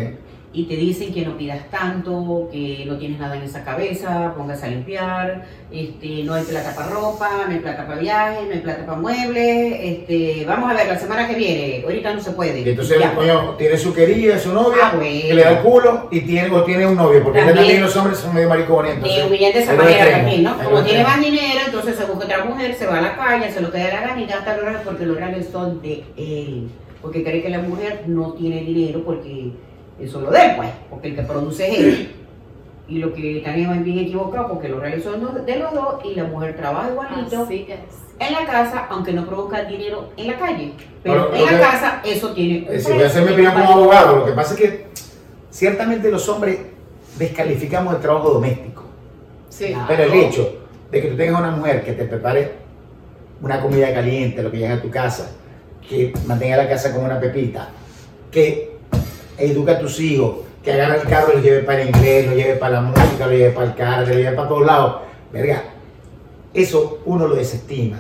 Y 0.56 0.66
te 0.66 0.76
dicen 0.76 1.12
que 1.12 1.26
no 1.26 1.36
pidas 1.36 1.68
tanto, 1.72 2.48
que 2.52 2.84
no 2.86 2.96
tienes 2.98 3.20
nada 3.20 3.36
en 3.36 3.42
esa 3.42 3.64
cabeza, 3.66 4.36
póngase 4.38 4.68
a 4.68 4.70
limpiar, 4.70 5.46
este, 5.72 6.24
no 6.24 6.36
hay 6.36 6.44
plata 6.44 6.76
para 6.76 6.90
ropa, 6.92 7.28
no 7.48 7.52
hay 7.54 7.60
plata 7.60 7.88
para 7.88 8.00
viajes, 8.00 8.46
no 8.48 8.54
hay 8.54 8.60
plata 8.60 8.86
para 8.86 9.00
muebles, 9.00 9.76
este, 9.82 10.46
vamos 10.48 10.70
a 10.70 10.76
ver, 10.76 10.88
la 10.88 11.00
semana 11.00 11.28
que 11.28 11.34
viene, 11.34 11.82
ahorita 11.84 12.14
no 12.14 12.22
se 12.22 12.32
puede. 12.34 12.62
Y 12.62 12.70
entonces 12.70 13.00
Ya. 13.00 13.10
el 13.10 13.16
coño 13.16 13.56
tiene 13.58 13.78
su 13.78 13.96
querida, 13.96 14.38
su 14.38 14.54
novia, 14.54 14.78
Ah, 14.92 14.96
bueno. 14.96 15.22
que 15.28 15.34
le 15.34 15.44
da 15.44 15.50
el 15.54 15.60
culo 15.64 16.08
y 16.12 16.22
tiene, 16.22 16.52
o 16.52 16.64
tiene 16.64 16.86
un 16.86 16.96
novio, 16.98 17.24
porque 17.24 17.40
También. 17.40 17.58
también 17.58 17.82
los 17.82 17.96
hombres 17.96 18.20
son 18.20 18.36
medio 18.36 18.48
maricones. 18.50 18.94
entonces, 18.94 19.30
de 19.32 19.60
esa 19.60 19.74
manera 19.74 20.12
también, 20.12 20.44
¿no? 20.44 20.58
Como 20.64 20.84
tiene 20.84 21.04
más 21.04 21.20
dinero, 21.20 21.62
entonces 21.66 21.96
se 21.96 22.06
busca 22.06 22.26
otra 22.26 22.46
mujer, 22.46 22.76
se 22.76 22.86
va 22.86 23.00
a 23.00 23.02
la 23.02 23.16
calle, 23.16 23.52
se 23.52 23.60
lo 23.60 23.72
queda 23.72 23.86
la 23.92 24.02
gana 24.02 24.22
y 24.22 24.26
gasta 24.28 24.56
los 24.58 24.82
porque 24.82 25.06
los 25.08 25.18
reales 25.18 25.48
son 25.52 25.82
de 25.82 26.04
él. 26.16 26.70
Porque 27.02 27.24
cree 27.24 27.42
que 27.42 27.50
la 27.50 27.60
mujer 27.60 28.04
no 28.06 28.34
tiene 28.34 28.62
dinero 28.62 29.02
porque 29.04 29.52
eso 30.00 30.18
es 30.20 30.24
lo 30.24 30.32
de 30.32 30.40
él, 30.46 30.52
pues, 30.58 30.70
porque 30.90 31.08
el 31.10 31.16
que 31.16 31.22
produce 31.24 31.72
es 31.72 31.80
él. 31.80 32.16
Y 32.88 32.98
lo 32.98 33.14
que 33.14 33.42
también 33.46 33.72
es 33.72 33.84
bien 33.84 34.00
equivocado 34.00 34.50
porque 34.50 34.68
los 34.68 34.80
reales 34.82 35.04
son 35.04 35.46
de 35.46 35.56
los 35.60 35.74
dos 35.74 35.96
y 36.04 36.16
la 36.16 36.26
mujer 36.26 36.56
trabaja 36.58 36.90
igualito 36.92 37.44
Así 37.44 37.66
es. 37.70 37.80
en 38.20 38.34
la 38.34 38.46
casa, 38.46 38.88
aunque 38.90 39.14
no 39.14 39.26
produzca 39.26 39.64
dinero 39.64 40.10
en 40.18 40.28
la 40.28 40.38
calle. 40.38 40.74
Pero 41.02 41.22
Ahora, 41.24 41.38
en 41.38 41.46
la 41.46 41.52
que- 41.52 41.60
casa 41.60 42.02
eso 42.04 42.34
tiene 42.34 42.68
un 42.68 42.76
Eh, 42.76 42.80
si 42.80 42.92
voy 42.92 43.04
a 43.04 43.08
hacer 43.08 43.24
mi 43.26 43.32
opinión 43.32 43.54
como 43.54 43.74
abogado, 43.74 44.18
lo 44.18 44.26
que 44.26 44.32
pasa 44.34 44.54
es 44.54 44.60
que 44.60 44.88
ciertamente 45.50 46.12
los 46.12 46.28
hombres 46.28 46.60
descalificamos 47.18 47.96
el 47.96 48.02
trabajo 48.02 48.32
doméstico. 48.32 48.84
Sí. 49.50 49.68
Claro. 49.68 49.86
Pero 49.88 50.04
el 50.04 50.14
hecho 50.14 50.56
de 50.92 51.02
que 51.02 51.08
tú 51.08 51.16
tengas 51.16 51.40
una 51.40 51.52
mujer 51.52 51.84
que 51.86 51.94
te 51.94 52.04
prepare 52.06 52.52
una 53.42 53.62
comida 53.62 53.94
caliente, 53.94 54.44
lo 54.44 54.52
que 54.52 54.58
llega 54.58 54.76
a 54.76 54.82
tu 54.82 54.90
casa, 54.90 55.32
que 55.88 56.14
mantenga 56.28 56.58
la 56.58 56.68
casa 56.68 56.92
como 56.94 57.06
una 57.06 57.20
pepita, 57.20 57.70
que 58.32 58.73
educa 59.38 59.74
a 59.74 59.80
tus 59.80 60.00
hijos, 60.00 60.38
que 60.64 60.72
agarre 60.72 61.02
el 61.02 61.08
carro 61.08 61.34
y 61.34 61.38
lo 61.38 61.42
lleve 61.42 61.64
para 61.64 61.82
el 61.82 61.90
inglés, 61.90 62.28
lo 62.28 62.36
lleve 62.36 62.56
para 62.56 62.76
la 62.76 62.82
música, 62.82 63.26
lo 63.26 63.32
lleve 63.32 63.52
para 63.52 63.68
el 63.68 63.76
carro, 63.76 64.06
lo 64.06 64.14
lleve 64.14 64.32
para 64.32 64.48
todos 64.48 64.66
lados. 64.66 64.96
Verga, 65.32 65.64
eso 66.54 67.00
uno 67.06 67.28
lo 67.28 67.36
desestima. 67.36 67.98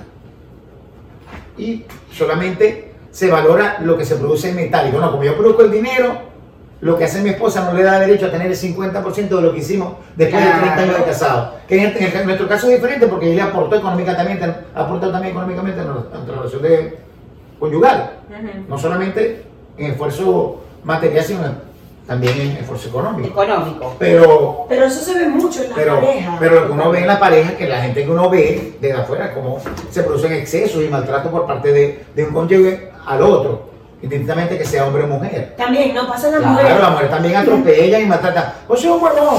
Y 1.57 1.83
solamente 2.11 2.93
se 3.11 3.29
valora 3.29 3.77
lo 3.81 3.97
que 3.97 4.05
se 4.05 4.15
produce 4.15 4.49
en 4.49 4.55
metálico. 4.55 4.99
No, 4.99 5.11
como 5.11 5.23
yo 5.23 5.35
produzco 5.35 5.63
el 5.63 5.71
dinero, 5.71 6.33
lo 6.81 6.97
que 6.97 7.05
hace 7.05 7.21
mi 7.21 7.29
esposa 7.29 7.63
no 7.63 7.77
le 7.77 7.83
da 7.83 7.99
derecho 7.99 8.25
a 8.25 8.31
tener 8.31 8.47
el 8.47 8.57
50% 8.57 9.29
de 9.29 9.41
lo 9.41 9.53
que 9.53 9.59
hicimos 9.59 9.93
después 10.15 10.43
de 10.43 10.51
30 10.51 10.75
años 10.75 10.97
de 10.97 11.03
casado. 11.03 11.53
Que 11.67 11.81
en, 11.81 11.95
en 11.97 12.25
nuestro 12.25 12.47
caso 12.47 12.67
es 12.67 12.75
diferente 12.75 13.07
porque 13.07 13.31
ella 13.31 13.45
aportó 13.45 13.77
económicamente, 13.77 14.45
aportó 14.75 15.11
también 15.11 15.31
económicamente 15.31 15.81
en 15.81 15.87
nuestra 15.87 16.35
relación 16.35 16.61
de 16.61 16.97
conyugal. 17.59 18.19
No 18.67 18.77
solamente 18.77 19.43
en 19.77 19.91
esfuerzo 19.91 20.62
material, 20.83 21.23
sino 21.23 21.41
también 22.07 22.39
en 22.41 22.51
esfuerzo 22.57 22.89
económico. 22.89 23.41
Económico. 23.41 23.95
Pero 23.97 24.65
Pero 24.67 24.85
eso 24.85 24.99
se 24.99 25.17
ve 25.17 25.27
mucho 25.27 25.61
en 25.63 25.69
las 25.69 25.77
pero, 25.79 25.95
parejas. 26.01 26.35
pero 26.39 26.55
lo 26.61 26.65
que 26.67 26.71
uno 26.73 26.89
ve 26.91 26.99
en 26.99 27.07
la 27.07 27.19
pareja, 27.19 27.55
que 27.55 27.67
la 27.67 27.81
gente 27.81 28.03
que 28.03 28.11
uno 28.11 28.29
ve 28.29 28.73
desde 28.81 28.99
afuera, 28.99 29.33
cómo 29.33 29.59
se 29.89 30.03
producen 30.03 30.33
excesos 30.33 30.83
y 30.83 30.87
maltrato 30.89 31.31
por 31.31 31.45
parte 31.45 31.71
de, 31.71 32.03
de 32.15 32.23
un 32.25 32.33
cónyuge 32.33 32.89
al 33.07 33.21
otro, 33.21 33.69
indistintamente 34.01 34.57
que 34.57 34.65
sea 34.65 34.85
hombre 34.85 35.03
o 35.03 35.07
mujer. 35.07 35.53
También, 35.57 35.93
no 35.95 36.05
pasa 36.07 36.27
en 36.27 36.33
las 36.33 36.41
Claro, 36.41 36.55
mujeres. 36.57 36.81
la 36.81 36.89
mujer 36.89 37.09
también 37.09 37.35
atropella 37.37 37.99
y 37.99 38.05
maltrata. 38.05 38.55
O 38.67 38.75
sea, 38.75 38.91
un 38.91 39.01
huevón. 39.03 39.35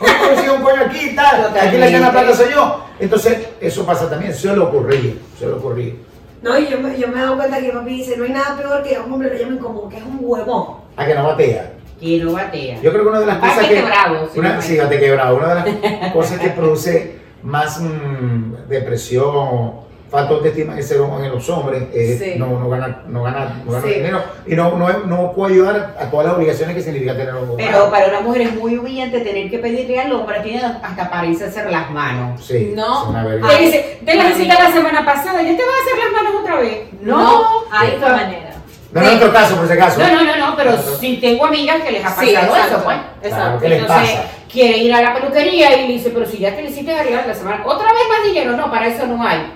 O 0.00 0.40
sea, 0.42 0.52
un 0.54 0.62
coño 0.62 0.82
aquí 0.86 1.10
y 1.10 1.14
tal. 1.14 1.52
Aquí 1.60 1.76
la 1.76 1.86
que 1.88 2.00
la 2.00 2.10
plata 2.10 2.34
soy 2.34 2.52
yo. 2.52 2.84
Entonces, 2.98 3.38
eso 3.60 3.84
pasa 3.86 4.08
también. 4.10 4.34
Suele 4.34 4.60
ocurrir. 4.60 5.20
Suele 5.38 5.54
ocurrir. 5.54 5.98
No, 6.42 6.58
y 6.58 6.68
yo 6.68 6.80
me, 6.80 6.98
yo 6.98 7.08
me 7.08 7.18
he 7.18 7.22
dado 7.22 7.36
cuenta 7.36 7.60
que 7.60 7.70
papi 7.70 7.90
dice, 7.90 8.16
no 8.16 8.24
hay 8.24 8.30
nada 8.30 8.56
peor 8.56 8.82
que 8.82 8.96
a 8.96 9.02
un 9.02 9.12
hombre 9.12 9.30
lo 9.30 9.38
llamen 9.38 9.58
como 9.58 9.88
que 9.88 9.98
es 9.98 10.02
un 10.02 10.18
huevón. 10.20 10.76
A 10.96 11.06
que 11.06 11.14
no 11.14 11.24
batea. 11.24 11.72
Que 12.00 12.18
no 12.18 12.32
batea. 12.32 12.80
Yo 12.82 12.90
creo 12.90 13.04
que 13.04 13.08
una 13.10 13.20
de 13.20 13.26
las 13.26 13.38
cosas 13.38 13.66
que. 13.68 13.74
quebrado, 13.74 14.28
sí, 14.32 14.38
una, 14.40 14.54
no 14.54 14.62
sí, 14.62 14.78
quebrado. 14.98 15.36
Una 15.36 15.54
de 15.54 15.72
las 16.00 16.12
cosas 16.12 16.40
que 16.40 16.48
produce 16.50 17.20
más 17.44 17.80
mm, 17.80 18.68
depresión, 18.68 19.72
falta 20.12 20.34
de 20.40 20.62
en 20.62 20.70
el 20.72 20.84
ser 20.84 21.00
humano 21.00 21.24
en 21.24 21.32
los 21.32 21.48
hombres 21.48 21.84
es 21.94 22.18
Sí. 22.20 22.34
no, 22.36 22.46
no 22.60 22.68
ganar, 22.68 23.04
no 23.08 23.22
ganar, 23.22 23.50
no 23.64 23.72
ganar 23.72 23.88
Sí. 23.88 23.94
dinero. 23.94 24.22
Y 24.46 24.54
no, 24.54 24.76
no, 24.76 24.86
no 25.06 25.32
puede 25.32 25.54
ayudar 25.54 25.96
a 25.98 26.10
todas 26.10 26.26
las 26.26 26.34
obligaciones 26.36 26.76
que 26.76 26.82
significa 26.82 27.16
tener 27.16 27.34
un 27.34 27.56
Pero 27.56 27.90
para 27.90 28.08
una 28.08 28.20
mujer 28.20 28.42
es 28.42 28.54
muy 28.54 28.76
humillante 28.76 29.20
tener 29.20 29.50
que 29.50 29.58
pedirle 29.58 29.98
al 29.98 30.12
hombre, 30.12 30.40
tiene 30.40 30.62
hasta 30.62 31.08
para 31.10 31.26
irse 31.26 31.44
a 31.44 31.48
hacer 31.48 31.70
las 31.70 31.90
manos. 31.90 32.44
Sí, 32.44 32.74
No. 32.76 33.04
es 33.04 33.08
una 33.08 33.24
verga. 33.24 33.48
Te 33.48 33.56
dice, 33.62 33.98
te 34.04 34.14
las 34.14 34.30
hiciste 34.32 34.54
la 34.62 34.70
semana 34.70 35.02
pasada, 35.04 35.40
ya 35.42 35.56
te 35.56 35.62
vas 35.64 35.74
a 35.74 35.82
hacer 35.82 36.04
las 36.04 36.22
manos 36.22 36.40
otra 36.42 36.56
vez. 36.60 36.78
No, 37.00 37.42
hay 37.72 37.94
otra 37.96 38.08
manera. 38.16 38.48
No 38.92 39.00
es 39.00 39.06
nuestro 39.06 39.32
caso, 39.32 39.56
por 39.56 39.66
si 39.66 39.72
acaso. 39.72 39.98
No, 40.00 40.12
no, 40.12 40.24
no, 40.24 40.36
no, 40.50 40.56
pero 40.56 40.76
sí 41.00 41.16
tengo 41.18 41.46
amigas 41.46 41.80
que 41.80 41.92
les 41.92 42.02
ha 42.04 42.08
pasado 42.08 42.26
Sí, 42.26 42.34
exacto. 42.34 42.56
eso, 42.74 42.84
pues. 42.84 42.96
Claro, 43.22 43.58
¿qué 43.58 43.68
les 43.70 43.80
Entonces, 43.80 44.10
pasa? 44.16 44.24
quiere 44.52 44.76
ir 44.76 44.92
a 44.92 45.00
la 45.00 45.14
peluquería 45.14 45.74
y 45.78 45.86
le 45.86 45.92
dice, 45.94 46.10
pero 46.10 46.26
si 46.26 46.36
ya 46.36 46.54
te 46.54 46.60
lo 46.62 46.68
hiciste 46.68 46.92
arreglar 46.94 47.26
la 47.26 47.32
semana, 47.34 47.62
otra 47.64 47.86
vez 47.90 48.02
más 48.10 48.22
dinero, 48.26 48.52
no, 48.54 48.70
para 48.70 48.88
eso 48.88 49.06
no 49.06 49.26
hay. 49.26 49.50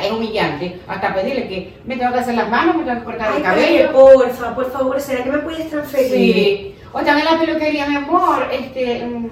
Es 0.00 0.10
humillante, 0.10 0.80
hasta 0.88 1.14
pedirle 1.14 1.48
que 1.48 1.72
me 1.84 1.96
tengo 1.96 2.12
que 2.12 2.18
hacer 2.20 2.34
las 2.34 2.48
manos, 2.48 2.76
me 2.76 2.84
tengo 2.84 2.98
que 3.00 3.04
cortar 3.04 3.28
el 3.28 3.34
Ay, 3.34 3.42
Pepe, 3.42 3.82
cabello. 3.84 3.92
porfa, 3.92 4.54
por 4.54 4.70
favor, 4.72 5.00
¿será 5.00 5.24
que 5.24 5.30
me 5.30 5.38
puedes 5.38 5.68
transferir? 5.70 6.10
Sí. 6.34 6.74
O 6.92 7.00
también 7.00 7.26
la 7.30 7.38
peluquería, 7.38 7.86
mi 7.86 7.96
amor, 7.96 8.48
este, 8.52 9.04
mm, 9.04 9.28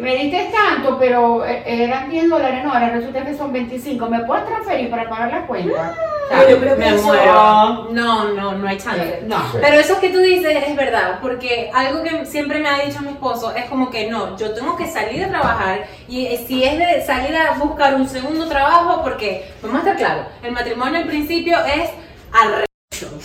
me 0.00 0.16
diste 0.16 0.50
tanto, 0.52 0.98
pero 0.98 1.44
eh, 1.44 1.62
eran 1.66 2.08
10 2.10 2.28
dólares, 2.28 2.64
no, 2.64 2.72
ahora 2.72 2.90
resulta 2.90 3.24
que 3.24 3.34
son 3.36 3.52
25. 3.52 4.08
¿Me 4.08 4.20
puedes 4.24 4.46
transferir 4.46 4.90
para 4.90 5.08
pagar 5.08 5.30
la 5.30 5.46
cuenta? 5.46 5.94
Pero 6.28 6.48
yo 6.50 6.58
creo 6.60 6.74
que 6.76 6.80
Me 6.80 6.94
eso- 6.94 7.04
muero. 7.04 7.88
No, 7.92 8.28
no, 8.32 8.52
no 8.52 8.68
hay 8.68 8.78
chance. 8.78 9.20
No. 9.26 9.36
Sí. 9.52 9.58
Pero 9.60 9.76
eso 9.76 10.00
que 10.00 10.08
tú 10.10 10.18
dices 10.18 10.56
es 10.66 10.76
verdad, 10.76 11.18
porque 11.20 11.70
algo 11.74 12.02
que 12.02 12.24
siempre 12.24 12.58
me 12.60 12.68
ha 12.68 12.78
dicho 12.78 13.00
mi 13.02 13.08
esposo 13.10 13.54
es 13.54 13.64
como 13.66 13.90
que 13.90 14.08
no, 14.10 14.36
yo 14.38 14.54
tengo 14.54 14.76
que 14.76 14.86
salir 14.86 15.24
a 15.24 15.28
trabajar 15.28 15.84
y 16.08 16.26
eh, 16.26 16.42
si 16.46 16.64
es 16.64 16.78
de 16.78 17.02
salir 17.04 17.36
a 17.36 17.52
buscar 17.58 17.94
un 17.94 18.08
segundo 18.08 18.46
trabajo, 18.48 19.02
porque 19.02 19.50
vamos 19.60 19.76
a 19.76 19.80
estar 19.80 19.96
claros, 19.96 20.26
el 20.42 20.52
matrimonio 20.52 21.00
al 21.00 21.06
principio 21.06 21.58
es 21.66 21.90
al 22.32 22.64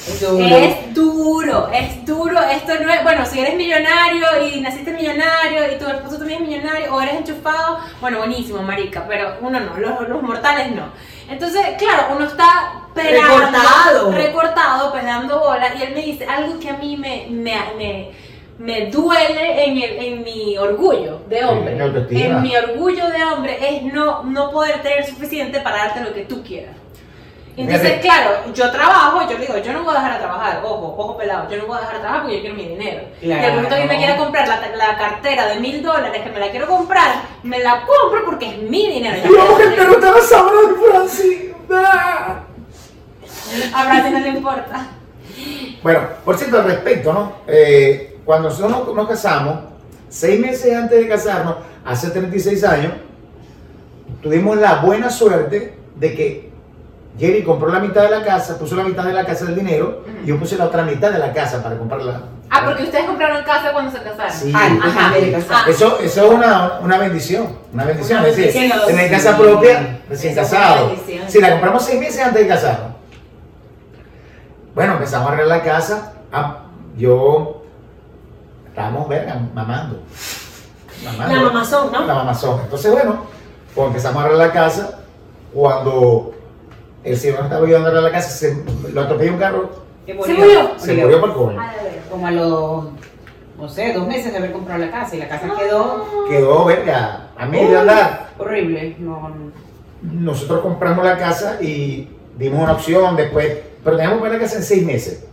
es 0.08 0.93
duro, 0.93 1.70
es 1.74 2.06
duro. 2.06 2.39
Esto 2.43 2.74
no 2.80 2.91
es, 2.93 3.04
bueno, 3.04 3.26
si 3.26 3.39
eres 3.39 3.56
millonario 3.56 4.26
y 4.48 4.62
naciste 4.62 4.91
millonario 4.91 5.72
y 5.74 5.78
tu 5.78 5.86
esposo 5.88 6.17
también 6.17 6.43
es 6.43 6.48
millonario 6.48 6.93
o 6.93 7.02
eres 7.02 7.15
enchufado, 7.15 7.80
bueno, 8.00 8.20
buenísimo, 8.20 8.62
marica, 8.62 9.06
pero 9.08 9.36
uno 9.41 9.60
no, 9.60 9.78
los, 9.78 10.08
los 10.08 10.22
mortales 10.24 10.72
no. 10.72 10.86
Entonces, 11.29 11.62
claro, 11.77 12.15
uno 12.15 12.25
está 12.25 12.84
pelando, 12.94 13.38
Recortado. 13.38 14.12
recortado, 14.12 14.92
pues 14.92 15.04
dando 15.04 15.40
bola 15.40 15.73
y 15.77 15.84
él 15.84 15.94
me 15.94 16.02
dice 16.02 16.25
algo 16.25 16.58
que 16.60 16.69
a 16.69 16.77
mí 16.77 16.96
me, 16.96 17.27
me, 17.29 17.58
me, 17.77 18.12
me 18.60 18.86
duele 18.90 19.65
en, 19.65 19.77
el, 19.77 20.06
en 20.06 20.23
mi 20.23 20.58
orgullo 20.58 21.19
de 21.27 21.44
hombre. 21.44 21.73
en. 22.10 22.17
En 22.17 22.42
mi 22.42 22.56
orgullo 22.56 23.08
de 23.10 23.23
hombre 23.25 23.58
es 23.62 23.84
no, 23.94 24.23
no 24.23 24.52
poder 24.52 24.82
tener 24.82 25.06
suficiente 25.06 25.60
para 25.60 25.77
darte 25.79 26.00
lo 26.02 26.13
que 26.13 26.21
tú 26.23 26.42
quieras. 26.44 26.77
Entonces, 27.58 27.88
Fíjate. 27.88 28.02
claro, 28.02 28.54
yo 28.54 28.72
trabajo, 28.72 29.28
yo 29.28 29.36
digo, 29.38 29.58
yo 29.58 29.74
no 29.74 29.84
voy 29.84 29.96
a 29.96 29.98
dejar 29.98 30.14
de 30.14 30.20
trabajar, 30.20 30.62
ojo, 30.64 30.94
ojo 30.96 31.18
pelado, 31.18 31.50
yo 31.50 31.58
no 31.58 31.66
voy 31.66 31.78
a 31.78 31.80
dejar 31.80 31.96
de 31.96 32.00
trabajar 32.02 32.22
porque 32.22 32.36
yo 32.36 32.42
quiero 32.42 32.56
mi 32.56 32.68
dinero. 32.68 33.02
Y 33.20 33.32
al 33.32 33.56
momento 33.56 33.76
que 33.76 33.82
yo 33.82 33.88
me 33.88 33.98
quiera 33.98 34.16
comprar 34.16 34.48
la, 34.48 34.76
la 34.76 34.96
cartera 34.96 35.48
de 35.48 35.60
mil 35.60 35.82
dólares 35.82 36.22
que 36.22 36.30
me 36.30 36.40
la 36.40 36.52
quiero 36.52 36.68
comprar, 36.68 37.24
me 37.42 37.58
la 37.60 37.84
compro 37.86 38.26
porque 38.26 38.52
es 38.52 38.58
mi 38.62 38.88
dinero. 38.92 39.18
La 39.28 39.76
que 39.76 39.86
no 39.88 39.96
te 39.96 40.06
vas 40.06 40.32
a 40.32 40.40
hablar, 40.40 40.76
Francis. 40.92 41.48
A 43.74 43.86
Brasil 43.86 44.14
no 44.14 44.20
le 44.20 44.30
importa. 44.30 44.88
Bueno, 45.82 46.00
por 46.26 46.38
cierto, 46.38 46.58
al 46.60 46.66
respecto, 46.66 47.12
¿no? 47.14 47.34
Eh, 47.48 48.20
cuando 48.24 48.50
nosotros 48.50 48.72
nos, 48.86 48.96
nos 48.96 49.08
casamos, 49.08 49.60
seis 50.10 50.40
meses 50.40 50.76
antes 50.76 51.00
de 51.00 51.08
casarnos, 51.08 51.56
hace 51.86 52.10
36 52.12 52.64
años, 52.64 52.94
tuvimos 54.22 54.58
la 54.58 54.76
buena 54.76 55.10
suerte 55.10 55.76
de 55.96 56.16
que 56.16 56.46
Jerry 57.18 57.44
compró 57.44 57.70
la 57.70 57.80
mitad 57.80 58.04
de 58.04 58.10
la 58.10 58.24
casa, 58.24 58.60
puso 58.60 58.76
la 58.76 58.84
mitad 58.84 59.04
de 59.04 59.13
la 59.13 59.26
casa 59.26 59.46
del 59.46 59.56
dinero 59.56 60.04
y 60.24 60.28
yo 60.28 60.38
puse 60.38 60.56
la 60.56 60.65
otra 60.65 60.84
mitad 60.84 61.12
de 61.12 61.18
la 61.18 61.34
casa 61.34 61.63
para 61.63 61.78
comprarla. 61.78 62.22
Ah, 62.50 62.62
porque 62.63 62.84
ustedes 62.84 63.06
compraron 63.06 63.44
casa 63.44 63.72
cuando 63.74 63.92
se 63.92 64.04
casaron. 64.04 64.32
Sí. 64.32 64.54
Antes, 64.56 64.86
Ajá. 64.86 65.12
Ah. 65.65 65.65
Eso, 65.68 66.00
eso 66.00 66.26
es 66.26 66.32
una, 66.32 66.80
una 66.82 66.98
bendición, 67.00 67.58
una 67.74 67.86
bendición. 67.86 68.20
Una 68.20 68.28
es 68.30 68.38
decir, 68.38 68.72
tener 68.86 69.10
casa 69.10 69.38
propia 69.38 70.00
recién 70.08 70.36
casado. 70.36 70.96
Si 71.28 71.42
la 71.42 71.52
compramos 71.52 71.84
seis 71.84 72.00
meses 72.00 72.22
antes 72.22 72.42
de 72.44 72.48
casarnos. 72.48 72.92
Bueno, 74.76 74.94
empezamos 74.94 75.30
a 75.30 75.34
arreglar 75.34 75.58
la 75.58 75.63
casa. 75.63 76.13
Ah, 76.32 76.65
yo 76.96 77.63
estábamos, 78.68 79.10
verga, 79.10 79.42
mamando. 79.56 80.04
Mamando. 81.04 81.36
La 81.36 81.42
mamazón, 81.42 81.92
¿no? 81.92 82.06
La 82.06 82.13
mamazón. 82.13 82.62
Entonces, 82.62 82.92
bueno, 82.92 83.26
pues 83.74 83.88
empezamos 83.88 84.22
a 84.22 84.26
arreglar 84.26 84.48
la 84.48 84.54
casa. 84.54 85.00
Cuando 85.52 86.37
el 87.12 87.18
señor 87.18 87.44
estaba 87.44 87.66
ayudando 87.66 87.90
a 87.90 88.02
la 88.02 88.12
casa, 88.12 88.30
se, 88.30 88.64
lo 88.94 89.02
atropelló 89.02 89.34
un 89.34 89.40
carro, 89.40 89.70
¿Se 90.06 90.14
¿Se 90.14 90.34
murió? 90.34 90.72
se 90.78 90.94
murió 90.94 91.20
por 91.22 91.34
coño. 91.34 91.58
Ah, 91.60 91.74
de. 91.84 92.00
Como 92.10 92.26
a 92.28 92.32
los, 92.32 92.86
no 93.58 93.68
sé, 93.70 93.94
dos 93.94 94.08
meses 94.08 94.32
de 94.32 94.38
haber 94.38 94.52
comprado 94.54 94.80
la 94.86 94.92
casa 94.92 95.16
y 95.16 95.20
la 95.20 95.28
casa 95.28 95.50
quedó 95.58 96.06
Quedó, 96.30 96.66
verga, 96.66 97.28
a 97.38 97.46
medio 97.46 97.80
andar. 97.82 98.30
horrible. 98.38 98.96
No, 99.00 99.32
nosotros 100.02 100.62
compramos 100.62 101.04
la 101.04 101.18
casa 101.18 101.58
y 101.62 102.08
dimos 102.38 102.62
una 102.62 102.74
opción 102.74 103.16
después, 103.16 103.58
pero 103.84 103.98
teníamos 103.98 104.24
que 104.24 104.30
la 104.30 104.40
casa 104.40 104.58
en 104.58 104.64
seis 104.64 104.86
meses. 104.86 105.26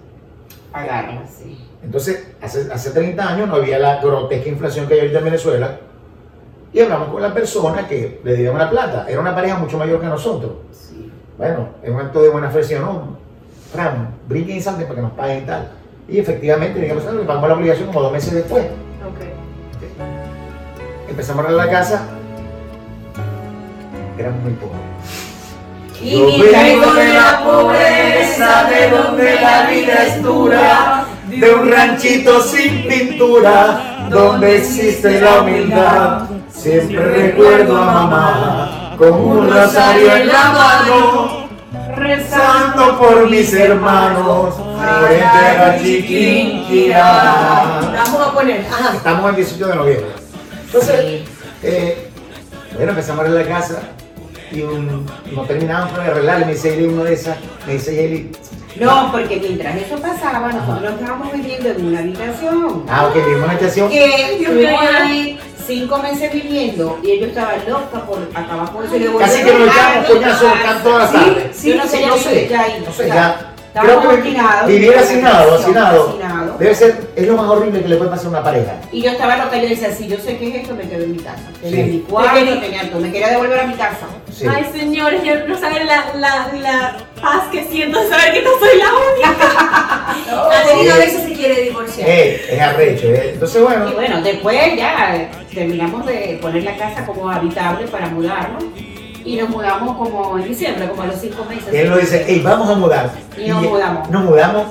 pagarla, 0.73 1.23
sí. 1.29 1.61
Entonces, 1.85 2.27
hace, 2.41 2.73
hace 2.73 2.91
30 2.91 3.29
años 3.29 3.49
no 3.49 3.57
había 3.57 3.79
la 3.79 4.01
grotesca 4.01 4.49
inflación 4.49 4.87
que 4.89 4.95
hay 4.95 5.01
ahorita 5.01 5.19
en 5.19 5.25
Venezuela 5.27 5.79
y 6.73 6.81
hablamos 6.81 7.09
con 7.09 7.23
la 7.23 7.33
persona 7.33 7.87
que 7.87 8.21
le 8.25 8.33
debíamos 8.33 8.59
la 8.59 8.71
plata. 8.71 9.07
Era 9.09 9.21
una 9.21 9.35
pareja 9.35 9.57
mucho 9.59 9.79
mayor 9.79 10.01
que 10.01 10.07
nosotros. 10.07 10.53
sí. 10.73 10.94
Bueno, 11.37 11.69
en 11.83 11.95
un 11.95 12.01
acto 12.01 12.23
de 12.23 12.29
buena 12.29 12.51
fe, 12.51 12.59
decía, 12.59 12.81
no, 12.81 13.17
Fran, 13.73 14.15
brinquen 14.29 14.57
y 14.57 14.61
salten 14.61 14.85
para 14.87 14.97
que 14.97 15.03
nos 15.03 15.13
paguen 15.13 15.43
y 15.43 15.47
tal. 15.47 15.69
Y 16.09 16.19
efectivamente, 16.19 16.81
digamos, 16.81 17.05
le 17.05 17.25
pagamos 17.25 17.49
la 17.49 17.55
obligación 17.57 17.89
como 17.89 18.03
dos 18.03 18.13
meses 18.13 18.35
después. 18.35 18.65
Ok. 18.65 19.21
Empezamos 21.09 21.45
a 21.45 21.49
arreglar 21.49 21.67
la 21.67 21.73
casa. 21.73 22.03
Éramos 24.17 24.43
muy 24.43 24.53
pobres. 24.53 24.81
Y 26.01 26.11
Yo 26.11 26.53
vengo 26.53 26.93
de 26.93 27.15
la 27.15 27.43
pobreza, 27.43 28.71
de 28.71 28.91
donde 28.91 29.35
la 29.41 29.71
vida 29.71 30.07
es 30.07 30.23
dura, 30.23 31.07
de 31.27 31.55
un 31.55 31.71
ranchito 31.71 32.41
sin 32.43 32.87
pintura, 32.87 34.07
donde 34.11 34.59
existe 34.59 35.21
la 35.21 35.41
humildad. 35.41 36.29
Siempre 36.53 37.05
recuerdo 37.05 37.77
a 37.77 37.85
mamá 37.87 38.64
con 38.97 39.13
un 39.13 39.51
rosario 39.51 40.15
en 40.17 40.29
la 40.29 40.51
mano, 40.51 41.49
rezando 41.97 42.99
por 42.99 43.29
mis 43.31 43.53
hermanos, 43.53 44.55
frente 45.07 45.25
a 45.25 45.69
la 45.69 45.79
chiquinquirá. 45.83 47.81
Vamos 48.05 48.21
a 48.29 48.33
poner, 48.33 48.65
ajá. 48.71 48.95
Estamos 48.97 49.31
el 49.31 49.37
18 49.37 49.67
de 49.67 49.75
noviembre. 49.75 50.07
Entonces, 50.67 51.23
eh, 51.63 52.09
bueno, 52.75 52.91
empezamos 52.91 53.21
a 53.21 53.23
arreglar 53.29 53.47
la 53.47 53.59
casa 53.59 53.79
y 54.53 54.63
un- 54.63 55.07
no 55.33 55.43
terminábamos 55.43 55.95
de 55.97 56.03
arreglar. 56.03 56.47
Me 56.47 56.53
dice 56.55 56.75
Eli, 56.75 56.87
una 56.89 57.05
de 57.05 57.15
esas, 57.15 57.37
me 57.67 57.75
dice 57.75 58.05
Eli, 58.05 58.33
No, 58.81 59.13
porque 59.13 59.37
mientras 59.37 59.77
eso 59.77 59.97
pasaba, 60.01 60.51
nosotros 60.53 60.95
estábamos 60.99 61.33
viviendo 61.33 61.69
en 61.71 61.87
una 61.87 61.99
habitación. 62.01 62.83
ah, 62.89 63.07
ok, 63.07 63.15
vimos 63.15 63.43
una 63.45 63.53
habitación. 63.53 63.89
Que 63.89 64.05
ahí 64.05 65.39
cinco 65.67 65.99
meses 65.99 66.33
viviendo 66.33 66.99
y 67.03 67.13
ellos 67.13 67.29
estaban 67.29 67.61
locos 67.69 68.01
por 68.03 68.19
acabar 68.35 68.73
por 68.73 68.85
eso. 68.85 69.19
Casi 69.19 69.43
que 69.43 69.55
nos 69.55 69.69
echamos 69.69 70.07
coñazo 70.07 70.47
todas 70.83 71.13
las 71.13 71.13
tardes. 71.13 71.63
Yo 71.63 71.77
no 71.77 71.83
quería 71.91 72.07
no 72.09 72.15
vivir 72.15 72.29
sé, 72.29 72.49
ya 72.49 72.79
no 72.85 72.93
sé, 72.93 73.09
ya. 73.09 73.54
Creo 73.83 74.01
que 74.01 74.07
hacinados, 74.09 74.67
vivir 74.69 74.93
en 74.93 74.99
hacinado, 75.01 75.55
hacinado, 75.57 76.09
hacinado. 76.11 76.57
debe 76.59 76.75
ser, 76.77 77.09
es 77.17 77.27
lo 77.27 77.37
más 77.37 77.47
horrible 77.49 77.83
que 77.83 77.89
le 77.89 77.97
puede 77.97 78.11
pasar 78.11 78.27
a 78.27 78.29
una 78.31 78.43
pareja. 78.45 78.73
Y 78.93 79.03
yo 79.03 79.11
estaba 79.11 79.37
loca 79.37 79.57
y 79.57 79.63
yo 79.63 79.69
decía, 79.69 79.91
si 79.93 80.07
yo 80.07 80.17
sé 80.19 80.37
qué 80.39 80.49
es 80.49 80.55
esto, 80.63 80.75
me 80.77 80.89
quedo 80.89 81.03
en 81.03 81.13
mi 81.13 81.19
casa. 81.19 81.43
Tenía 81.61 81.85
Sí. 81.85 81.91
mi 81.91 81.99
cuarto, 82.01 82.61
tenía 82.61 82.89
todo. 82.89 83.01
Me 83.01 83.11
quería 83.11 83.31
devolver 83.31 83.59
a 83.61 83.67
mi 83.67 83.75
casa. 83.75 84.07
Sí. 84.33 84.47
Ay, 84.49 84.65
señores, 84.73 85.23
ya 85.25 85.45
no 85.47 85.59
saben 85.59 85.87
la, 85.89 86.05
la, 86.17 86.51
la 86.61 86.97
paz 87.21 87.43
que 87.51 87.65
siento 87.65 88.01
de 88.01 88.09
saber 88.09 88.33
que 88.33 88.43
no 88.43 88.51
soy 88.61 88.79
la 88.79 88.87
única. 89.33 89.47
Caterina 90.51 90.95
a 90.95 90.99
veces 90.99 91.23
se 91.25 91.33
quiere 91.33 91.63
divorciar. 91.63 92.09
Eh, 92.09 92.47
es 92.51 92.61
arrecho. 92.61 93.07
eh. 93.09 93.31
Entonces, 93.35 93.63
bueno, 93.63 93.89
Y 93.91 93.95
bueno, 93.95 94.23
después 94.23 94.57
ya 94.77 95.29
terminamos 95.53 96.07
de 96.07 96.39
poner 96.41 96.63
la 96.63 96.77
casa 96.77 97.05
como 97.05 97.29
habitable 97.31 97.87
para 97.89 98.07
mudarnos. 98.07 98.65
Y 99.25 99.37
nos 99.37 99.49
mudamos 99.49 99.97
como 99.97 100.39
en 100.39 100.45
diciembre, 100.45 100.89
como 100.89 101.03
a 101.03 101.07
los 101.07 101.17
cinco 101.17 101.45
meses. 101.49 101.73
él 101.73 101.89
lo 101.89 101.97
dice, 101.97 102.25
hey, 102.27 102.43
vamos 102.45 102.69
a 102.69 102.75
mudar. 102.75 103.11
Y 103.37 103.49
nos 103.49 103.63
mudamos. 103.63 104.11
Nos 104.11 104.25
mudamos. 104.25 104.65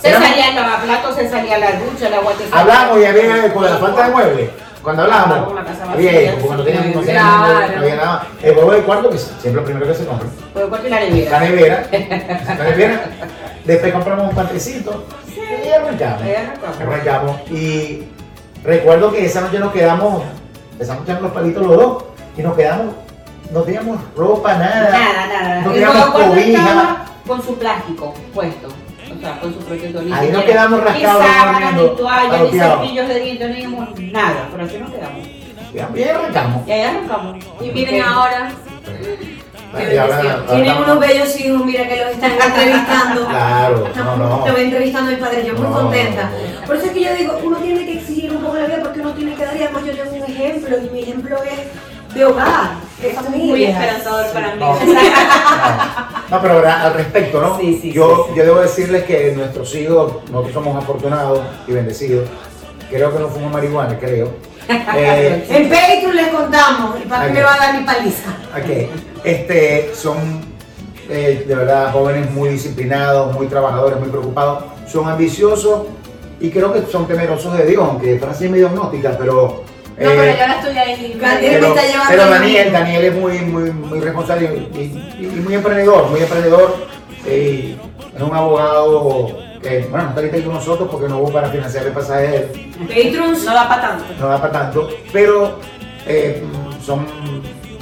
Se 0.00 0.10
Éramos- 0.10 0.28
salía 0.28 0.48
el 0.50 0.54
lavaplatos, 0.54 1.16
se 1.16 1.28
salía 1.28 1.58
la 1.58 1.72
ducha, 1.72 2.06
el 2.06 2.14
agua 2.14 2.32
que 2.38 2.48
salía. 2.48 2.60
Hablamos 2.60 3.00
y 3.00 3.04
había 3.04 3.52
con 3.52 3.64
la 3.64 3.76
falta 3.78 4.04
de 4.06 4.10
muebles. 4.12 4.50
Cuando 4.82 5.02
hablábamos, 5.02 5.52
había 5.92 6.36
porque 6.38 6.56
no 6.56 6.62
teníamos 6.62 6.94
no 6.94 7.02
sí, 7.02 7.10
había 7.10 7.96
nada. 7.96 8.26
El 8.40 8.56
huevo 8.56 8.70
del 8.72 8.84
cuarto, 8.84 9.10
que 9.10 9.18
siempre 9.18 9.52
lo 9.54 9.64
primero 9.64 9.86
que 9.86 9.94
se 9.94 10.06
compra. 10.06 10.28
El 10.54 10.68
cuarto 10.68 10.86
y 10.86 10.90
la 10.90 11.00
La 11.00 11.40
nevera. 11.40 11.88
la 12.58 12.64
nevera. 12.64 13.04
Después 13.64 13.92
compramos 13.92 14.28
un 14.30 14.34
pantecito 14.36 15.04
y 15.36 15.68
arrancamos. 15.68 16.22
Ahí 16.22 16.34
arrancamos. 16.34 16.80
Arrancamos. 16.80 17.50
Y 17.50 18.04
recuerdo 18.62 19.12
que 19.12 19.26
esa 19.26 19.40
noche 19.40 19.58
nos 19.58 19.72
quedamos, 19.72 20.22
empezamos 20.72 21.02
a 21.02 21.04
echar 21.10 21.22
los 21.22 21.32
palitos 21.32 21.66
los 21.66 21.76
dos 21.76 22.04
y 22.36 22.42
nos 22.42 22.56
quedamos, 22.56 22.94
no 23.50 23.62
teníamos 23.62 24.00
ropa, 24.14 24.54
nada. 24.54 24.90
Nada, 24.90 25.26
nada. 25.26 25.60
No 25.62 25.72
el 25.72 25.74
teníamos 25.74 26.06
cobija. 26.10 27.04
con 27.26 27.42
su 27.42 27.58
plástico 27.58 28.14
puesto. 28.34 28.68
O 28.68 29.20
sea, 29.20 29.40
con 29.40 29.54
su 29.54 29.60
protector. 29.60 30.04
Ahí 30.12 30.30
nos 30.30 30.44
quedamos 30.44 30.84
rascados, 30.84 31.22
Ni 31.22 31.28
sábanas, 31.28 31.74
ni 31.74 31.88
toallas, 31.96 32.52
ni 32.52 32.58
cepillos 32.58 33.08
de 33.08 33.20
dientes, 33.20 33.48
no 33.48 33.54
teníamos 33.54 34.00
nada. 34.12 34.48
Pero 34.52 34.64
así 34.64 34.78
nos 34.78 34.90
quedamos. 34.90 35.26
Y 35.74 35.78
ahí 35.78 36.08
arrancamos. 36.08 36.68
Y 36.68 36.70
ahí 36.70 36.80
arrancamos. 36.82 37.44
Y 37.60 37.70
miren 37.70 38.02
ahora. 38.02 38.50
Tienen 40.50 40.76
unos 40.78 40.98
bellos 40.98 41.40
hijos, 41.40 41.64
mira 41.64 41.86
que 41.86 42.04
los 42.04 42.12
están 42.12 42.32
entrevistando. 42.32 43.26
Claro, 43.26 43.88
no, 43.96 44.16
no. 44.16 44.38
Voy 44.38 44.62
entrevistando 44.62 45.10
mi 45.10 45.16
padre, 45.18 45.44
yo 45.46 45.54
muy 45.54 45.70
contenta. 45.70 46.30
Por 46.66 46.76
eso 46.76 46.86
es 46.86 46.92
que 46.92 47.04
yo 47.04 47.14
digo, 47.14 47.38
uno 47.42 47.56
tiene 47.58 47.84
que 47.84 47.98
exigir 47.98 48.32
un 48.32 48.42
poco 48.42 48.56
la 48.56 48.66
vida 48.66 48.80
porque 48.82 49.00
uno 49.00 49.12
tiene 49.12 49.34
que 49.34 49.44
dar 49.44 49.56
y 49.56 49.62
además 49.62 49.84
yo 49.84 49.92
tengo 49.92 50.16
un 50.16 50.30
ejemplo 50.30 50.76
y 50.78 50.90
mi 50.90 51.02
ejemplo 51.02 51.36
es 51.42 52.14
de 52.14 52.24
hogar, 52.24 52.70
familia. 53.14 53.46
Muy 53.46 53.64
esperanzador 53.64 54.26
para 54.32 54.54
mí. 54.54 54.60
No, 54.60 54.74
no, 56.30 56.42
pero 56.42 56.54
ahora, 56.54 56.82
al 56.82 56.94
respecto, 56.94 57.40
¿no? 57.40 57.58
Sí, 57.58 57.78
sí, 57.80 57.92
yo, 57.92 58.24
sí, 58.26 58.32
sí. 58.32 58.38
yo 58.38 58.44
debo 58.44 58.60
decirles 58.60 59.04
que 59.04 59.32
nuestros 59.32 59.74
hijos, 59.74 60.12
nosotros 60.30 60.52
somos 60.52 60.76
afortunados 60.82 61.40
y 61.66 61.72
bendecidos. 61.72 62.28
Creo 62.90 63.12
que 63.12 63.18
no 63.18 63.28
fumo 63.28 63.48
marihuana, 63.48 63.98
creo. 63.98 64.30
Eh, 64.68 65.46
En 65.48 65.70
Patreon 65.70 66.14
les 66.14 66.28
contamos, 66.28 66.96
el 66.96 67.08
papi 67.08 67.28
Ok. 67.28 67.32
me 67.32 67.42
va 67.42 67.54
a 67.54 67.56
dar 67.58 67.80
mi 67.80 67.86
paliza. 67.86 68.28
ok, 68.54 69.24
este, 69.24 69.94
son 69.94 70.42
eh, 71.08 71.44
de 71.48 71.54
verdad 71.54 71.90
jóvenes 71.90 72.30
muy 72.30 72.50
disciplinados, 72.50 73.32
muy 73.34 73.46
trabajadores, 73.46 73.98
muy 73.98 74.10
preocupados. 74.10 74.64
Son 74.86 75.08
ambiciosos 75.08 75.86
y 76.38 76.50
creo 76.50 76.70
que 76.74 76.82
son 76.92 77.06
temerosos 77.08 77.56
de 77.56 77.64
Dios, 77.64 77.82
aunque 77.82 78.18
Francia 78.18 78.44
es 78.44 78.50
medio 78.52 78.68
agnóstica, 78.68 79.16
pero... 79.18 79.64
No, 80.00 80.10
eh, 80.10 80.14
pero 80.16 80.36
yo 80.36 80.42
ahora 80.42 80.54
estoy 80.60 80.78
ahí. 80.78 81.14
Me 81.20 81.48
pero, 81.48 81.66
está 81.68 81.82
llevando 81.82 82.06
pero 82.08 82.22
a 82.22 82.26
mí. 82.26 82.32
Daniel, 82.34 82.72
Daniel 82.72 83.04
es 83.04 83.14
muy, 83.14 83.38
muy, 83.40 83.70
muy 83.72 84.00
responsable 84.00 84.68
y, 84.74 84.78
y- 84.78 85.24
y 85.24 85.26
muy 85.40 85.54
emprendedor, 85.54 86.08
muy 86.10 86.20
emprendedor. 86.20 86.76
eh, 87.26 87.76
es 88.16 88.22
un 88.22 88.34
abogado 88.34 89.36
que, 89.62 89.80
bueno, 89.90 90.04
no 90.04 90.08
está 90.10 90.20
ahorita 90.20 90.44
con 90.44 90.54
nosotros 90.54 90.88
porque 90.90 91.08
no 91.08 91.18
hubo 91.18 91.32
para 91.32 91.48
financiar 91.50 91.86
el 91.86 91.92
pasaje 91.92 92.26
de 92.28 92.36
él, 92.36 92.72
Patreons 92.88 93.44
No 93.44 93.54
da 93.54 93.68
para 93.68 93.82
tanto. 93.82 94.04
no 94.20 94.28
da 94.28 94.40
para 94.40 94.52
tanto, 94.52 94.88
pero 95.12 95.58
eh, 96.06 96.42
son 96.84 97.06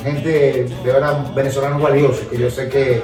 gente 0.03 0.29
de 0.65 0.93
verdad 0.93 1.33
venezolanos 1.35 1.81
valiosos 1.83 2.27
que 2.31 2.39
yo 2.39 2.51
sé 2.51 2.69
que, 2.69 3.03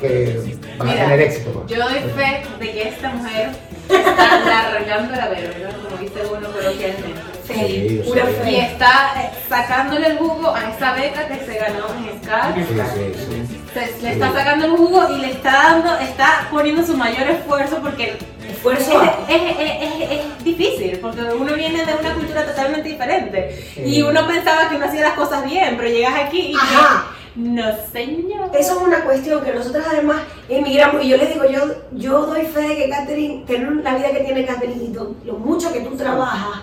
que 0.00 0.56
van 0.78 0.88
a 0.88 0.94
tener 0.94 1.20
éxito. 1.20 1.50
pues. 1.52 1.66
Yo 1.78 1.84
doy 1.84 1.98
fe 2.16 2.42
de 2.58 2.72
que 2.72 2.88
esta 2.88 3.10
mujer 3.10 3.50
está 3.88 4.70
largando 4.70 5.14
la 5.16 5.28
verga, 5.28 5.70
como 5.82 6.00
dice 6.00 6.20
uno 6.30 6.48
coloquialmente. 6.50 7.20
Sí, 7.54 7.96
yo 7.98 8.04
pura 8.04 8.24
sé. 8.26 8.32
fe. 8.32 8.50
Y 8.52 8.56
está 8.56 9.12
eh, 9.22 9.30
sacándole 9.48 10.06
el 10.08 10.18
jugo 10.18 10.54
a 10.54 10.70
esa 10.70 10.92
beca 10.92 11.26
que 11.28 11.44
se 11.44 11.58
ganó 11.58 11.86
en 11.96 12.22
SCAR. 12.22 12.54
Sí, 12.54 12.64
sí, 12.64 13.14
sí. 13.16 13.58
Se- 13.74 14.02
le 14.02 14.12
está 14.12 14.32
sacando 14.32 14.64
el 14.66 14.70
jugo 14.72 15.06
y 15.10 15.18
le 15.20 15.30
está 15.32 15.52
dando, 15.52 15.96
está 15.98 16.48
poniendo 16.50 16.84
su 16.84 16.96
mayor 16.96 17.28
esfuerzo 17.28 17.78
porque 17.82 18.10
es, 18.10 18.54
Esfuerzo. 18.56 19.02
es, 19.28 19.34
es- 19.42 20.00
es- 20.02 20.10
es 20.38 20.44
difícil, 20.44 20.98
porque 21.00 21.20
uno 21.22 21.54
viene 21.54 21.84
de 21.84 21.94
una 21.94 22.14
cultura 22.14 22.44
totalmente 22.46 22.88
diferente. 22.88 23.56
Sí. 23.74 23.82
Y 23.84 24.02
uno 24.02 24.26
pensaba 24.26 24.68
que 24.68 24.76
uno 24.76 24.86
hacía 24.86 25.02
las 25.02 25.14
cosas 25.14 25.44
bien, 25.44 25.76
pero 25.76 25.88
llegas 25.90 26.14
aquí 26.26 26.52
y 26.52 26.54
Ajá. 26.56 27.06
no 27.36 27.62
señor. 27.92 28.50
Eso 28.58 28.76
es 28.76 28.82
una 28.82 29.04
cuestión 29.04 29.44
que 29.44 29.52
nosotros 29.52 29.84
además 29.88 30.16
emigramos. 30.48 31.04
Y 31.04 31.08
yo 31.10 31.16
les 31.18 31.32
digo, 31.32 31.44
yo, 31.48 31.60
yo 31.92 32.26
doy 32.26 32.46
fe 32.46 32.60
de 32.62 32.76
que 32.76 32.88
Catherine, 32.90 33.44
tener 33.46 33.70
la 33.76 33.94
vida 33.94 34.10
que 34.10 34.20
tiene 34.20 34.44
Catherine 34.44 34.82
y 34.84 34.92
lo 35.26 35.34
mucho 35.34 35.72
que 35.72 35.80
tú 35.80 35.94
trabajas, 35.96 36.62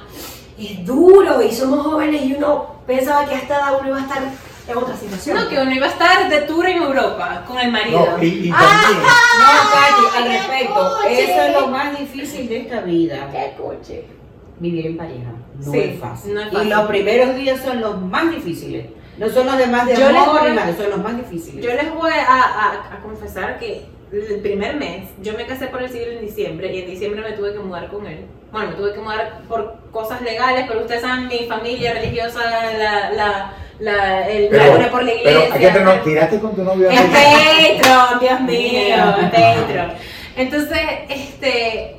es 0.58 0.86
duro 0.86 1.41
y 1.41 1.51
somos 1.51 1.86
jóvenes 1.86 2.24
y 2.24 2.34
uno 2.34 2.76
pensaba 2.88 3.26
que 3.26 3.36
a 3.36 3.39
esta 3.39 3.56
edad 3.58 3.78
uno 3.80 3.89
iba 3.89 3.97
a 3.97 4.01
estar 4.01 4.24
en 4.68 4.78
otra 4.78 4.95
situación. 4.95 5.38
No, 5.38 5.47
que 5.49 5.58
uno 5.60 5.72
iba 5.74 5.86
a 5.86 5.89
estar 5.89 6.30
de 6.30 6.41
tour 6.41 6.66
en 6.66 6.82
Europa 6.82 7.43
con 7.47 7.60
el 7.60 7.72
marido. 7.72 7.99
No, 8.18 8.24
y, 8.24 8.28
y 8.28 8.51
Ah, 8.53 8.82
también, 8.82 9.03
No, 9.39 9.72
Katy, 9.72 10.18
al 10.18 10.32
respecto, 10.39 10.97
eso 11.10 11.41
es 11.41 11.53
lo 11.53 11.68
más 11.68 11.99
difícil 11.99 12.47
de 12.49 12.58
esta 12.62 12.82
vida. 12.82 13.30
¡Qué 13.32 13.53
coche! 13.62 14.06
Vivir 14.60 14.88
en 14.88 14.97
pareja. 14.97 15.32
No 15.60 15.72
Sí, 15.72 15.80
es 15.80 15.99
fácil. 15.99 16.34
no 16.34 16.41
es 16.41 16.53
Y 16.53 16.70
los 16.70 16.82
primeros 16.88 17.36
días 17.36 17.62
son 17.62 17.82
los 17.82 18.01
más 18.01 18.32
difíciles. 18.32 18.88
No 19.18 19.30
son 19.30 19.45
los 19.45 19.58
demás 19.58 19.86
de 19.86 19.95
Yo 19.95 20.10
les 20.12 20.22
amor 20.22 20.39
voy- 20.41 20.76
son 20.78 20.89
los 20.89 20.99
más 20.99 21.16
difíciles. 21.18 21.64
Yo 21.64 21.72
les 21.74 21.93
voy 21.93 22.12
a, 22.12 22.41
a- 22.41 22.93
a 22.95 22.99
confesar 23.01 23.58
que 23.60 23.86
el 24.24 24.39
primer 24.41 24.76
mes, 24.76 25.09
yo 25.22 25.34
me 25.34 25.45
casé 25.45 25.68
por 25.68 25.82
el 25.82 25.89
civil 25.89 26.09
en 26.09 26.26
diciembre 26.26 26.74
y 26.74 26.82
en 26.82 26.89
diciembre 26.89 27.22
me 27.22 27.32
tuve 27.34 27.53
que 27.53 27.59
mudar 27.59 27.88
con 27.89 28.05
él. 28.07 28.26
Bueno, 28.51 28.70
me 28.70 28.76
tuve 28.76 28.93
que 28.93 28.99
mudar 28.99 29.41
por 29.49 29.78
cosas 29.91 30.22
legales, 30.22 30.66
pero 30.68 30.82
ustedes 30.82 31.01
saben, 31.01 31.28
mi 31.28 31.39
familia 31.47 31.93
religiosa, 31.93 32.39
la, 32.78 33.09
la, 33.11 33.53
la, 33.80 34.28
el, 34.30 34.43
la 34.45 34.49
pero, 34.51 34.76
una 34.76 34.91
por 34.91 35.03
la 35.03 35.11
pero 35.24 35.30
iglesia. 35.39 35.55
aquí 35.55 35.66
entre 35.66 35.84
nos 35.84 36.03
tiraste 36.03 36.39
con 36.39 36.55
tu 36.55 36.63
novio. 36.63 36.89
Americano. 36.89 37.13
Patreon, 37.82 38.20
Dios 38.20 38.41
mío, 38.41 38.95
en 39.20 39.32
Patreon. 39.32 39.91
Entonces, 40.38 40.80
este, 41.09 41.95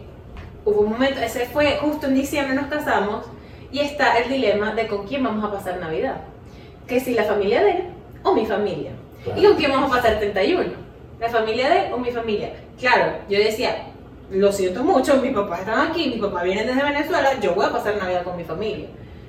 hubo 0.64 0.80
un 0.80 0.92
momento, 0.92 1.20
ese 1.20 1.46
fue 1.46 1.76
justo 1.80 2.06
en 2.06 2.14
diciembre 2.14 2.54
nos 2.54 2.66
casamos 2.66 3.26
y 3.72 3.80
está 3.80 4.18
el 4.18 4.28
dilema 4.30 4.72
de 4.74 4.86
con 4.86 5.06
quién 5.06 5.22
vamos 5.22 5.44
a 5.44 5.52
pasar 5.52 5.78
Navidad. 5.78 6.22
Que 6.86 7.00
si 7.00 7.14
la 7.14 7.24
familia 7.24 7.62
de 7.62 7.70
él 7.72 7.84
o 8.22 8.32
mi 8.32 8.46
familia. 8.46 8.92
Claro. 9.24 9.40
¿Y 9.40 9.44
con 9.44 9.56
quién 9.56 9.72
vamos 9.72 9.90
a 9.90 9.96
pasar 9.96 10.18
31? 10.18 10.85
¿La 11.18 11.28
familia 11.28 11.68
de 11.70 11.86
él 11.86 11.92
o 11.92 11.98
mi 11.98 12.10
familia? 12.10 12.52
Claro, 12.78 13.12
yo 13.28 13.38
decía, 13.38 13.86
lo 14.30 14.52
siento 14.52 14.84
mucho, 14.84 15.16
mis 15.16 15.32
papás 15.32 15.60
están 15.60 15.90
aquí, 15.90 16.08
mis 16.10 16.20
papás 16.20 16.44
vienen 16.44 16.66
desde 16.66 16.82
Venezuela, 16.82 17.30
yo 17.40 17.54
voy 17.54 17.64
a 17.66 17.70
pasar 17.72 17.96
Navidad 17.96 18.22
con 18.22 18.36
mi 18.36 18.44
familia. 18.44 18.86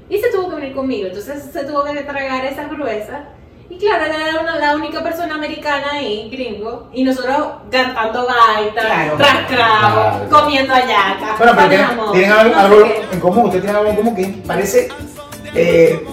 Y 0.10 0.18
se 0.18 0.30
tuvo 0.32 0.50
que 0.50 0.56
venir 0.56 0.74
conmigo, 0.76 1.08
entonces 1.08 1.44
se 1.52 1.64
tuvo 1.66 1.84
que 1.84 2.02
tragar 2.02 2.46
esas 2.46 2.70
gruesas. 2.70 3.22
Y 3.70 3.78
claro, 3.78 4.06
era 4.06 4.40
una- 4.42 4.58
la 4.60 4.76
única 4.76 5.04
persona 5.04 5.36
americana 5.36 5.92
ahí, 5.94 6.30
gringo, 6.30 6.90
y 6.94 7.04
nosotros 7.04 7.36
cantando 7.70 8.26
gaita, 8.26 8.82
Claro. 8.82 9.18
Claro. 9.50 10.30
comiendo 10.30 10.74
ayaca, 10.74 11.36
Bueno, 11.38 11.54
pero 11.56 11.70
tienen, 11.70 11.88
tienen 12.14 12.32
algo, 12.32 12.56
no 12.56 12.60
algo 12.62 12.86
en 13.12 13.20
común, 13.20 13.46
ustedes 13.46 13.64
tienen 13.64 13.76
algo 13.76 13.90
en 13.90 13.96
común 13.98 14.16
que 14.16 14.26
parece 14.48 14.88
eh, 15.54 16.06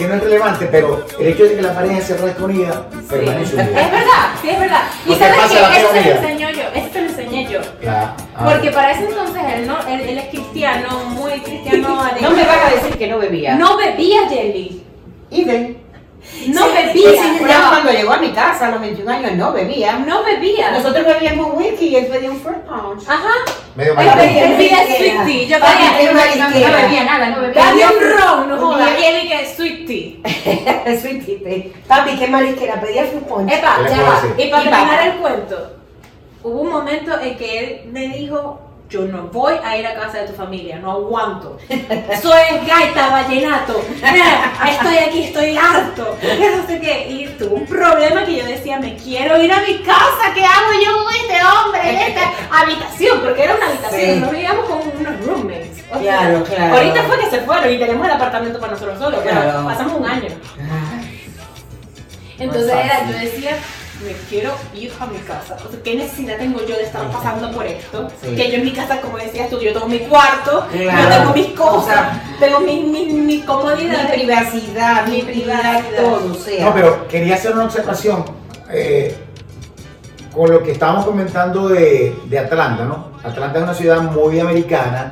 que 0.00 0.08
no 0.08 0.14
es 0.14 0.22
relevante, 0.22 0.66
pero 0.70 1.04
el 1.18 1.26
hecho 1.26 1.44
de 1.44 1.56
que 1.56 1.62
la 1.62 1.74
pareja 1.74 2.00
se 2.00 2.14
unida 2.42 2.86
permanece 3.08 3.60
Es 3.60 3.68
unida. 3.68 3.90
verdad, 3.90 4.24
sí, 4.40 4.48
es 4.48 4.58
verdad. 4.58 4.82
Y 5.04 5.08
Porque 5.08 5.24
sabes 5.24 5.50
que 5.50 5.78
eso 5.78 5.92
se 5.92 6.00
lo 6.02 6.16
enseñó 6.16 6.50
yo, 6.50 6.62
eso 6.74 6.88
se 6.90 7.00
lo 7.02 7.08
enseñé 7.08 7.48
yo. 7.50 7.60
Ya, 7.82 8.16
ah. 8.34 8.50
Porque 8.50 8.70
para 8.70 8.92
ese 8.92 9.04
entonces 9.04 9.42
él, 9.54 9.66
no, 9.66 9.78
él, 9.86 10.00
él 10.00 10.18
es 10.18 10.28
cristiano, 10.28 11.04
muy 11.10 11.32
cristiano. 11.40 11.88
No 12.22 12.30
me 12.30 12.44
vas 12.44 12.58
a 12.66 12.74
decir 12.76 12.96
que 12.96 13.08
no 13.08 13.18
bebía. 13.18 13.56
No 13.56 13.76
bebía 13.76 14.26
Jelly. 14.28 14.82
Y 15.30 15.44
de. 15.44 15.76
No 16.48 16.64
Sí, 16.66 16.70
bebía. 16.74 17.10
sí, 17.10 17.18
sí, 17.38 17.44
Ya 17.46 17.68
cuando 17.68 17.90
llegó 17.92 18.12
a 18.12 18.18
mi 18.18 18.30
casa 18.32 18.68
a 18.68 18.70
los 18.70 18.80
21 18.80 19.10
años 19.12 19.32
no 19.32 19.52
bebía. 19.52 19.92
No 19.98 20.22
bebía. 20.24 20.70
Nosotros 20.70 21.04
bebíamos 21.04 21.48
whisky 21.54 21.88
y 21.88 21.96
él 21.96 22.06
pedía 22.06 22.30
un 22.30 22.40
fruit 22.40 22.58
punch. 22.58 23.08
Ajá. 23.08 23.28
Medio 23.74 23.92
Él 23.92 24.16
pedía- 24.56 24.86
sweet 24.86 25.24
tea. 25.26 25.58
Yo 25.58 25.64
pedía. 25.64 26.12
No, 26.12 26.70
no 26.70 26.76
bebía 26.82 27.04
nada, 27.04 27.30
no 27.30 27.40
bebía. 27.40 27.62
Dame 27.64 27.84
un 27.86 28.18
ron, 28.18 28.48
no 28.48 28.54
un 28.54 28.60
jodas. 28.60 28.90
Y 29.00 29.04
él 29.04 29.28
que 29.28 29.46
sweet 29.54 29.86
tea. 29.86 30.96
Sweet 31.00 31.26
tea. 31.44 31.72
Papi, 31.86 32.16
qué 32.18 32.26
marisquera, 32.26 32.80
pedía 32.80 33.04
su 33.10 33.20
ponche. 33.22 33.54
Epa, 33.54 33.76
¿Qué 33.76 33.82
le 33.84 33.90
ya 33.90 34.02
va. 34.02 34.22
Y 34.38 34.50
para 34.50 34.62
terminar 34.62 35.06
el 35.08 35.12
cuento, 35.14 35.72
hubo 36.42 36.60
un 36.62 36.70
momento 36.70 37.20
en 37.20 37.36
que 37.36 37.58
él 37.58 37.80
me 37.92 38.08
dijo, 38.08 38.60
yo 38.90 39.02
no 39.02 39.22
voy 39.28 39.54
a 39.64 39.76
ir 39.76 39.86
a 39.86 39.94
casa 39.94 40.18
de 40.18 40.26
tu 40.28 40.34
familia, 40.34 40.78
no 40.80 40.90
aguanto. 40.90 41.56
Eso 41.68 42.34
es 42.34 42.66
gaita, 42.66 43.08
vallenato. 43.10 43.80
Estoy 44.68 44.96
aquí, 44.98 45.24
estoy 45.24 45.56
harto. 45.56 46.16
No 46.20 46.66
sé 46.66 46.80
qué. 46.80 47.06
Y 47.08 47.26
tuvo 47.38 47.54
un 47.54 47.66
problema 47.66 48.24
que 48.24 48.36
yo 48.38 48.44
decía, 48.44 48.80
me 48.80 48.96
quiero 48.96 49.40
ir 49.40 49.52
a 49.52 49.60
mi 49.60 49.78
casa, 49.78 50.34
¿qué 50.34 50.44
hago 50.44 50.72
yo 50.84 51.04
con 51.04 51.14
este 51.14 51.38
hombre 51.44 51.88
en 51.88 51.98
esta 51.98 52.32
habitación? 52.50 53.20
Porque 53.20 53.44
era 53.44 53.54
una 53.54 53.66
habitación, 53.66 54.00
Sí. 54.14 54.20
nos 54.20 54.30
vivíamos 54.32 54.64
con 54.68 54.78
unos 54.98 55.24
roommates. 55.26 55.84
O 55.92 55.98
sea, 56.00 56.18
Claro, 56.18 56.44
claro. 56.44 56.74
Ahorita 56.76 57.02
fue 57.04 57.18
que 57.20 57.30
se 57.30 57.40
fueron 57.42 57.72
y 57.72 57.78
tenemos 57.78 58.04
el 58.06 58.12
apartamento 58.12 58.58
para 58.58 58.72
nosotros 58.72 58.98
solos, 58.98 59.20
pero 59.22 59.64
pasamos 59.64 60.00
un 60.00 60.06
año. 60.06 60.28
Entonces 62.38 62.72
era, 62.72 63.06
yo 63.08 63.18
decía, 63.18 63.56
me 64.04 64.12
quiero 64.28 64.52
ir 64.74 64.92
a 64.98 65.06
mi 65.06 65.18
casa. 65.18 65.56
O 65.66 65.70
sea, 65.70 65.80
¿qué 65.82 65.94
necesidad 65.94 66.38
tengo 66.38 66.60
yo 66.60 66.76
de 66.76 66.84
estar 66.84 67.10
pasando 67.10 67.50
por 67.52 67.66
esto? 67.66 68.08
Sí. 68.22 68.34
Que 68.34 68.50
yo 68.50 68.56
en 68.58 68.64
mi 68.64 68.72
casa, 68.72 69.00
como 69.00 69.18
decías 69.18 69.48
tú, 69.50 69.58
yo 69.60 69.72
tengo 69.72 69.86
mi 69.88 69.98
cuarto, 70.00 70.66
Claro. 70.72 71.02
yo 71.02 71.16
tengo 71.18 71.32
mis 71.34 71.58
cosas, 71.58 71.82
O 71.82 71.86
sea, 71.86 72.36
tengo 72.40 72.60
mi, 72.60 72.80
mi, 72.82 73.06
mi 73.06 73.20
Mi 73.20 73.40
comodidad. 73.42 74.10
privacidad, 74.12 75.06
mi 75.06 75.16
Mi 75.16 75.22
privacidad, 75.22 75.80
privacidad. 75.86 76.02
todo, 76.02 76.32
o 76.32 76.34
sea. 76.34 76.64
No, 76.66 76.74
pero 76.74 77.08
quería 77.08 77.34
hacer 77.34 77.52
una 77.52 77.64
observación 77.64 78.24
eh, 78.70 79.16
con 80.34 80.50
lo 80.50 80.62
que 80.62 80.72
estábamos 80.72 81.04
comentando 81.04 81.68
de, 81.68 82.14
de 82.26 82.38
Atlanta, 82.38 82.84
¿no? 82.84 83.10
Atlanta 83.22 83.58
es 83.58 83.64
una 83.64 83.74
ciudad 83.74 84.00
muy 84.02 84.38
americana. 84.40 85.10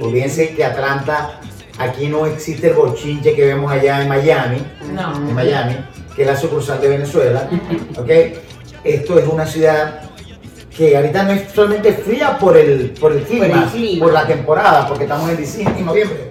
Olvídense 0.00 0.54
que 0.54 0.64
Atlanta, 0.64 1.38
aquí 1.78 2.06
no 2.06 2.26
existe 2.26 2.68
el 2.68 2.74
bochinche 2.74 3.34
que 3.34 3.44
vemos 3.44 3.70
allá 3.70 4.00
en 4.02 4.08
Miami, 4.08 4.58
No. 4.92 5.14
en 5.16 5.34
Miami, 5.34 5.76
que 6.14 6.22
es 6.22 6.28
la 6.28 6.36
sucursal 6.36 6.80
de 6.80 6.88
Venezuela. 6.88 7.48
¿ok? 7.98 8.10
Esto 8.84 9.18
es 9.18 9.26
una 9.28 9.46
ciudad 9.46 10.00
que 10.76 10.96
ahorita 10.96 11.22
no 11.24 11.32
es 11.32 11.52
solamente 11.52 11.92
fría 11.92 12.38
por 12.38 12.56
el, 12.56 12.90
por 12.98 13.12
el 13.12 13.22
clima, 13.24 13.46
Por 13.48 13.56
el 13.58 13.64
clima. 13.70 14.04
por 14.06 14.12
la 14.14 14.26
temporada, 14.26 14.88
porque 14.88 15.04
estamos 15.04 15.28
en 15.30 15.36
diciembre, 15.36 15.78
en 15.78 15.86
noviembre, 15.86 16.30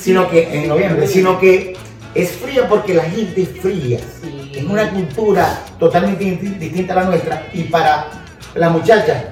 sino 0.00 0.30
que 0.30 0.54
en 0.62 0.68
noviembre, 0.68 1.06
sino 1.06 1.38
que 1.38 1.76
es 2.14 2.30
fría 2.32 2.68
porque 2.68 2.94
la 2.94 3.04
gente 3.04 3.42
es 3.42 3.48
fría. 3.60 3.98
Sí. 4.22 4.52
Es 4.54 4.64
una 4.64 4.90
cultura 4.90 5.64
totalmente 5.78 6.24
di- 6.24 6.36
distinta 6.58 6.92
a 6.94 6.96
la 6.96 7.04
nuestra 7.04 7.46
y 7.52 7.64
para 7.64 8.08
las 8.54 8.70
muchachas, 8.72 9.24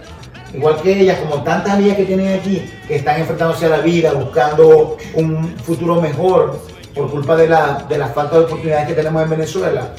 igual 0.55 0.81
que 0.83 1.01
ellas, 1.01 1.19
como 1.21 1.43
tantas 1.43 1.75
amigas 1.75 1.97
que 1.97 2.05
tienen 2.05 2.39
aquí, 2.39 2.63
que 2.87 2.97
están 2.97 3.21
enfrentándose 3.21 3.67
a 3.67 3.69
la 3.69 3.79
vida, 3.79 4.13
buscando 4.13 4.97
un 5.15 5.55
futuro 5.65 6.01
mejor 6.01 6.61
por 6.99 7.11
culpa 7.11 7.37
de 7.37 7.49
la, 7.49 7.87
de 7.89 7.97
la 7.97 8.09
falta 8.09 8.39
de 8.39 8.45
oportunidades 8.45 8.89
que 8.89 8.95
tenemos 8.95 9.23
en 9.23 9.31
Venezuela, 9.31 9.93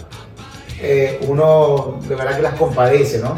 eh, 0.82 1.20
uno 1.28 2.00
de 2.08 2.16
verdad 2.16 2.36
que 2.36 2.42
las 2.42 2.54
compadece, 2.54 3.20
¿no? 3.20 3.38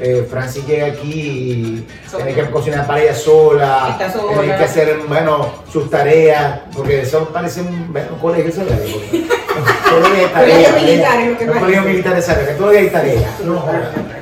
Eh, 0.00 0.26
Francis 0.30 0.64
llega 0.64 0.86
aquí 0.86 1.10
y 1.10 1.86
tiene 2.14 2.32
que 2.32 2.50
cocinar 2.50 2.86
para 2.86 3.02
ella 3.02 3.14
sola, 3.14 3.98
tiene 3.98 4.56
que 4.56 4.62
hacer, 4.62 4.96
bueno, 5.08 5.54
sus 5.72 5.90
tareas, 5.90 6.60
porque 6.72 7.00
eso 7.00 7.28
parece 7.32 7.62
un, 7.62 7.92
bueno, 7.92 8.10
un 8.12 8.18
colegio, 8.20 8.44
un 8.62 10.02
colegio 10.02 10.22
de 10.22 10.28
tareas, 10.28 10.72
un 11.40 11.58
colegio 11.58 11.82
militar 11.82 12.14
de 12.14 12.22
tareas, 12.22 12.48
que 12.48 12.54
todo 12.54 12.68
hay 12.68 12.90
tareas. 12.90 13.32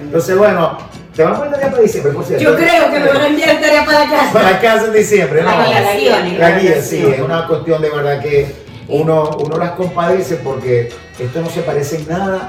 Entonces, 0.00 0.38
bueno, 0.38 0.78
te 1.14 1.22
van 1.22 1.34
a 1.34 1.36
poner 1.36 1.52
tarea 1.52 1.70
para 1.70 1.82
diciembre, 1.82 2.12
por 2.12 2.24
cierto. 2.24 2.44
Yo 2.44 2.56
creo 2.56 2.90
que 2.90 3.00
me 3.00 3.08
van 3.08 3.20
a 3.20 3.26
enviar 3.26 3.60
tarea 3.60 3.84
para 3.84 4.10
casa. 4.10 4.32
Para 4.32 4.60
casa 4.60 4.86
en 4.86 4.92
diciembre, 4.94 5.42
¿no? 5.42 5.50
La 5.50 5.66
guía, 5.66 5.80
la 5.80 5.94
guía, 5.94 6.38
La 6.38 6.58
guía, 6.58 6.82
sí, 6.82 7.04
es 7.06 7.20
una 7.20 7.46
cuestión 7.46 7.82
de 7.82 7.90
verdad 7.90 8.22
que 8.22 8.65
uno, 8.88 9.30
uno 9.38 9.58
las 9.58 9.72
compadece 9.72 10.36
porque 10.36 10.92
esto 11.18 11.40
no 11.40 11.50
se 11.50 11.62
parece 11.62 11.96
en 11.96 12.08
nada 12.08 12.48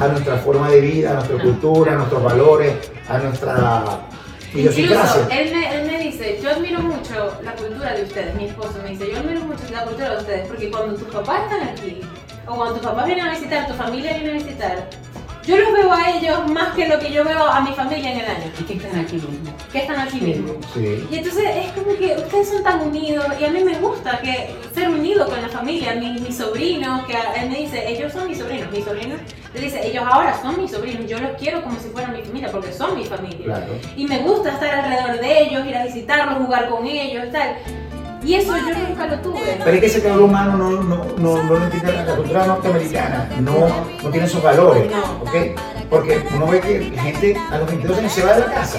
a 0.00 0.08
nuestra 0.08 0.36
forma 0.38 0.70
de 0.70 0.80
vida, 0.80 1.10
a 1.10 1.14
nuestra 1.14 1.38
cultura, 1.42 1.92
a 1.92 1.96
nuestros 1.96 2.22
valores, 2.22 2.74
a 3.08 3.18
nuestra 3.18 3.84
Incluso 4.54 4.80
idiosincrasia. 4.80 5.40
él 5.40 5.54
me, 5.54 5.74
él 5.74 5.86
me 5.86 5.98
dice, 5.98 6.40
yo 6.42 6.50
admiro 6.50 6.80
mucho 6.80 7.36
la 7.44 7.52
cultura 7.54 7.94
de 7.94 8.02
ustedes, 8.02 8.34
mi 8.34 8.46
esposo 8.46 8.74
me 8.82 8.90
dice, 8.90 9.10
yo 9.10 9.18
admiro 9.18 9.40
mucho 9.42 9.62
la 9.70 9.84
cultura 9.84 10.10
de 10.10 10.16
ustedes, 10.18 10.48
porque 10.48 10.70
cuando 10.70 10.94
tus 10.94 11.08
papás 11.14 11.42
están 11.44 11.68
aquí, 11.68 12.00
o 12.46 12.56
cuando 12.56 12.74
tus 12.74 12.84
papás 12.84 13.06
vienen 13.06 13.26
a 13.26 13.30
visitar, 13.30 13.66
tu 13.68 13.74
familia 13.74 14.14
viene 14.14 14.30
a 14.30 14.34
visitar, 14.34 14.88
yo 15.46 15.56
los 15.56 15.72
veo 15.72 15.92
a 15.92 16.10
ellos 16.10 16.50
más 16.52 16.74
que 16.74 16.86
lo 16.86 16.98
que 16.98 17.10
yo 17.12 17.24
veo 17.24 17.42
a 17.44 17.60
mi 17.60 17.72
familia 17.72 18.12
en 18.12 18.20
el 18.20 18.26
año, 18.26 18.52
Y 18.60 18.62
que 18.64 18.74
están 18.74 18.98
aquí 19.00 19.14
mismo. 19.16 19.30
que 19.72 19.78
están 19.78 20.00
aquí 20.00 20.20
mismo. 20.20 20.54
Sí. 20.74 21.06
Y 21.10 21.16
entonces 21.16 21.44
es 21.56 21.72
como 21.72 21.96
que 21.96 22.14
ustedes 22.16 22.48
son 22.50 22.62
tan 22.62 22.80
unidos 22.80 23.24
y 23.40 23.44
a 23.44 23.50
mí 23.50 23.64
me 23.64 23.78
gusta 23.78 24.20
que 24.20 24.54
ser 24.74 24.88
unido 24.88 25.26
con 25.28 25.40
la 25.40 25.48
familia, 25.48 25.94
mi, 25.94 26.20
mi 26.20 26.32
sobrino, 26.32 27.04
que 27.06 27.16
a- 27.16 27.32
él 27.42 27.50
me 27.50 27.58
dice, 27.58 27.88
ellos 27.88 28.12
son 28.12 28.28
mis 28.28 28.38
sobrinos, 28.38 28.70
mis 28.70 28.84
sobrinos, 28.84 29.18
le 29.54 29.60
dice, 29.60 29.84
ellos 29.86 30.04
ahora 30.06 30.40
son 30.40 30.60
mis 30.60 30.70
sobrinos, 30.70 31.08
yo 31.10 31.18
los 31.18 31.32
quiero 31.38 31.62
como 31.62 31.78
si 31.80 31.88
fueran 31.88 32.12
mi 32.12 32.22
familia 32.22 32.50
porque 32.52 32.72
son 32.72 32.96
mi 32.96 33.04
familia. 33.04 33.44
Claro. 33.46 33.72
Y 33.96 34.06
me 34.06 34.18
gusta 34.18 34.50
estar 34.50 34.70
alrededor 34.74 35.20
de 35.20 35.42
ellos, 35.42 35.66
ir 35.66 35.76
a 35.76 35.84
visitarlos, 35.86 36.38
jugar 36.44 36.68
con 36.68 36.86
ellos, 36.86 37.24
tal. 37.32 37.56
Y 38.22 38.34
eso 38.34 38.54
yo 38.56 38.88
nunca 38.88 39.06
lo 39.06 39.18
tuve. 39.20 39.58
Pero 39.58 39.70
es 39.70 39.80
que 39.80 39.86
ese 39.86 40.02
calor 40.02 40.22
humano 40.22 40.56
no, 40.56 40.70
no, 40.82 41.04
no, 41.16 41.42
no 41.42 41.54
lo 41.54 41.64
entiende 41.64 41.92
la 41.92 42.04
cultura 42.16 42.46
norteamericana, 42.46 43.28
no, 43.40 43.68
no 44.02 44.10
tiene 44.10 44.26
esos 44.26 44.42
valores, 44.42 44.90
No. 44.90 45.22
¿ok? 45.22 45.34
Porque 45.88 46.22
uno 46.36 46.46
ve 46.46 46.60
que 46.60 46.92
la 46.94 47.02
gente 47.02 47.36
a 47.50 47.58
los 47.58 47.66
22 47.66 47.98
años 47.98 48.12
se 48.12 48.22
va 48.22 48.34
de 48.34 48.40
la 48.40 48.46
casa, 48.52 48.78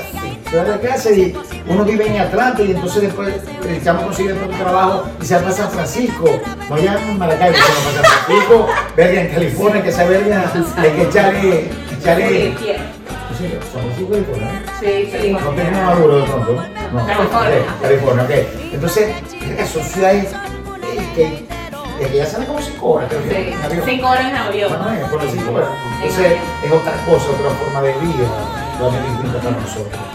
se 0.50 0.58
va 0.58 0.64
de 0.64 0.70
la 0.72 0.80
casa 0.80 1.12
y 1.12 1.36
uno 1.68 1.84
vive 1.84 2.08
en 2.08 2.22
Atlanta 2.22 2.62
y 2.64 2.72
entonces 2.72 3.02
después 3.02 3.34
el 3.68 3.84
chamo 3.84 4.04
consigue 4.04 4.32
otro 4.32 4.48
trabajo 4.58 5.04
y 5.22 5.26
se 5.26 5.36
va 5.36 5.42
para 5.42 5.54
San 5.54 5.70
Francisco, 5.72 6.40
no 6.70 6.78
ya 6.78 6.94
en 7.02 7.18
Maracaibo, 7.18 7.58
sino 7.58 7.92
para 7.92 8.08
San 8.08 8.24
Francisco, 8.26 8.68
verga 8.96 9.22
en 9.24 9.28
California, 9.34 9.84
que 9.84 9.90
esa 9.90 10.06
verga 10.06 10.52
hay 10.78 10.92
que 10.92 11.02
echarle, 11.02 11.70
echarle, 12.00 12.24
Porque 12.26 12.56
quiero. 12.64 12.80
o 12.80 13.38
Sí, 13.38 13.50
somos 13.74 13.98
de 13.98 14.08
California. 14.08 14.62
¿No? 14.82 14.88
Sí, 14.88 15.10
sí. 15.12 15.32
No 15.32 15.50
tenemos 15.52 15.84
Maduro 15.84 16.18
de 16.18 16.24
pronto, 16.24 16.54
¿no? 16.54 17.00
No, 17.00 17.06
California. 17.06 17.58
ok, 17.58 17.82
California, 17.82 18.24
ok. 18.24 18.32
Entonces, 18.74 19.16
que 19.40 19.66
son 19.66 19.84
ciudades 19.84 20.28
que, 21.16 21.46
de 22.00 22.08
que 22.10 22.18
ya 22.18 22.26
salen 22.26 22.48
como 22.48 22.60
cinco 22.62 22.90
horas, 22.94 23.10
creo 23.10 23.24
que. 23.24 23.30
Sí, 23.30 23.52
en 23.54 23.62
avión. 23.64 23.84
cinco 23.86 24.08
horas 24.10 24.26
en 24.30 24.36
avión. 24.36 24.70
Bueno, 24.78 24.92
es 24.94 25.10
por 25.10 25.24
las 25.24 25.32
cinco 25.34 25.52
horas. 25.54 25.70
Entonces, 26.02 26.38
es 26.64 26.72
otra 26.72 26.94
cosa, 27.06 27.26
otra 27.30 27.50
forma 27.52 27.82
de 27.82 27.94
vida, 27.94 28.28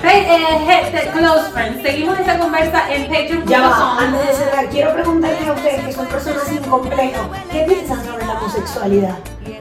Hey, 0.03 0.27
eh, 0.29 1.11
close 1.13 1.51
friends, 1.53 1.83
seguimos 1.83 2.19
esta 2.19 2.37
conversa 2.37 2.93
en 2.93 3.05
Patreon. 3.05 3.47
Ya 3.47 3.61
va, 3.61 3.99
antes 4.01 4.27
de 4.27 4.35
cerrar, 4.35 4.67
quiero 4.71 4.93
preguntarles 4.93 5.47
a 5.47 5.53
ustedes 5.53 5.85
que 5.85 5.93
son 5.93 6.07
personas 6.07 6.43
sin 6.49 6.59
complejo, 6.59 7.31
¿qué 7.53 7.61
piensan 7.69 8.05
sobre 8.05 8.27
la 8.27 8.33
homosexualidad? 8.33 9.15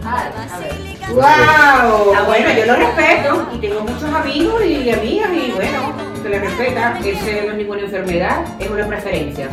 Ah, 0.03 0.23
a 0.55 0.59
ver. 0.59 0.73
¡Wow! 1.09 1.23
Ah, 1.23 2.23
bueno, 2.25 2.49
yo 2.51 2.65
lo 2.65 2.75
respeto 2.77 3.47
y 3.53 3.57
tengo 3.59 3.81
muchos 3.81 4.11
amigos 4.11 4.65
y 4.65 4.89
amigas 4.89 5.29
y 5.33 5.51
bueno, 5.51 5.93
se 6.23 6.29
les 6.29 6.41
respeta. 6.41 6.99
Ese 7.05 7.41
no 7.45 7.51
es 7.51 7.57
ninguna 7.57 7.81
enfermedad, 7.81 8.37
es 8.59 8.69
una 8.71 8.87
preferencia. 8.87 9.49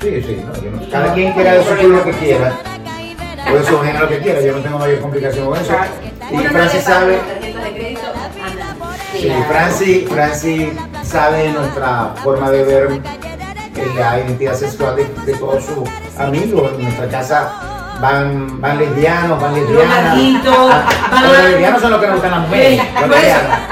Sí, 0.00 0.22
sí, 0.22 0.42
no, 0.46 0.54
yo 0.62 0.70
no- 0.70 0.90
cada 0.90 1.12
quien 1.12 1.32
quiera 1.34 1.54
decidir 1.54 1.88
lo 1.90 2.04
que 2.04 2.12
quiera. 2.12 2.52
Puede 3.50 3.62
escoger 3.62 4.00
lo 4.00 4.08
que 4.08 4.18
quiera, 4.20 4.40
yo 4.40 4.52
no 4.56 4.62
tengo 4.62 4.78
mayor 4.78 5.00
complicación 5.00 5.46
con 5.46 5.58
eso. 5.58 5.72
Y 6.30 6.36
paga 6.36 6.68
sabe, 6.68 7.18
sí, 9.18 9.30
Francis, 9.48 10.08
Francis 10.08 10.68
sabe 11.02 11.50
nuestra 11.50 12.14
forma 12.22 12.50
de 12.50 12.64
ver 12.64 12.92
eh, 12.92 13.86
la 13.96 14.20
identidad 14.20 14.54
sexual 14.54 14.96
de, 14.96 15.06
de 15.24 15.38
todos 15.38 15.64
sus 15.64 15.88
amigos. 16.18 16.70
En 16.76 16.82
nuestra 16.82 17.08
casa 17.08 17.67
van, 18.00 18.60
van 18.60 18.78
lesbianos, 18.78 19.40
van 19.40 19.54
lesbianas. 19.54 20.14
Ah, 20.50 20.84
van- 21.10 21.22
Los 21.22 21.42
lesbianos 21.44 21.80
son 21.82 21.90
los 21.90 22.00
que 22.00 22.06
nos 22.06 22.14
gustan 22.16 22.30
las 22.32 22.40
mujeres. 22.48 22.80
los 22.94 23.08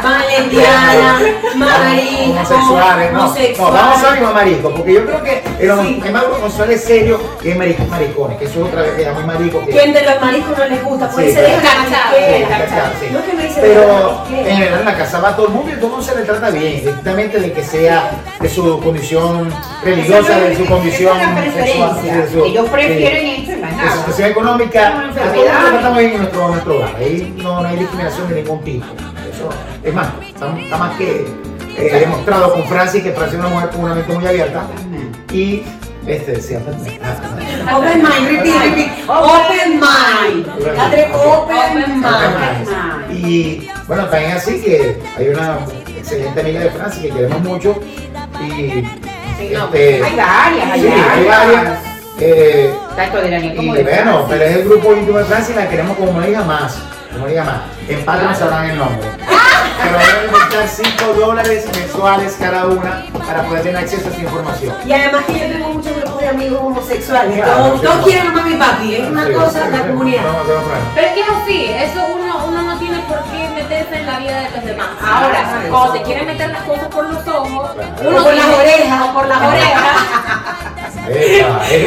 van 0.03 0.21
lesbianas, 0.29 1.23
maricos, 1.57 2.51
homosexuales, 2.51 3.13
no, 3.13 3.35
vamos 3.73 4.05
a 4.05 4.11
mismo 4.13 4.33
marico, 4.33 4.71
porque 4.75 4.93
yo 4.95 5.05
creo 5.07 5.23
que 5.23 5.43
el 5.61 5.71
el 6.07 6.13
más 6.13 6.25
homosexual 6.25 6.71
es 6.71 6.85
serio 6.85 7.21
y 7.43 7.51
es 7.51 7.57
marico, 7.57 7.85
maricones, 7.85 8.39
que 8.39 8.45
eso 8.47 8.61
es 8.61 8.67
otra 8.69 8.83
vez 8.83 8.93
que 8.95 9.05
llama 9.05 9.21
muy 9.21 9.35
marico. 9.35 9.65
Que, 9.65 9.71
¿Quién 9.73 9.93
de 9.93 10.03
los 10.03 10.21
mariscos 10.21 10.59
no 10.59 10.65
les 10.67 10.85
gusta? 10.85 11.09
Pues 11.11 11.27
Sí, 11.27 11.33
se 11.33 11.41
pero- 11.41 11.57
sí. 13.01 13.07
No 13.13 13.25
que 13.25 13.33
me 13.33 13.43
dice 13.45 13.61
en 14.41 14.47
general 14.57 14.81
en 14.81 14.85
la 14.87 14.97
casa 14.97 15.21
va 15.21 15.35
todo 15.37 15.47
el 15.47 15.53
mundo 15.53 15.71
y 15.73 15.75
todo 15.77 15.87
el 15.87 15.91
mundo 15.93 16.07
se 16.07 16.15
le 16.17 16.23
trata 16.23 16.51
bien, 16.51 16.67
indistintamente 16.79 17.41
de 17.41 17.53
que 17.53 17.65
sea 17.65 18.11
de 18.41 18.49
su 18.49 18.81
condición 18.81 19.53
religiosa, 19.83 20.39
de 20.41 20.57
su 20.57 20.67
condición 20.67 21.19
la 21.19 21.53
sexual. 21.65 21.99
sí, 22.03 22.39
Ellos 22.45 22.69
prefieren 22.71 23.21
sí, 23.21 23.37
esto 23.43 23.53
y 23.53 23.57
más 23.57 23.71
de 23.71 23.77
su 23.77 23.97
nada. 23.97 24.03
Situación 24.17 24.31
económica, 24.31 24.89
a 24.89 24.93
todos 24.93 25.17
enfermedad. 25.17 25.61
nos 25.61 25.71
tratamos 25.71 25.99
bien 25.99 26.13
en 26.13 26.19
nuestro, 26.19 26.49
nuestro 26.49 26.77
hogar. 26.77 26.97
Ahí 26.97 27.35
no, 27.37 27.61
no 27.61 27.69
hay 27.69 27.77
discriminación 27.77 28.29
de 28.29 28.35
ningún 28.43 28.65
tipo. 28.65 28.87
Eso, 29.31 29.49
es 29.83 29.95
más, 29.95 30.09
está, 30.27 30.59
está 30.59 30.77
más 30.79 30.97
que 30.97 31.27
eh, 31.77 31.99
demostrado 32.01 32.53
con 32.53 32.65
Francis 32.65 33.03
que 33.03 33.13
Francis 33.13 33.35
es 33.35 33.41
una 33.41 33.51
mujer 33.51 33.71
con 33.71 33.85
una 33.85 33.95
mente 33.95 34.13
muy 34.13 34.27
abierta 34.27 34.63
y 35.31 35.63
este 36.07 36.33
decía 36.33 36.61
ah, 37.03 37.77
Open 37.77 38.03
mind, 38.03 38.29
repeat, 38.31 38.63
repeat. 38.63 38.91
Open 39.09 39.81
mind. 39.81 40.77
La 40.77 40.91
tres, 40.91 41.09
open 41.13 42.01
mind. 42.01 43.27
Y 43.27 43.69
bueno, 43.87 44.07
también 44.07 44.33
así 44.33 44.63
que 44.63 44.97
hay 45.19 45.29
una 45.29 45.59
excelente 45.97 46.41
amiga 46.41 46.61
de 46.61 46.71
Francis 46.71 47.03
que 47.03 47.11
queremos 47.11 47.41
mucho 47.43 47.81
y 48.41 48.85
este, 49.39 50.05
Hay 50.05 50.17
varias, 50.17 50.71
hay 50.71 50.81
sí, 50.81 50.89
hay 50.89 51.25
varias. 51.25 51.86
Eh, 52.21 52.75
Tanto 52.97 53.19
de 53.21 53.29
y 53.29 53.73
de 53.73 53.83
bueno, 53.83 54.27
pero 54.29 54.45
es 54.45 54.57
el 54.57 54.65
grupo 54.65 54.95
íntimo 54.95 55.19
de 55.19 55.25
Francis 55.25 55.55
y 55.55 55.59
la 55.59 55.69
queremos 55.69 55.97
como 55.97 56.13
una 56.13 56.29
hija 56.29 56.43
más. 56.43 56.79
Como 57.13 57.25
una 57.25 57.33
hija 57.33 57.45
más. 57.45 57.61
En 57.89 58.05
Patreon 58.05 58.35
sabrán 58.37 58.71
el 58.71 58.79
nombre. 58.79 59.09
Pero 59.19 59.99
deben 59.99 60.31
costar 60.33 60.67
5 60.69 61.13
dólares 61.21 61.67
mensuales 61.75 62.37
cada 62.41 62.67
una 62.67 63.05
para 63.27 63.43
poder 63.43 63.63
tener 63.63 63.77
acceso 63.77 64.09
a 64.09 64.11
esa 64.13 64.23
información. 64.23 64.75
Y 64.87 64.93
además 64.93 65.25
que 65.27 65.33
yo 65.39 65.47
tengo 65.55 65.69
muchos 65.69 65.95
grupos 65.97 66.21
de 66.21 66.29
amigos 66.29 66.61
homosexuales. 66.63 67.37
Claro, 67.37 67.53
Todos, 67.57 67.81
sí. 67.81 67.87
todos 67.87 68.05
quieren 68.07 68.27
a 68.29 68.33
mami 68.33 68.55
papi. 68.57 68.95
Es 68.95 69.09
una 69.09 69.27
Sí, 69.27 69.33
cosa, 69.35 69.51
sí, 69.67 69.71
la 69.71 69.77
sí, 69.83 69.89
comunidad. 69.89 70.23
a. 70.25 70.79
Pero 70.95 71.07
es 71.07 71.13
que 71.13 71.21
es 71.21 71.27
así, 71.29 71.65
eso 71.67 72.01
uno 72.15 72.26
no 72.77 72.81
tiene 72.81 72.99
por 73.09 73.23
qué 73.25 73.49
meterse 73.55 73.97
en 74.01 74.07
la 74.07 74.19
vida 74.19 74.41
de 74.41 74.51
los 74.51 74.65
demás. 74.65 74.89
Ahora, 75.03 75.43
Claro. 75.43 75.69
cuando 75.71 75.93
te 75.95 76.03
quieren 76.03 76.27
meter 76.27 76.51
las 76.51 76.63
cosas 76.65 76.89
por 76.89 77.05
los 77.09 77.27
ojos, 77.27 77.71
uno 78.01 78.23
por 78.23 78.35
las 78.35 78.47
orejas. 78.47 79.03
o 79.03 79.13
por 79.15 79.27
las 79.27 79.43
orejas, 79.43 79.83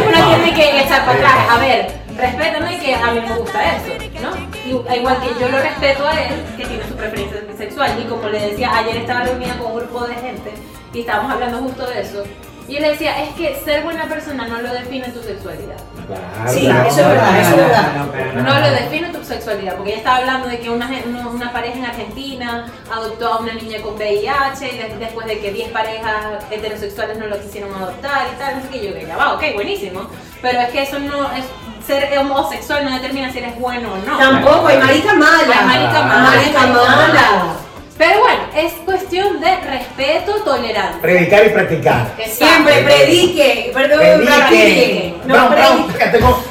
uno 0.08 0.36
tiene 0.36 0.54
que 0.54 0.82
echar 0.82 1.06
para 1.06 1.18
atrás. 1.20 1.34
A 1.50 1.58
ver, 1.60 1.92
respétame 2.18 2.80
que 2.80 2.96
a 2.96 3.12
mí 3.12 3.20
me 3.22 3.36
gusta 3.36 3.76
eso, 3.76 3.94
¿no? 4.22 4.36
Y- 4.66 4.70
Igual 5.00 5.20
que 5.22 5.40
yo 5.40 5.50
lo 5.50 5.60
respeto 5.60 6.06
a 6.08 6.12
él, 6.22 6.44
que 6.58 6.66
tiene 6.66 6.84
su 6.88 6.96
preferencia 6.96 7.40
sexual. 7.58 8.00
Y 8.00 8.06
como 8.08 8.28
le 8.30 8.40
decía, 8.50 8.72
ayer 8.78 8.98
estaba 8.98 9.22
reunida 9.22 9.58
con 9.58 9.72
un 9.72 9.78
grupo 9.80 10.06
de 10.06 10.16
gente 10.16 10.54
y 10.94 11.00
estábamos 11.02 11.32
hablando 11.32 11.60
justo 11.60 11.86
de 11.88 12.02
eso. 12.02 12.24
Y 12.68 12.80
le 12.80 12.90
decía, 12.92 13.24
es 13.24 13.30
que 13.36 13.60
ser 13.66 13.84
buena 13.84 14.06
persona 14.06 14.48
no 14.48 14.62
lo 14.62 14.72
define 14.74 15.08
tu 15.10 15.22
sexualidad. 15.24 15.78
Claro, 16.10 16.52
Sí, 16.52 16.62
claro. 16.66 16.90
eso 16.90 17.02
es 17.02 17.08
verdad, 17.08 17.40
eso 17.40 17.50
es 17.52 17.58
verdad. 17.58 18.34
No 18.36 18.60
lo 18.60 18.70
define 18.72 19.10
tu 19.10 19.24
sexualidad, 19.24 19.76
porque 19.76 19.92
ella 19.92 19.98
estaba 20.00 20.18
hablando 20.18 20.48
de 20.48 20.60
que 20.60 20.70
una, 20.70 20.88
gen- 20.88 21.04
una, 21.16 21.28
una 21.28 21.52
pareja 21.54 21.78
en 21.78 21.86
Argentina 21.86 22.66
adoptó 22.92 23.34
a 23.34 23.38
una 23.40 23.54
niña 23.54 23.82
con 23.82 23.94
VIH 23.96 24.74
y 24.74 24.78
de- 24.78 24.96
después 25.00 25.28
de 25.28 25.40
que 25.40 25.52
10 25.52 25.70
parejas 25.72 26.44
heterosexuales 26.50 27.18
no 27.18 27.28
lo 27.28 27.40
quisieron 27.40 27.74
adoptar 27.76 28.28
y 28.34 28.40
tal, 28.40 28.58
no 28.58 28.62
sé 28.64 28.70
qué, 28.70 28.88
yo 28.88 28.94
que 28.94 29.06
ya 29.06 29.18
va, 29.18 29.34
ok, 29.36 29.44
buenísimo, 29.54 30.08
pero 30.42 30.60
es 30.62 30.70
que 30.70 30.82
eso 30.84 31.00
no 31.00 31.32
es, 31.34 31.46
ser 31.86 32.18
homosexual 32.20 32.86
no 32.86 32.92
determina 32.92 33.32
si 33.32 33.40
eres 33.40 33.60
bueno 33.60 33.90
o 33.94 33.98
no. 34.10 34.18
Tampoco, 34.18 34.68
hay 34.68 34.78
marica 34.78 35.14
mala. 35.14 35.54
Hay 35.60 35.66
marica 35.66 36.02
mala. 36.04 36.20
Marica 36.30 36.60
mala. 36.68 37.54
Pero 38.00 38.20
bueno, 38.22 38.40
es 38.56 38.72
cuestión 38.86 39.40
de 39.42 39.56
respeto, 39.58 40.36
tolerancia. 40.44 41.02
Predicar 41.02 41.46
y 41.46 41.50
practicar. 41.50 42.08
Siempre 42.26 42.82
predique. 42.84 43.72
Perdón, 43.74 44.00
Predique. 44.00 45.16
No, 45.26 45.34
Brown, 45.36 45.50
Brown, 45.52 45.88
predique. 45.92 46.20
cómo- 46.20 46.44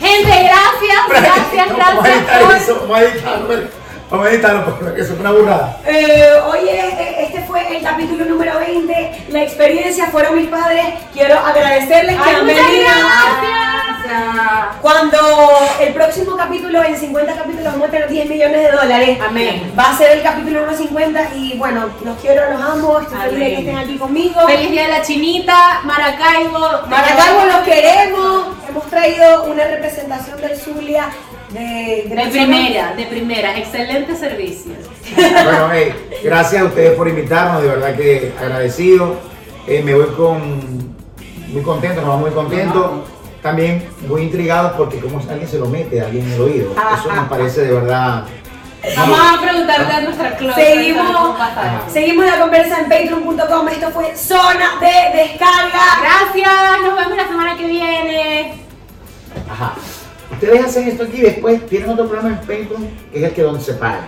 Gente, 0.00 0.28
gracias, 0.30 1.08
gracias, 1.08 1.68
Vamos 1.68 1.84
a 1.84 1.92
gracias 2.00 2.16
editar 2.16 2.42
por... 2.42 2.56
eso, 2.56 2.74
vamos 2.88 2.96
a 2.98 3.02
editarlo, 3.02 3.48
vamos 4.10 4.26
a 4.26 4.30
editarlo 4.30 4.64
porque 4.64 5.00
eso 5.02 5.12
es 5.14 5.20
una 5.20 5.30
burrada. 5.30 5.76
Eh, 5.86 6.26
oye, 6.46 6.80
eh, 6.80 7.16
este 7.26 7.40
fue 7.42 7.76
el 7.76 7.82
capítulo 7.84 8.24
número 8.24 8.58
20. 8.58 9.26
La 9.28 9.42
experiencia 9.42 10.06
fueron 10.06 10.36
mis 10.36 10.48
padres. 10.48 10.86
Quiero 11.12 11.38
agradecerles 11.38 12.16
que 12.16 12.28
Ay, 12.30 12.34
han 12.34 12.46
muchas 12.46 12.66
venido. 12.66 12.84
gracias. 12.88 13.71
Cuando 14.80 15.18
el 15.80 15.92
próximo 15.94 16.36
capítulo, 16.36 16.82
en 16.82 16.96
50 16.96 17.34
capítulos, 17.34 17.64
vamos 17.72 17.88
a 17.88 17.90
tener 17.90 18.08
10 18.08 18.28
millones 18.28 18.62
de 18.62 18.70
dólares. 18.70 19.18
Amén. 19.26 19.72
Va 19.78 19.90
a 19.90 19.98
ser 19.98 20.18
el 20.18 20.22
capítulo 20.22 20.60
número 20.60 20.76
50 20.76 21.34
y 21.36 21.56
bueno, 21.58 21.90
los 22.04 22.18
quiero, 22.18 22.50
los 22.50 22.60
amo. 22.60 23.00
Estoy 23.00 23.18
feliz 23.18 23.38
de 23.38 23.48
que 23.48 23.58
estén 23.60 23.78
aquí 23.78 23.98
conmigo. 23.98 24.46
Feliz 24.46 24.70
día 24.70 24.82
de 24.84 24.88
la 24.88 25.02
chinita, 25.02 25.80
Maracaibo. 25.84 26.86
Maracaibo 26.88 27.44
los 27.46 27.60
queremos. 27.64 28.46
Hemos 28.68 28.86
traído 28.88 29.44
una 29.44 29.64
representación 29.64 30.40
del 30.40 30.56
Zulia 30.56 31.10
de, 31.50 32.06
De 32.08 32.30
primera, 32.30 32.94
de 32.94 33.06
primera. 33.06 33.58
Excelente 33.58 34.16
servicio. 34.16 34.72
Bueno, 35.14 35.68
hey, 35.72 35.92
gracias 36.22 36.62
a 36.62 36.64
ustedes 36.64 36.96
por 36.96 37.08
invitarnos, 37.08 37.62
de 37.62 37.68
verdad 37.68 37.94
que 37.94 38.32
agradecido. 38.40 39.16
Eh, 39.66 39.82
me 39.84 39.94
voy 39.94 40.06
con 40.16 40.94
muy 41.48 41.62
contento, 41.62 42.00
nos 42.00 42.08
vamos 42.08 42.22
muy 42.22 42.30
contentos. 42.30 42.90
También 43.42 43.88
muy 44.06 44.22
intrigados 44.22 44.72
porque 44.76 45.00
como 45.00 45.18
alguien 45.18 45.48
se 45.48 45.58
lo 45.58 45.66
mete 45.66 46.00
a 46.00 46.04
alguien 46.04 46.24
en 46.26 46.32
el 46.32 46.40
oído. 46.40 46.72
Eso 46.72 47.12
nos 47.12 47.28
parece 47.28 47.62
de 47.62 47.72
verdad. 47.72 48.24
Vamos 48.96 49.18
a 49.20 49.40
preguntarle 49.40 49.92
a 49.92 50.00
nuestra 50.00 50.36
close. 50.36 50.64
Seguimos, 50.64 51.36
seguimos 51.88 52.26
la 52.26 52.40
conversa 52.40 52.80
en 52.80 52.88
patreon.com. 52.88 53.68
Esto 53.68 53.90
fue 53.90 54.16
Zona 54.16 54.78
de 54.80 55.18
Descarga. 55.18 55.80
Gracias, 56.00 56.82
nos 56.82 56.96
vemos 56.96 57.16
la 57.16 57.26
semana 57.26 57.56
que 57.56 57.66
viene. 57.66 58.54
Ajá. 59.50 59.74
Ustedes 60.32 60.64
hacen 60.64 60.88
esto 60.88 61.04
aquí 61.04 61.18
y 61.18 61.22
después 61.22 61.66
tienen 61.66 61.90
otro 61.90 62.08
programa 62.08 62.36
en 62.36 62.42
Facebook 62.44 62.88
que 63.12 63.18
es 63.18 63.24
el 63.24 63.32
que 63.32 63.42
donde 63.42 63.60
se 63.60 63.74
paga. 63.74 64.06